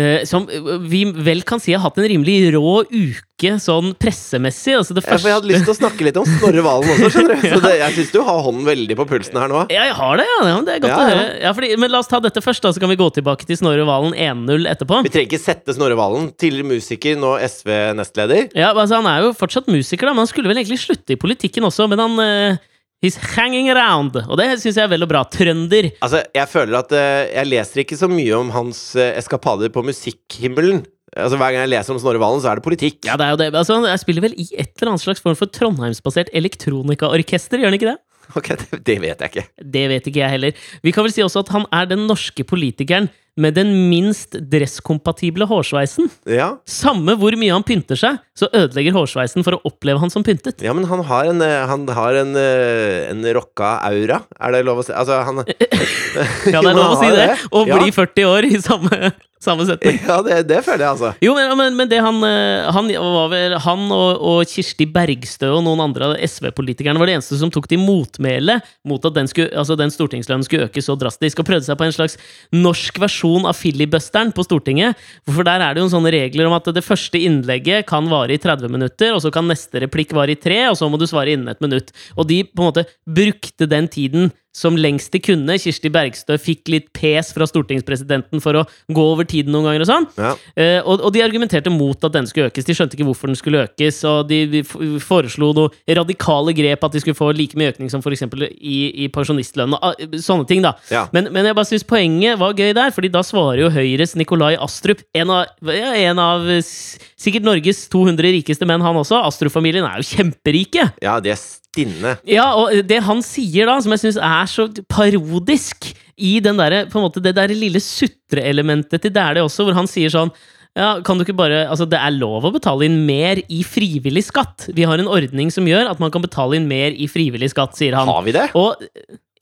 eh, 0.00 0.22
som 0.24 0.46
vi 0.88 1.02
vel 1.12 1.42
kan 1.44 1.60
si 1.60 1.74
har 1.74 1.82
hatt 1.84 1.98
en 2.00 2.06
rimelig 2.08 2.54
rå 2.54 2.86
uke 2.88 3.50
sånn 3.60 3.92
pressemessig. 4.00 4.78
Altså 4.78 4.96
det 4.96 5.04
Ja, 5.04 5.18
for 5.18 5.28
jeg 5.28 5.36
hadde 5.36 5.50
lyst 5.50 5.66
til 5.68 5.74
å 5.74 5.76
snakke 5.76 6.06
litt 6.06 6.16
om 6.16 6.24
Snorre 6.24 6.62
Valen 6.64 6.88
også, 6.94 7.10
skjønner 7.12 7.36
du. 7.36 7.48
Så 7.52 7.58
det, 7.60 7.74
jeg 7.82 7.96
syns 7.98 8.14
du 8.14 8.20
har 8.24 8.40
hånden 8.46 8.64
veldig 8.64 8.96
på 8.96 9.04
pulsen 9.10 9.36
her 9.36 9.52
nå. 9.52 9.66
Ja, 9.68 9.84
jeg 9.90 9.96
har 9.98 10.16
det, 10.16 10.24
ja. 10.24 10.38
det 10.64 10.72
er 10.72 10.80
godt 10.86 10.94
Ja, 10.94 10.96
å 10.96 11.10
høre. 11.10 11.26
Ja, 11.44 11.52
fordi, 11.58 11.70
men 11.82 11.92
la 11.92 12.00
oss 12.00 12.08
ta 12.08 12.22
dette 12.24 12.40
først, 12.40 12.64
da, 12.64 12.72
så 12.72 12.80
kan 12.80 12.92
vi 12.94 12.96
gå 12.96 13.10
tilbake 13.18 13.44
til 13.44 13.60
Snorre 13.60 13.84
Valen 13.84 14.16
1-0 14.16 14.70
etterpå. 14.72 15.02
Vi 15.04 15.12
trenger 15.12 15.28
ikke 15.28 15.42
sette 15.42 15.76
Snorre 15.76 15.98
Valen, 16.00 16.30
tidligere 16.40 16.70
musiker, 16.70 17.20
nå 17.20 17.34
SV-nestleder. 17.44 18.48
Ja, 18.56 18.72
altså 18.72 19.02
Han 19.02 19.10
er 19.12 19.26
jo 19.26 19.34
fortsatt 19.36 19.68
musiker, 19.68 20.08
da, 20.08 20.16
men 20.16 20.24
han 20.24 20.32
skulle 20.32 20.48
vel 20.48 20.62
egentlig 20.62 20.80
slutte 20.80 21.12
i 21.12 21.20
politikken 21.20 21.68
også. 21.68 21.90
Men 21.92 22.00
han 22.06 22.24
eh, 22.24 22.64
He's 23.04 23.18
hanging 23.36 23.68
around, 23.68 24.16
og 24.24 24.38
det 24.40 24.48
syns 24.62 24.78
jeg 24.78 24.86
er 24.86 24.92
vel 24.94 25.04
og 25.04 25.10
bra. 25.10 25.20
Trønder. 25.28 25.90
Altså, 26.00 26.22
jeg 26.34 26.48
føler 26.48 26.78
at 26.78 26.94
uh, 26.96 27.26
jeg 27.28 27.50
leser 27.50 27.82
ikke 27.82 27.98
så 28.00 28.08
mye 28.08 28.32
om 28.38 28.52
hans 28.54 28.80
uh, 28.96 29.10
eskapader 29.18 29.72
på 29.74 29.84
musikkhimmelen. 29.84 30.80
Altså, 31.12 31.36
Hver 31.36 31.52
gang 31.52 31.66
jeg 31.66 31.72
leser 31.74 31.92
om 31.92 32.00
Snorre 32.00 32.20
Valen, 32.22 32.40
så 32.44 32.50
er 32.50 32.60
det 32.60 32.64
politikk. 32.64 33.02
Ja, 33.08 33.18
det 33.20 33.26
er 33.26 33.34
jo 33.34 33.40
det. 33.42 33.50
Altså, 33.52 33.78
Jeg 33.84 34.02
spiller 34.02 34.24
vel 34.24 34.36
i 34.40 34.48
et 34.56 34.72
eller 34.80 34.94
annet 34.94 35.04
slags 35.04 35.22
form 35.24 35.36
for 35.36 35.52
trondheimsbasert 35.52 36.32
elektronikaorkester, 36.36 37.60
gjør 37.60 37.72
han 37.72 37.78
ikke 37.80 37.92
det? 37.92 37.98
Ok, 38.38 38.48
det, 38.58 38.80
det 38.88 38.96
vet 39.04 39.20
jeg 39.22 39.30
ikke. 39.30 39.44
Det 39.76 39.84
vet 39.92 40.08
ikke 40.10 40.22
jeg 40.24 40.32
heller. 40.32 40.64
Vi 40.82 40.92
kan 40.96 41.06
vel 41.06 41.12
si 41.14 41.22
også 41.22 41.44
at 41.44 41.52
han 41.54 41.68
er 41.76 41.86
den 41.92 42.08
norske 42.08 42.42
politikeren 42.48 43.06
med 43.36 43.52
den 43.54 43.68
minst 43.90 44.32
dresskompatible 44.50 45.44
hårsveisen. 45.50 46.08
Ja. 46.30 46.54
Samme 46.64 47.12
hvor 47.20 47.36
mye 47.36 47.52
han 47.52 47.64
pynter 47.68 47.98
seg, 48.00 48.16
så 48.36 48.48
ødelegger 48.48 48.96
hårsveisen 48.96 49.44
for 49.44 49.58
å 49.58 49.60
oppleve 49.68 50.00
han 50.00 50.12
som 50.12 50.24
pyntet. 50.24 50.62
ja, 50.64 50.72
men 50.72 50.86
han 50.88 51.02
har 51.04 51.28
en, 51.32 51.42
eh, 51.44 51.66
han 51.68 51.84
har 51.88 52.14
en, 52.22 52.34
eh, 52.40 53.10
en 53.10 53.20
rocka 53.36 53.74
aura. 53.84 54.22
Er 54.40 54.52
det 54.56 54.64
lov 54.64 54.80
å 54.80 54.86
si? 54.88 54.92
Altså, 54.96 55.20
han 55.28 55.42
Ja, 56.54 56.60
det 56.62 56.70
er 56.72 56.78
lov 56.80 56.96
å 56.96 57.00
si 57.02 57.10
det. 57.12 57.28
Og 57.52 57.68
Ja. 57.68 57.76
bli 57.78 57.92
40 57.92 58.24
år 58.24 58.48
i 58.48 58.56
samme, 58.64 59.12
samme 59.46 59.66
setning. 59.68 59.98
Ja, 60.06 60.18
det, 60.24 60.40
det 60.50 60.60
føler 60.66 60.84
jeg, 60.84 60.92
altså. 60.96 61.12
Jo, 61.24 61.34
men, 61.38 61.52
men, 61.58 61.76
men 61.78 61.90
det 61.90 62.00
han 62.02 62.20
eh, 62.26 62.66
Han, 62.74 62.90
var 62.90 63.30
vel, 63.32 63.56
han 63.62 63.84
og, 63.94 64.22
og 64.30 64.50
Kirsti 64.50 64.86
Bergstø 64.90 65.52
og 65.54 65.64
noen 65.66 65.82
andre 65.86 66.10
av 66.10 66.14
SV-politikerne 66.26 67.00
var 67.00 67.10
det 67.10 67.16
eneste 67.18 67.38
som 67.40 67.52
tok 67.52 67.68
til 67.70 67.80
motmæle 67.82 68.58
mot 68.86 69.04
at 69.06 69.16
den, 69.16 69.30
skulle, 69.30 69.50
altså 69.56 69.76
den 69.78 69.92
stortingslønnen 69.94 70.46
skulle 70.46 70.68
øke 70.68 70.82
så 70.84 70.96
drastisk, 70.98 71.40
og 71.42 71.48
prøvde 71.48 71.68
seg 71.68 71.78
på 71.78 71.86
en 71.86 71.96
slags 71.96 72.18
norsk 72.54 73.00
versjon 73.02 73.48
av 73.48 73.56
filibusteren 73.58 74.32
på 74.34 74.44
Stortinget. 74.46 74.98
For 75.28 75.46
der 75.46 75.64
er 75.64 75.76
det 75.76 75.84
jo 75.84 75.90
sånne 75.92 76.12
regler 76.14 76.48
om 76.48 76.56
at 76.56 76.70
det 76.74 76.84
første 76.84 77.20
innlegget 77.20 77.86
kan 77.88 78.08
vare 78.10 78.36
i 78.36 78.40
30 78.42 78.72
minutter, 78.72 79.14
og 79.14 79.22
så 79.24 79.32
kan 79.34 79.48
neste 79.50 79.82
replikk 79.84 80.14
vare 80.16 80.36
i 80.36 80.40
tre, 80.40 80.62
og 80.70 80.78
så 80.78 80.90
må 80.90 81.00
du 81.00 81.06
svare 81.08 81.34
innen 81.34 81.52
et 81.52 81.62
minutt. 81.64 81.92
Og 82.16 82.28
de 82.30 82.42
på 82.46 82.62
en 82.62 82.70
måte 82.70 82.86
brukte 83.06 83.68
den 83.70 83.90
tiden 83.92 84.30
som 84.56 84.76
lengst 84.80 85.12
de 85.12 85.20
kunne. 85.20 85.58
Kirsti 85.60 85.90
Bergstø 85.92 86.38
fikk 86.40 86.70
litt 86.72 86.88
pes 86.96 87.32
fra 87.36 87.46
stortingspresidenten 87.48 88.40
for 88.40 88.62
å 88.62 88.64
gå 88.92 89.04
over 89.12 89.28
tiden 89.28 89.52
noen 89.52 89.68
ganger 89.68 89.84
og 89.84 89.90
sånn. 89.90 90.06
Ja. 90.16 90.32
Eh, 90.56 90.78
og, 90.80 91.02
og 91.04 91.12
de 91.12 91.24
argumenterte 91.24 91.72
mot 91.72 92.06
at 92.06 92.14
den 92.14 92.28
skulle 92.30 92.48
økes. 92.50 92.64
De 92.68 92.76
skjønte 92.76 92.96
ikke 92.96 93.08
hvorfor 93.10 93.30
den 93.32 93.38
skulle 93.38 93.66
økes, 93.66 94.00
og 94.08 94.30
de, 94.30 94.62
foreslo 95.04 95.52
noe 95.56 95.96
radikale 95.98 96.54
grep, 96.56 96.86
at 96.86 96.96
de 96.96 97.02
skulle 97.04 97.18
få 97.18 97.30
like 97.36 97.58
mye 97.58 97.74
økning 97.74 97.92
som 97.92 98.04
f.eks. 98.04 98.24
I, 98.56 98.78
i 99.04 99.10
pensjonistlønn. 99.12 99.76
ah, 99.76 99.92
Sånne 100.22 100.48
ting, 100.48 100.64
da. 100.64 100.74
Ja. 100.92 101.06
Men, 101.12 101.30
men 101.34 101.48
jeg 101.50 101.58
bare 101.58 101.68
synes 101.68 101.86
poenget 101.88 102.40
var 102.40 102.56
gøy 102.56 102.72
der, 102.76 102.94
Fordi 102.96 103.10
da 103.12 103.22
svarer 103.26 103.66
jo 103.66 103.72
Høyres 103.74 104.16
Nikolai 104.16 104.54
Astrup, 104.62 105.04
en 105.16 105.32
av, 105.34 105.72
en 105.76 106.22
av 106.22 106.48
sikkert 106.64 107.46
Norges 107.46 107.84
200 107.92 108.32
rikeste 108.38 108.68
menn, 108.68 108.84
han 108.84 108.96
også. 109.02 109.20
Astrup-familien 109.28 109.86
er 109.88 110.00
jo 110.00 110.10
kjemperike! 110.14 110.90
ja, 111.02 111.18
de 111.20 111.34
er 111.34 111.40
stinne. 111.76 112.16
Ja, 112.26 112.48
og 112.58 112.74
det 112.88 112.98
han 113.06 113.22
sier 113.24 113.68
da, 113.68 113.78
som 113.84 113.94
jeg 113.94 114.06
syns 114.06 114.18
er 114.18 114.50
så 114.50 114.68
parodisk 114.90 115.92
i 116.16 116.38
den 116.40 116.58
der, 116.58 116.86
på 116.90 116.98
en 116.98 117.06
måte, 117.06 117.22
det 117.22 117.36
der 117.36 117.52
lille 117.52 117.80
sutreelementet 117.82 119.04
til 119.04 119.12
Dæhlie 119.12 119.44
også, 119.44 119.68
hvor 119.68 119.76
han 119.76 119.90
sier 119.90 120.12
sånn 120.12 120.32
ja, 120.76 120.98
kan 121.00 121.16
du 121.16 121.24
ikke 121.24 121.38
bare, 121.38 121.62
altså 121.72 121.86
Det 121.88 121.96
er 121.96 122.12
lov 122.12 122.44
å 122.44 122.52
betale 122.52 122.84
inn 122.84 122.98
mer 123.08 123.38
i 123.48 123.62
frivillig 123.64 124.26
skatt. 124.26 124.66
Vi 124.76 124.84
har 124.84 125.00
en 125.00 125.08
ordning 125.08 125.48
som 125.52 125.64
gjør 125.64 125.88
at 125.88 126.02
man 126.02 126.12
kan 126.12 126.20
betale 126.20 126.58
inn 126.58 126.66
mer 126.68 126.92
i 126.92 127.08
frivillig 127.08 127.48
skatt, 127.54 127.78
sier 127.78 127.96
han. 127.96 128.10
Har 128.12 128.26
vi 128.26 128.34
det? 128.36 128.50
Og 128.60 128.76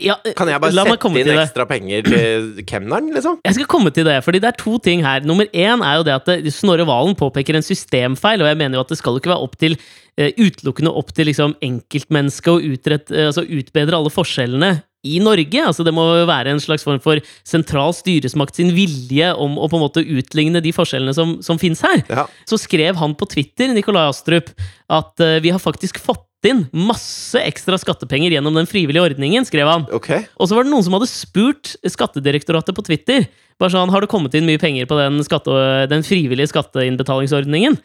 ja, 0.03 0.17
Kan 0.35 0.49
jeg 0.51 0.59
bare 0.63 0.75
sette 0.75 1.11
inn 1.21 1.29
ekstra 1.39 1.67
penger 1.71 2.07
til 2.07 2.65
kemneren, 2.67 3.13
liksom? 3.15 3.37
Jeg 3.47 3.55
skal 3.59 3.69
komme 3.71 3.93
til 3.95 4.07
det, 4.09 4.17
fordi 4.27 4.41
det 4.43 4.51
er 4.51 4.59
to 4.59 4.79
ting 4.83 5.05
her. 5.07 5.21
Nummer 5.23 5.47
én 5.55 5.85
er 5.87 6.01
jo 6.01 6.07
det 6.07 6.15
at 6.17 6.27
det- 6.27 6.55
Snorre 6.55 6.87
Valen 6.87 7.15
påpeker 7.15 7.55
en 7.55 7.63
systemfeil, 7.63 8.43
og 8.43 8.49
jeg 8.51 8.59
mener 8.59 8.79
jo 8.79 8.81
at 8.81 8.89
det 8.89 8.99
skal 8.99 9.15
jo 9.15 9.21
ikke 9.21 9.31
være 9.35 9.45
opp 9.47 9.57
til 9.57 9.77
eh, 10.19 10.33
utelukkende 10.39 10.91
opp 10.95 11.13
til 11.15 11.27
liksom 11.27 11.55
enkeltmennesket 11.63 12.51
å 12.53 12.75
utrett, 12.75 13.11
eh, 13.11 13.31
altså 13.31 13.47
utbedre 13.47 13.95
alle 13.99 14.11
forskjellene 14.11 14.83
i 15.05 15.19
Norge. 15.23 15.61
Altså 15.63 15.85
Det 15.85 15.95
må 15.95 16.05
jo 16.19 16.27
være 16.27 16.51
en 16.55 16.63
slags 16.63 16.85
form 16.87 17.01
for 17.03 17.21
sentral 17.47 17.95
styresmakt 17.97 18.57
sin 18.57 18.73
vilje 18.75 19.31
om 19.37 19.59
å 19.61 19.69
på 19.71 19.79
en 19.79 19.85
måte 19.85 20.03
utligne 20.05 20.63
de 20.65 20.73
forskjellene 20.75 21.15
som, 21.17 21.37
som 21.45 21.61
finnes 21.61 21.83
her. 21.85 22.03
Ja. 22.09 22.27
Så 22.49 22.59
skrev 22.63 22.97
han 22.97 23.15
på 23.15 23.29
Twitter 23.31 23.73
Nikolai 23.75 24.09
Astrup, 24.09 24.51
at 24.91 25.21
eh, 25.21 25.41
vi 25.45 25.53
har 25.55 25.63
faktisk 25.63 26.01
fått 26.03 26.25
inn 26.49 26.67
masse 26.75 27.41
ekstra 27.41 27.79
skattepenger 27.81 28.37
gjennom 28.37 28.57
den 28.57 28.69
frivillige 28.71 29.05
ordningen. 29.05 29.47
skrev 29.49 29.71
han. 29.71 29.87
Okay. 29.93 30.27
Og 30.39 30.49
så 30.49 30.59
var 30.59 30.67
det 30.67 30.75
noen 30.75 30.85
som 30.87 30.97
hadde 30.97 31.11
spurt 31.11 31.75
Skattedirektoratet 31.85 32.77
på 32.77 32.85
Twitter 32.87 33.27
bare 33.61 33.71
sånn, 33.71 33.93
Har 33.93 34.03
det 34.03 34.11
kommet 34.11 34.35
inn 34.35 34.47
mye 34.49 34.59
penger 34.59 34.89
på 34.91 34.97
den, 34.99 35.21
skatte, 35.27 35.55
den 35.91 36.03
frivillige 36.07 36.51
skatteinnbetalingsordningen? 36.51 37.77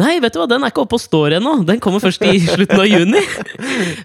Nei, 0.00 0.14
vet 0.24 0.34
du 0.34 0.40
hva, 0.40 0.48
den 0.48 0.64
er 0.64 0.72
ikke 0.72 0.86
oppe 0.86 0.96
og 0.96 1.02
står 1.04 1.36
ennå. 1.36 1.58
Den 1.68 1.82
kommer 1.84 2.00
først 2.00 2.24
i 2.24 2.38
slutten 2.54 2.80
av 2.80 2.88
juni. 2.88 3.20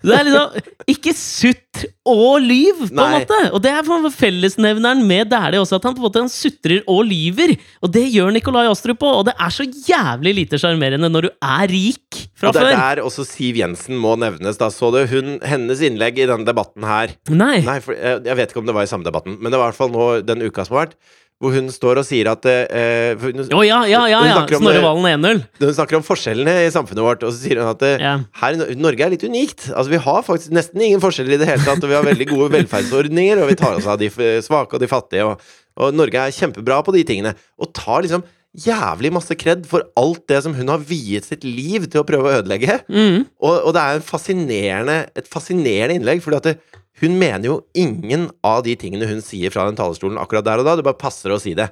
Det 0.03 0.17
er 0.17 0.27
liksom 0.27 0.91
Ikke 0.91 1.15
sutt 1.15 1.85
og 2.03 2.43
lyv, 2.43 2.81
på 2.89 2.99
en 2.99 3.13
måte! 3.15 3.37
Og 3.55 3.61
det 3.63 3.71
er 3.71 3.85
på 3.87 4.11
fellesnevneren 4.11 5.05
med 5.07 5.29
Dæhlie 5.31 5.61
også, 5.63 5.77
at 5.79 5.85
han 5.87 5.95
på 5.95 6.03
en 6.03 6.07
måte 6.09 6.23
han 6.25 6.31
sutrer 6.31 6.83
og 6.91 7.05
lyver. 7.07 7.55
Og 7.79 7.93
det 7.95 8.03
gjør 8.11 8.33
Nikolai 8.35 8.65
Astrup 8.67 9.05
òg, 9.07 9.21
og 9.21 9.25
det 9.29 9.35
er 9.39 9.55
så 9.55 9.65
jævlig 9.87 10.35
lite 10.41 10.59
sjarmerende 10.59 11.07
når 11.11 11.27
du 11.27 11.31
er 11.31 11.65
rik 11.71 12.19
fra 12.35 12.51
før. 12.51 12.51
Og 12.51 12.57
det 12.57 12.65
før. 12.65 12.71
er 12.73 12.99
der 12.99 13.07
også 13.07 13.27
Siv 13.27 13.59
Jensen 13.61 13.99
må 14.03 14.17
nevnes. 14.19 14.59
Da 14.59 14.67
så 14.73 14.91
du 14.91 14.99
hun, 15.13 15.37
hennes 15.47 15.83
innlegg 15.83 16.19
i 16.19 16.27
denne 16.27 16.47
debatten 16.47 16.83
her 16.87 17.15
Nei. 17.31 17.61
Nei, 17.63 17.79
for 17.83 17.95
jeg, 17.95 18.23
jeg 18.27 18.39
vet 18.39 18.51
ikke 18.51 18.63
om 18.63 18.67
det 18.69 18.75
var 18.75 18.87
i 18.87 18.91
samme 18.91 19.07
debatten, 19.07 19.39
men 19.39 19.53
det 19.53 19.59
var 19.59 19.69
i 19.69 19.71
hvert 19.71 19.79
fall 19.79 19.93
nå 19.95 20.07
den 20.27 20.43
uka 20.43 20.67
som 20.67 20.75
har 20.75 20.89
vært, 20.89 20.97
hvor 21.41 21.55
hun 21.57 21.65
står 21.73 21.99
og 21.99 22.05
sier 22.07 22.29
at 22.31 22.45
eh, 22.47 23.15
hun, 23.19 23.41
Å 23.51 23.63
ja, 23.65 23.79
ja, 23.89 24.03
ja! 24.07 24.19
Ja. 24.29 24.43
Snorre 24.47 24.83
Valen 24.83 25.07
1-0. 25.23 25.41
hun 25.59 25.73
snakker 25.75 25.97
om 25.99 26.05
forskjellene 26.07 26.53
i 26.67 26.69
samfunnet 26.71 27.03
vårt, 27.03 27.25
og 27.27 27.33
så 27.33 27.41
sier 27.41 27.59
hun 27.59 27.71
at 27.73 27.81
eh, 27.87 27.97
Ja. 27.99 28.13
her 28.43 28.59
i 28.71 28.77
Norge 28.79 29.03
er 29.03 29.11
litt 29.15 29.25
unikt. 29.27 29.65
Altså 29.73 29.91
Vi 29.91 29.99
har 30.05 30.21
faktisk 30.23 30.53
nesten 30.55 30.79
ingen 30.85 31.01
forskjeller 31.03 31.35
i 31.35 31.41
det 31.41 31.49
hele 31.49 31.65
tatt, 31.65 31.83
og 31.83 31.91
vi 31.91 31.97
har 31.97 32.05
veldig 32.07 32.29
gode 32.29 32.51
velferdsordninger, 32.59 33.41
og 33.43 33.51
vi 33.51 33.57
tar 33.59 33.75
oss 33.79 33.89
av 33.91 33.99
de 33.99 34.07
svake 34.45 34.77
og 34.77 34.85
de 34.85 34.87
fattige, 34.91 35.25
og, 35.27 35.43
og 35.83 35.97
Norge 35.97 36.21
er 36.29 36.37
kjempebra 36.37 36.79
på 36.85 36.95
de 36.95 37.03
tingene. 37.11 37.35
Og 37.59 37.73
tar 37.75 38.05
liksom 38.05 38.23
jævlig 38.53 39.09
masse 39.15 39.33
kred 39.35 39.63
for 39.65 39.81
alt 39.97 40.27
det 40.29 40.43
som 40.45 40.53
hun 40.53 40.67
har 40.69 40.81
viet 40.85 41.25
sitt 41.25 41.41
liv 41.43 41.87
til 41.89 42.03
å 42.03 42.05
prøve 42.05 42.29
å 42.29 42.35
ødelegge. 42.37 42.79
Mm. 42.85 43.23
Og, 43.41 43.55
og 43.65 43.71
det 43.73 43.81
er 43.81 43.97
en 43.97 44.05
fascinerende, 44.05 44.97
et 45.17 45.27
fascinerende 45.31 45.97
innlegg, 45.97 46.21
fordi 46.23 46.37
at 46.39 46.49
det, 46.51 46.55
hun 47.03 47.17
mener 47.19 47.49
jo 47.49 47.59
ingen 47.77 48.29
av 48.47 48.63
de 48.65 48.73
tingene 48.79 49.09
hun 49.09 49.21
sier 49.23 49.51
fra 49.53 49.67
den 49.67 49.77
talerstolen 49.79 50.19
akkurat 50.21 50.47
der 50.47 50.63
og 50.63 50.67
da. 50.69 50.77
Det 50.79 50.87
bare 50.87 50.99
passer 50.99 51.35
å 51.35 51.41
si 51.41 51.53
det. 51.57 51.69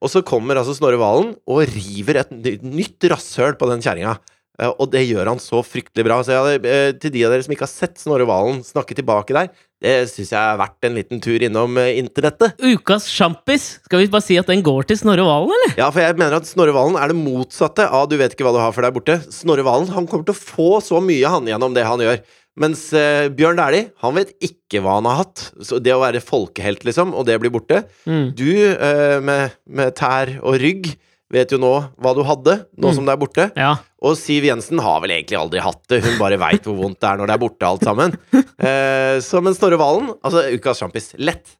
Og 0.00 0.08
så 0.08 0.22
kommer 0.24 0.56
altså 0.56 0.72
Snorre 0.78 1.00
Valen 1.00 1.34
og 1.50 1.64
river 1.74 2.22
et 2.22 2.30
nytt 2.64 3.04
rasshøl 3.12 3.58
på 3.60 3.68
den 3.68 3.82
kjerringa. 3.84 4.14
Eh, 4.60 4.70
Og 4.80 4.90
det 4.92 5.02
gjør 5.08 5.28
han 5.32 5.40
så 5.42 5.62
fryktelig 5.64 6.06
bra. 6.06 6.20
Så 6.24 6.36
jeg 6.36 6.62
eh, 6.68 6.92
til 7.00 7.12
de 7.14 7.26
av 7.26 7.34
dere 7.34 7.44
som 7.44 7.52
ikke 7.54 7.66
har 7.66 7.72
sett 7.72 8.00
Snorre 8.00 8.26
Valen 8.28 8.62
snakke 8.64 8.96
tilbake 8.96 9.36
der, 9.36 9.50
det 9.80 9.92
syns 10.10 10.32
jeg 10.34 10.40
er 10.40 10.58
verdt 10.60 10.84
en 10.84 10.96
liten 10.98 11.20
tur 11.24 11.40
innom 11.44 11.78
eh, 11.80 11.94
internettet. 12.00 12.56
Ukas 12.60 13.08
sjampis! 13.08 13.68
Skal 13.86 14.02
vi 14.02 14.10
bare 14.12 14.24
si 14.24 14.36
at 14.40 14.48
den 14.52 14.64
går 14.64 14.88
til 14.90 15.00
Snorre 15.00 15.24
Valen, 15.24 15.52
eller? 15.56 15.76
Ja, 15.80 15.88
for 15.92 16.04
jeg 16.04 16.18
mener 16.20 16.36
at 16.40 16.48
Snorre 16.48 16.74
Valen 16.76 16.96
er 17.00 17.12
det 17.12 17.20
motsatte 17.20 17.88
av 17.88 18.08
du 18.10 18.18
vet 18.20 18.36
ikke 18.36 18.44
hva 18.48 18.56
du 18.56 18.60
har 18.60 18.74
for 18.76 18.84
deg 18.84 18.96
borte. 18.96 19.20
Snorre 19.32 19.64
Valen 19.68 19.88
han 19.92 20.08
kommer 20.10 20.28
til 20.28 20.36
å 20.36 20.40
få 20.40 20.70
så 20.84 21.00
mye 21.04 21.32
han 21.32 21.48
gjennom 21.48 21.76
det 21.76 21.86
han 21.88 22.04
gjør. 22.04 22.20
Mens 22.60 22.82
eh, 22.92 23.28
Bjørn 23.32 23.56
Dæhlie, 23.60 23.90
han 24.04 24.16
vet 24.18 24.34
ikke 24.44 24.82
hva 24.84 24.98
han 24.98 25.06
har 25.08 25.22
hatt. 25.22 25.46
Så 25.64 25.78
det 25.82 25.94
å 25.96 26.02
være 26.02 26.20
folkehelt, 26.20 26.84
liksom, 26.84 27.14
og 27.16 27.24
det 27.28 27.38
blir 27.40 27.52
borte 27.54 27.84
Mm. 28.06 28.26
Du 28.36 28.48
eh, 28.52 29.20
med, 29.24 29.54
med 29.70 29.94
tær 29.98 30.34
og 30.42 30.58
rygg 30.60 30.90
vet 31.30 31.52
jo 31.54 31.60
nå 31.62 31.70
hva 32.02 32.10
du 32.16 32.24
hadde, 32.26 32.56
nå 32.76 32.90
Mm. 32.90 32.94
som 32.96 33.04
det 33.06 33.12
er 33.14 33.20
borte. 33.20 33.44
Ja. 33.56 33.76
Og 34.02 34.16
Siv 34.18 34.42
Jensen 34.48 34.80
har 34.82 34.98
vel 35.04 35.12
egentlig 35.14 35.38
aldri 35.38 35.60
hatt 35.62 35.78
det. 35.88 36.00
Hun 36.04 36.18
bare 36.18 36.38
veit 36.42 36.64
hvor 36.66 36.74
vondt 36.80 36.98
det 37.00 37.06
er 37.12 37.20
når 37.20 37.30
det 37.30 37.34
er 37.36 37.42
borte, 37.44 37.66
alt 37.70 37.86
sammen. 37.86 38.16
Eh, 38.60 39.16
så 39.24 39.40
men 39.40 39.54
Snorre 39.56 39.78
Valen, 39.80 40.10
altså 40.20 40.42
ukas 40.52 40.82
sjampis, 40.82 41.14
lett. 41.16 41.54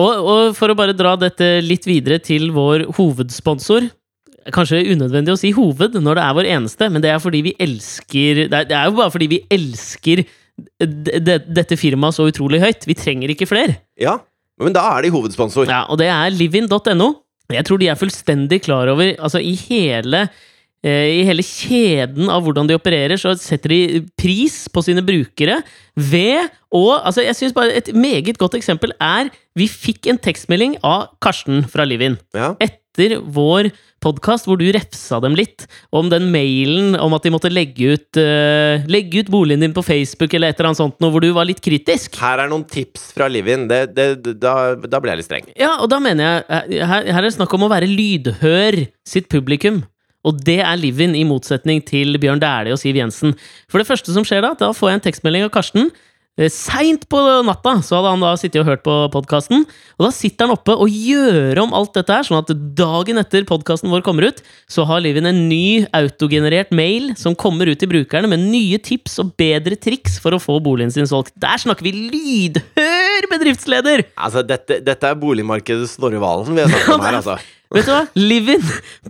Og, 0.00 0.08
og 0.16 0.54
for 0.56 0.72
å 0.72 0.76
bare 0.78 0.94
dra 0.96 1.10
dette 1.20 1.58
litt 1.60 1.84
videre 1.84 2.16
til 2.24 2.48
vår 2.56 2.86
hovedsponsor 2.96 3.90
Kanskje 4.54 4.78
unødvendig 4.94 5.34
å 5.34 5.36
si 5.36 5.50
hoved 5.52 5.98
når 6.00 6.16
det 6.16 6.22
er 6.24 6.36
vår 6.38 6.46
eneste, 6.54 6.86
men 6.88 7.02
det 7.04 7.10
er 7.12 7.18
fordi 7.20 7.42
vi 7.50 7.52
elsker 7.60 8.46
Det 8.48 8.62
er, 8.72 8.86
jo 8.88 8.94
bare 8.96 9.12
fordi 9.12 9.26
vi 9.34 9.42
elsker 9.52 10.22
dette 10.78 11.78
firmaet 11.78 12.16
så 12.16 12.26
utrolig 12.28 12.60
høyt. 12.62 12.86
Vi 12.88 12.96
trenger 12.98 13.32
ikke 13.34 13.48
flere. 13.50 13.78
Ja, 14.00 14.18
men 14.62 14.74
da 14.74 14.84
er 14.96 15.06
de 15.06 15.14
hovedsponsor. 15.14 15.68
Ja, 15.70 15.84
og 15.90 16.00
det 16.00 16.10
er 16.10 16.34
livin.no. 16.34 17.12
Jeg 17.54 17.64
tror 17.64 17.80
de 17.80 17.88
er 17.88 17.96
fullstendig 17.96 18.60
klar 18.66 18.90
over 18.92 19.14
Altså, 19.16 19.40
i 19.40 19.54
hele 19.56 20.26
eh, 20.84 21.20
i 21.20 21.22
hele 21.24 21.44
kjeden 21.46 22.28
av 22.28 22.42
hvordan 22.44 22.68
de 22.68 22.76
opererer, 22.76 23.16
så 23.16 23.32
setter 23.40 23.72
de 23.72 24.02
pris 24.20 24.66
på 24.68 24.82
sine 24.84 25.00
brukere 25.06 25.62
ved 25.96 26.50
å 26.74 26.98
altså 26.98 27.24
Jeg 27.24 27.38
synes 27.38 27.56
bare 27.56 27.78
Et 27.80 27.88
meget 27.96 28.36
godt 28.38 28.58
eksempel 28.58 28.92
er 29.00 29.32
Vi 29.56 29.70
fikk 29.70 30.10
en 30.12 30.20
tekstmelding 30.20 30.76
av 30.84 31.08
Karsten 31.24 31.64
fra 31.70 31.88
Livin 31.88 32.18
Ja. 32.36 32.52
Etter 32.98 33.20
vår 33.22 33.70
podkast, 34.02 34.46
hvor 34.46 34.58
du 34.58 34.66
refsa 34.74 35.18
dem 35.22 35.34
litt 35.38 35.66
om 35.94 36.06
den 36.10 36.28
mailen 36.32 36.96
om 36.98 37.14
at 37.16 37.24
de 37.26 37.32
måtte 37.34 37.50
legge 37.50 37.94
ut, 37.94 38.20
uh, 38.20 38.84
legge 38.90 39.22
ut 39.22 39.32
boligen 39.32 39.64
din 39.64 39.74
på 39.74 39.84
Facebook, 39.86 40.34
eller 40.34 40.52
et 40.52 40.58
eller 40.58 40.70
annet 40.70 40.82
sånt, 40.82 40.98
noe 41.02 41.14
hvor 41.14 41.24
du 41.24 41.30
var 41.34 41.48
litt 41.48 41.62
kritisk. 41.64 42.18
Her 42.20 42.44
er 42.44 42.50
noen 42.50 42.66
tips 42.68 43.10
fra 43.16 43.28
Livin. 43.30 43.66
Det, 43.70 43.82
det, 43.96 44.08
da, 44.38 44.74
da 44.78 45.02
ble 45.02 45.14
jeg 45.14 45.22
litt 45.22 45.30
streng. 45.30 45.52
Ja, 45.58 45.76
og 45.82 45.90
da 45.90 46.00
mener 46.02 46.28
jeg 46.28 46.42
eh, 46.78 46.88
Her, 46.88 47.06
her 47.10 47.22
er 47.22 47.28
det 47.28 47.36
snakk 47.36 47.54
om 47.54 47.66
å 47.66 47.72
være 47.72 47.90
lydhør 47.90 48.84
sitt 49.06 49.30
publikum. 49.32 49.82
Og 50.26 50.40
det 50.44 50.58
er 50.60 50.78
Livin, 50.78 51.14
i 51.16 51.24
motsetning 51.26 51.80
til 51.86 52.18
Bjørn 52.20 52.42
Dæhlie 52.42 52.74
og 52.74 52.80
Siv 52.80 52.98
Jensen. 52.98 53.34
For 53.70 53.80
det 53.80 53.88
første 53.88 54.12
som 54.14 54.26
skjer 54.26 54.42
da, 54.44 54.52
da 54.58 54.72
får 54.76 54.90
jeg 54.90 54.98
en 54.98 55.04
tekstmelding 55.06 55.46
av 55.46 55.52
Karsten. 55.54 55.90
Eh, 56.38 56.50
Seint 56.54 57.08
på 57.10 57.18
natta 57.46 57.78
så 57.82 57.98
hadde 57.98 58.12
han 58.14 58.22
da 58.22 58.32
sittet 58.38 58.62
og 58.62 58.68
hørt 58.70 58.84
på 58.86 58.94
podkasten. 59.14 59.64
Og 59.98 60.06
da 60.06 60.10
sitter 60.14 60.46
han 60.46 60.54
oppe 60.54 60.76
og 60.78 60.92
gjør 60.92 61.58
om 61.64 61.74
alt 61.76 61.96
dette 61.98 62.14
her, 62.14 62.26
sånn 62.26 62.38
at 62.40 62.52
dagen 62.78 63.18
etter 63.20 63.46
podkasten 63.48 63.90
vår 63.90 64.04
kommer 64.06 64.28
ut, 64.30 64.42
så 64.70 64.86
har 64.88 65.02
Livin 65.02 65.26
en 65.28 65.42
ny 65.50 65.82
autogenerert 65.96 66.70
mail 66.74 67.10
som 67.18 67.36
kommer 67.38 67.70
ut 67.70 67.82
til 67.82 67.90
brukerne 67.90 68.30
med 68.30 68.46
nye 68.46 68.78
tips 68.78 69.18
og 69.24 69.34
bedre 69.40 69.78
triks 69.78 70.20
for 70.22 70.36
å 70.36 70.42
få 70.42 70.60
boligen 70.62 70.94
sin 70.94 71.10
solgt. 71.10 71.34
Der 71.42 71.58
snakker 71.58 71.88
vi 71.88 71.96
lydhør 72.14 73.28
bedriftsleder! 73.34 74.06
Altså, 74.14 74.46
dette, 74.46 74.78
dette 74.86 75.10
er 75.10 75.18
boligmarkedet 75.18 75.90
Snorre 75.90 76.22
Valen 76.22 76.54
vi 76.54 76.62
har 76.62 76.70
snakket 76.70 76.94
om 76.94 77.08
her, 77.08 77.18
altså. 77.22 77.38
Vet 77.74 77.84
du 77.84 77.92
hva? 77.92 78.04
Live-in! 78.16 78.62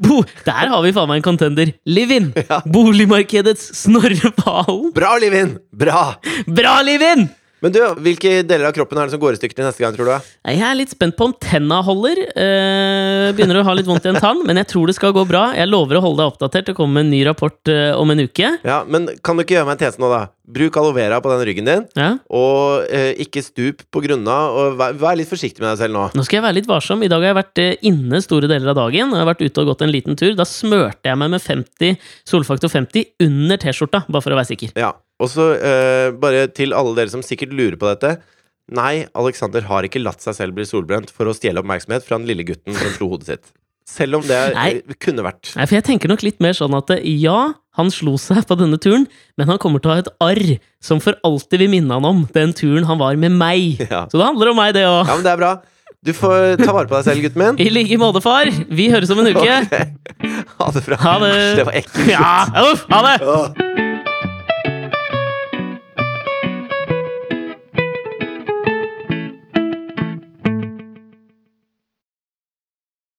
Bo 0.02 0.24
Der 0.46 0.66
har 0.72 0.82
vi 0.82 0.90
faen 0.96 1.06
meg 1.10 1.20
en 1.20 1.26
contender. 1.28 1.70
Live-in! 1.86 2.32
Ja. 2.48 2.58
Boligmarkedets 2.66 3.68
Snorre 3.84 4.32
Valen. 4.40 4.88
Bra, 4.96 5.12
Livin! 5.22 5.58
Bra! 5.70 6.16
Bra, 6.46 6.80
Live-in! 6.82 7.28
Men 7.62 7.72
du, 7.74 7.78
hvilke 8.04 8.36
deler 8.46 8.68
av 8.68 8.74
kroppen 8.76 8.98
er 9.00 9.08
det 9.08 9.16
som 9.16 9.20
går 9.22 9.34
i 9.34 9.40
stykker 9.40 9.58
til 9.58 9.66
neste 9.66 9.82
gang, 9.82 9.96
tror 9.96 10.06
du? 10.12 10.28
Jeg 10.46 10.62
er 10.62 10.76
litt 10.78 10.92
spent 10.94 11.16
på 11.18 11.26
om 11.26 11.34
tenna 11.42 11.80
holder. 11.82 12.20
Eh, 12.38 13.28
begynner 13.34 13.58
å 13.60 13.64
ha 13.66 13.74
litt 13.74 13.88
vondt 13.88 14.06
i 14.06 14.12
en 14.12 14.20
tann, 14.22 14.44
men 14.46 14.60
jeg 14.62 14.68
tror 14.70 14.86
det 14.90 14.94
skal 14.98 15.14
gå 15.16 15.24
bra. 15.28 15.48
Jeg 15.58 15.66
lover 15.70 15.98
å 15.98 16.04
holde 16.04 16.22
deg 16.22 16.32
oppdatert. 16.32 16.68
Det 16.70 16.76
kommer 16.78 17.02
en 17.02 17.10
ny 17.10 17.24
rapport 17.26 17.72
eh, 17.72 17.90
om 17.98 18.10
en 18.14 18.22
uke. 18.22 18.52
Ja, 18.62 18.82
Men 18.86 19.08
kan 19.26 19.36
du 19.38 19.42
ikke 19.44 19.56
gjøre 19.58 19.66
meg 19.70 19.78
en 19.78 19.82
tjeneste 19.86 20.02
nå, 20.04 20.10
da? 20.12 20.22
Bruk 20.48 20.78
aloe 20.80 20.94
vera 20.96 21.18
på 21.20 21.28
den 21.28 21.42
ryggen 21.44 21.66
din, 21.68 21.82
Ja. 21.98 22.06
og 22.32 22.86
eh, 22.94 23.10
ikke 23.20 23.42
stup 23.44 23.82
på 23.92 24.00
grunna. 24.06 24.36
Og 24.54 24.78
vær, 24.80 24.94
vær 24.96 25.18
litt 25.20 25.28
forsiktig 25.28 25.60
med 25.60 25.74
deg 25.74 25.82
selv 25.82 25.98
nå. 25.98 26.06
Nå 26.16 26.24
skal 26.24 26.38
jeg 26.38 26.46
være 26.46 26.58
litt 26.60 26.70
varsom. 26.70 27.02
I 27.04 27.10
dag 27.12 27.20
har 27.20 27.32
jeg 27.34 27.40
vært 27.42 27.62
eh, 27.66 27.74
inne 27.90 28.22
store 28.24 28.48
deler 28.48 28.72
av 28.72 28.78
dagen. 28.80 29.10
og 29.12 29.18
Jeg 29.18 29.24
har 29.26 29.32
vært 29.34 29.44
ute 29.44 29.60
og 29.64 29.72
gått 29.74 29.84
en 29.84 29.92
liten 29.92 30.16
tur. 30.16 30.32
Da 30.38 30.46
smørte 30.48 31.10
jeg 31.10 31.20
meg 31.20 31.34
med 31.34 31.44
50 31.44 31.98
Solfaktor 32.30 32.72
50 32.72 33.10
under 33.26 33.60
T-skjorta, 33.60 34.04
bare 34.08 34.24
for 34.24 34.32
å 34.32 34.40
være 34.40 34.52
sikker. 34.54 34.72
Ja, 34.78 34.94
Og 35.18 35.30
så 35.32 35.52
eh, 35.58 36.08
bare 36.14 36.46
til 36.54 36.74
alle 36.76 36.94
dere 36.98 37.12
som 37.12 37.24
sikkert 37.26 37.54
lurer 37.56 37.78
på 37.80 37.88
dette. 37.90 38.18
Nei, 38.74 39.06
Alexander 39.16 39.64
har 39.68 39.86
ikke 39.88 40.02
latt 40.02 40.22
seg 40.22 40.36
selv 40.36 40.58
bli 40.58 40.66
solbrent 40.68 41.10
for 41.14 41.28
å 41.28 41.34
stjele 41.36 41.62
oppmerksomhet 41.62 42.04
fra 42.04 42.18
den 42.20 42.28
lille 42.28 42.44
gutten 42.46 42.76
som 42.76 42.92
slo 42.94 43.08
hodet 43.14 43.30
sitt. 43.32 43.54
Selv 43.88 44.18
om 44.18 44.26
det 44.28 44.36
Nei. 44.52 44.68
eh, 44.82 44.96
kunne 45.00 45.24
vært 45.24 45.54
Nei, 45.56 45.64
for 45.64 45.78
jeg 45.78 45.86
tenker 45.86 46.12
nok 46.12 46.20
litt 46.26 46.42
mer 46.44 46.52
sånn 46.56 46.76
at 46.76 46.92
eh, 46.92 47.06
ja, 47.22 47.54
han 47.80 47.92
slo 47.94 48.18
seg 48.20 48.44
på 48.48 48.58
denne 48.60 48.76
turen, 48.82 49.08
men 49.40 49.48
han 49.48 49.60
kommer 49.62 49.80
til 49.80 49.90
å 49.90 49.96
ha 49.96 50.04
et 50.04 50.12
arr 50.20 50.58
som 50.84 51.00
for 51.00 51.16
alltid 51.24 51.64
vil 51.64 51.72
minne 51.78 51.96
han 51.96 52.04
om 52.06 52.22
den 52.36 52.52
turen 52.52 52.86
han 52.88 53.00
var 53.00 53.16
med 53.16 53.32
meg. 53.40 53.80
Ja. 53.88 54.04
Så 54.12 54.20
det 54.20 54.28
handler 54.28 54.52
om 54.52 54.60
meg, 54.60 54.76
det 54.76 54.84
òg. 54.84 55.00
Ja, 55.08 55.16
men 55.16 55.24
det 55.24 55.32
er 55.32 55.40
bra. 55.40 55.52
Du 56.04 56.12
får 56.14 56.60
ta 56.60 56.70
vare 56.70 56.86
på 56.86 56.94
deg 56.94 57.08
selv, 57.08 57.24
gutten 57.24 57.42
min. 57.42 57.58
I 57.64 57.72
like 57.72 57.98
måte, 57.98 58.20
far. 58.22 58.52
Vi 58.68 58.90
høres 58.92 59.10
om 59.10 59.24
en 59.24 59.32
uke. 59.32 59.48
Okay. 59.64 59.88
Ha 60.58 60.72
det 60.74 60.82
bra. 60.84 60.96
Ha 61.00 61.18
det. 61.22 61.34
Det 61.58 61.68
var 61.70 61.80
ekkelt. 61.80 62.08
Ja, 62.10 62.32
uff, 62.68 62.88
ha 62.90 63.04
det! 63.08 63.87